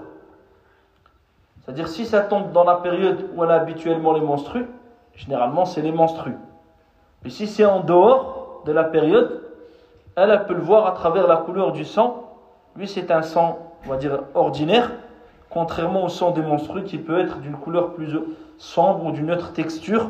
C'est-à-dire 1.61 1.87
si 1.87 2.05
ça 2.05 2.21
tombe 2.21 2.51
dans 2.51 2.63
la 2.63 2.75
période 2.75 3.29
où 3.35 3.43
elle 3.43 3.51
a 3.51 3.55
habituellement 3.55 4.13
les 4.13 4.21
menstrues, 4.21 4.67
généralement 5.15 5.65
c'est 5.65 5.81
les 5.81 5.91
menstrues. 5.91 6.37
Mais 7.23 7.29
si 7.29 7.47
c'est 7.47 7.65
en 7.65 7.81
dehors 7.81 8.61
de 8.65 8.71
la 8.71 8.83
période, 8.83 9.43
elle, 10.15 10.31
elle 10.31 10.45
peut 10.45 10.53
le 10.53 10.61
voir 10.61 10.87
à 10.87 10.91
travers 10.91 11.27
la 11.27 11.37
couleur 11.37 11.71
du 11.71 11.83
sang. 11.83 12.23
Lui 12.75 12.87
c'est 12.87 13.11
un 13.11 13.21
sang, 13.21 13.59
on 13.85 13.89
va 13.89 13.97
dire, 13.97 14.23
ordinaire, 14.33 14.91
contrairement 15.49 16.03
au 16.03 16.09
sang 16.09 16.31
des 16.31 16.41
menstrues 16.41 16.83
qui 16.83 16.97
peut 16.97 17.19
être 17.19 17.37
d'une 17.37 17.55
couleur 17.55 17.93
plus 17.93 18.17
sombre 18.57 19.05
ou 19.05 19.11
d'une 19.11 19.31
autre 19.31 19.53
texture. 19.53 20.09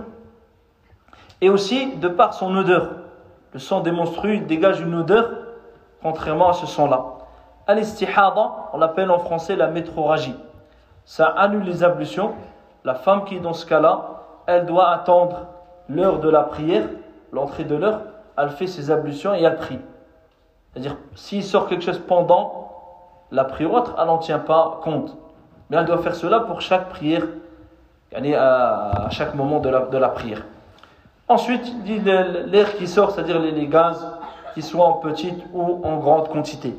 Et 1.41 1.49
aussi 1.49 1.95
de 1.97 2.07
par 2.07 2.33
son 2.33 2.55
odeur. 2.55 2.89
Le 3.53 3.59
sang 3.59 3.81
des 3.81 3.91
menstrues 3.91 4.39
dégage 4.39 4.81
une 4.81 4.95
odeur, 4.95 5.29
contrairement 6.01 6.49
à 6.49 6.53
ce 6.53 6.65
sang-là. 6.65 7.05
Al-istihada, 7.67 8.69
on 8.73 8.77
l'appelle 8.77 9.11
en 9.11 9.19
français 9.19 9.55
la 9.55 9.67
métroragie. 9.67 10.35
Ça 11.05 11.27
annule 11.27 11.63
les 11.63 11.83
ablutions. 11.83 12.33
La 12.83 12.95
femme 12.95 13.25
qui 13.25 13.35
est 13.35 13.39
dans 13.39 13.53
ce 13.53 13.65
cas-là, 13.65 14.23
elle 14.47 14.65
doit 14.65 14.89
attendre 14.89 15.47
l'heure 15.89 16.19
de 16.19 16.29
la 16.29 16.43
prière, 16.43 16.87
l'entrée 17.31 17.63
de 17.63 17.75
l'heure, 17.75 18.01
elle 18.37 18.49
fait 18.49 18.67
ses 18.67 18.91
ablutions 18.91 19.33
et 19.33 19.41
elle 19.41 19.57
prie. 19.57 19.79
C'est-à-dire, 20.71 20.95
s'il 21.15 21.43
sort 21.43 21.67
quelque 21.67 21.83
chose 21.83 21.99
pendant 21.99 22.71
la 23.31 23.43
prière 23.43 23.73
autre, 23.73 23.95
elle 23.99 24.07
n'en 24.07 24.17
tient 24.17 24.39
pas 24.39 24.79
compte. 24.83 25.17
Mais 25.69 25.77
elle 25.77 25.85
doit 25.85 25.97
faire 25.99 26.15
cela 26.15 26.41
pour 26.41 26.61
chaque 26.61 26.89
prière, 26.89 27.23
à 28.13 29.09
chaque 29.09 29.35
moment 29.35 29.59
de 29.59 29.69
la, 29.69 30.09
prière. 30.09 30.43
Ensuite, 31.27 31.73
l'air 31.85 32.75
qui 32.77 32.87
sort, 32.87 33.11
c'est-à-dire 33.11 33.39
les, 33.39 33.67
gaz, 33.67 34.07
qui 34.53 34.61
soient 34.61 34.85
en 34.85 34.93
petite 34.93 35.43
ou 35.53 35.81
en 35.83 35.97
grande 35.97 36.29
quantité. 36.29 36.73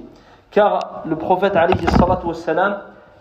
Car 0.51 1.03
le 1.05 1.17
prophète, 1.17 1.55
wassalam, 2.25 2.81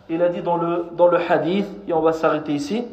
il 0.10 0.22
a 0.22 0.30
dit 0.30 0.42
dans 0.42 0.56
le, 0.56 0.86
dans 0.94 1.08
le 1.08 1.20
hadith, 1.30 1.68
et 1.88 1.94
on 1.94 2.00
va 2.00 2.14
s'arrêter 2.14 2.54
ici, 2.54 2.86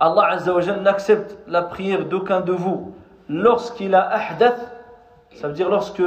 Allah 0.00 0.28
Azzawajal 0.32 0.82
n'accepte 0.82 1.38
la 1.46 1.62
prière 1.62 2.04
d'aucun 2.06 2.40
de 2.40 2.52
vous 2.52 2.92
lorsqu'il 3.28 3.94
a 3.94 4.08
ahdath, 4.08 4.58
ça 5.34 5.48
veut 5.48 5.54
dire 5.54 5.68
lorsque 5.68 6.02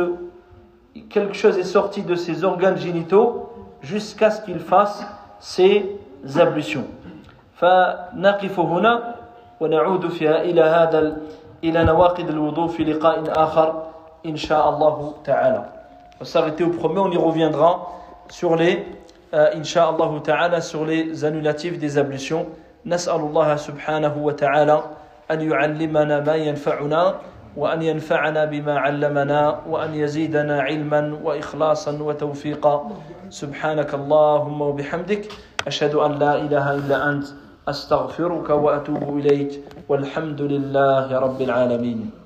quelque 1.10 1.34
chose 1.34 1.58
est 1.58 1.64
sorti 1.64 2.02
de 2.02 2.16
ses 2.16 2.44
organes 2.44 2.78
génitaux, 2.78 3.50
jusqu'à 3.82 4.32
ce 4.32 4.42
qu'il 4.42 4.60
fasse 4.60 5.06
ses 5.40 5.86
ablutions. 6.40 6.86
فنقف 7.60 8.60
هنا 8.60 9.16
ونعود 9.60 10.08
فيها 10.08 10.42
إلى 10.42 10.62
هذا 10.62 11.18
إلى 11.64 11.84
نواقض 11.84 12.30
الوضوء 12.30 12.68
في 12.68 12.84
لقاء 12.84 13.24
آخر 13.44 13.84
إن 14.26 14.36
شاء 14.36 14.70
الله 14.70 15.14
تعالى. 15.26 15.66
On 16.22 16.26
s'arrêter 16.26 16.64
au 16.64 16.70
premier, 16.70 17.00
on 17.00 17.12
y 17.12 17.18
reviendra 17.18 17.88
sur 18.30 18.56
les, 18.56 18.86
euh, 19.34 19.52
inshallah 19.56 20.10
ta'ala, 20.24 20.62
sur 20.62 20.86
les 20.86 21.24
annulatifs 21.26 21.80
des 21.80 21.98
ablutions. 21.98 22.46
نسأل 22.86 23.16
الله 23.16 23.56
سبحانه 23.56 24.18
وتعالى 24.18 24.84
أن 25.32 25.52
يعلمنا 25.52 26.20
ما 26.20 26.36
ينفعنا 26.36 27.16
وأن 27.60 27.82
ينفعنا 27.82 28.46
بما 28.46 28.80
علمنا 28.80 29.68
وأن 29.68 29.92
يزيدنا 29.96 30.62
علما 30.62 31.20
وإخلاصا 31.24 31.92
وتوفيقا. 31.92 32.76
سبحانك 33.30 33.92
اللهم 33.94 34.62
وبحمدك 34.62 35.24
أشهد 35.68 35.94
أن 35.96 36.12
لا 36.24 36.34
إله 36.40 36.66
إلا 36.76 36.98
أنت 37.10 37.28
أستغفرك 37.68 38.50
وأتوب 38.50 39.04
إليك 39.20 39.52
والحمد 39.90 40.42
لله 40.42 41.20
رب 41.20 41.40
العالمين. 41.42 42.19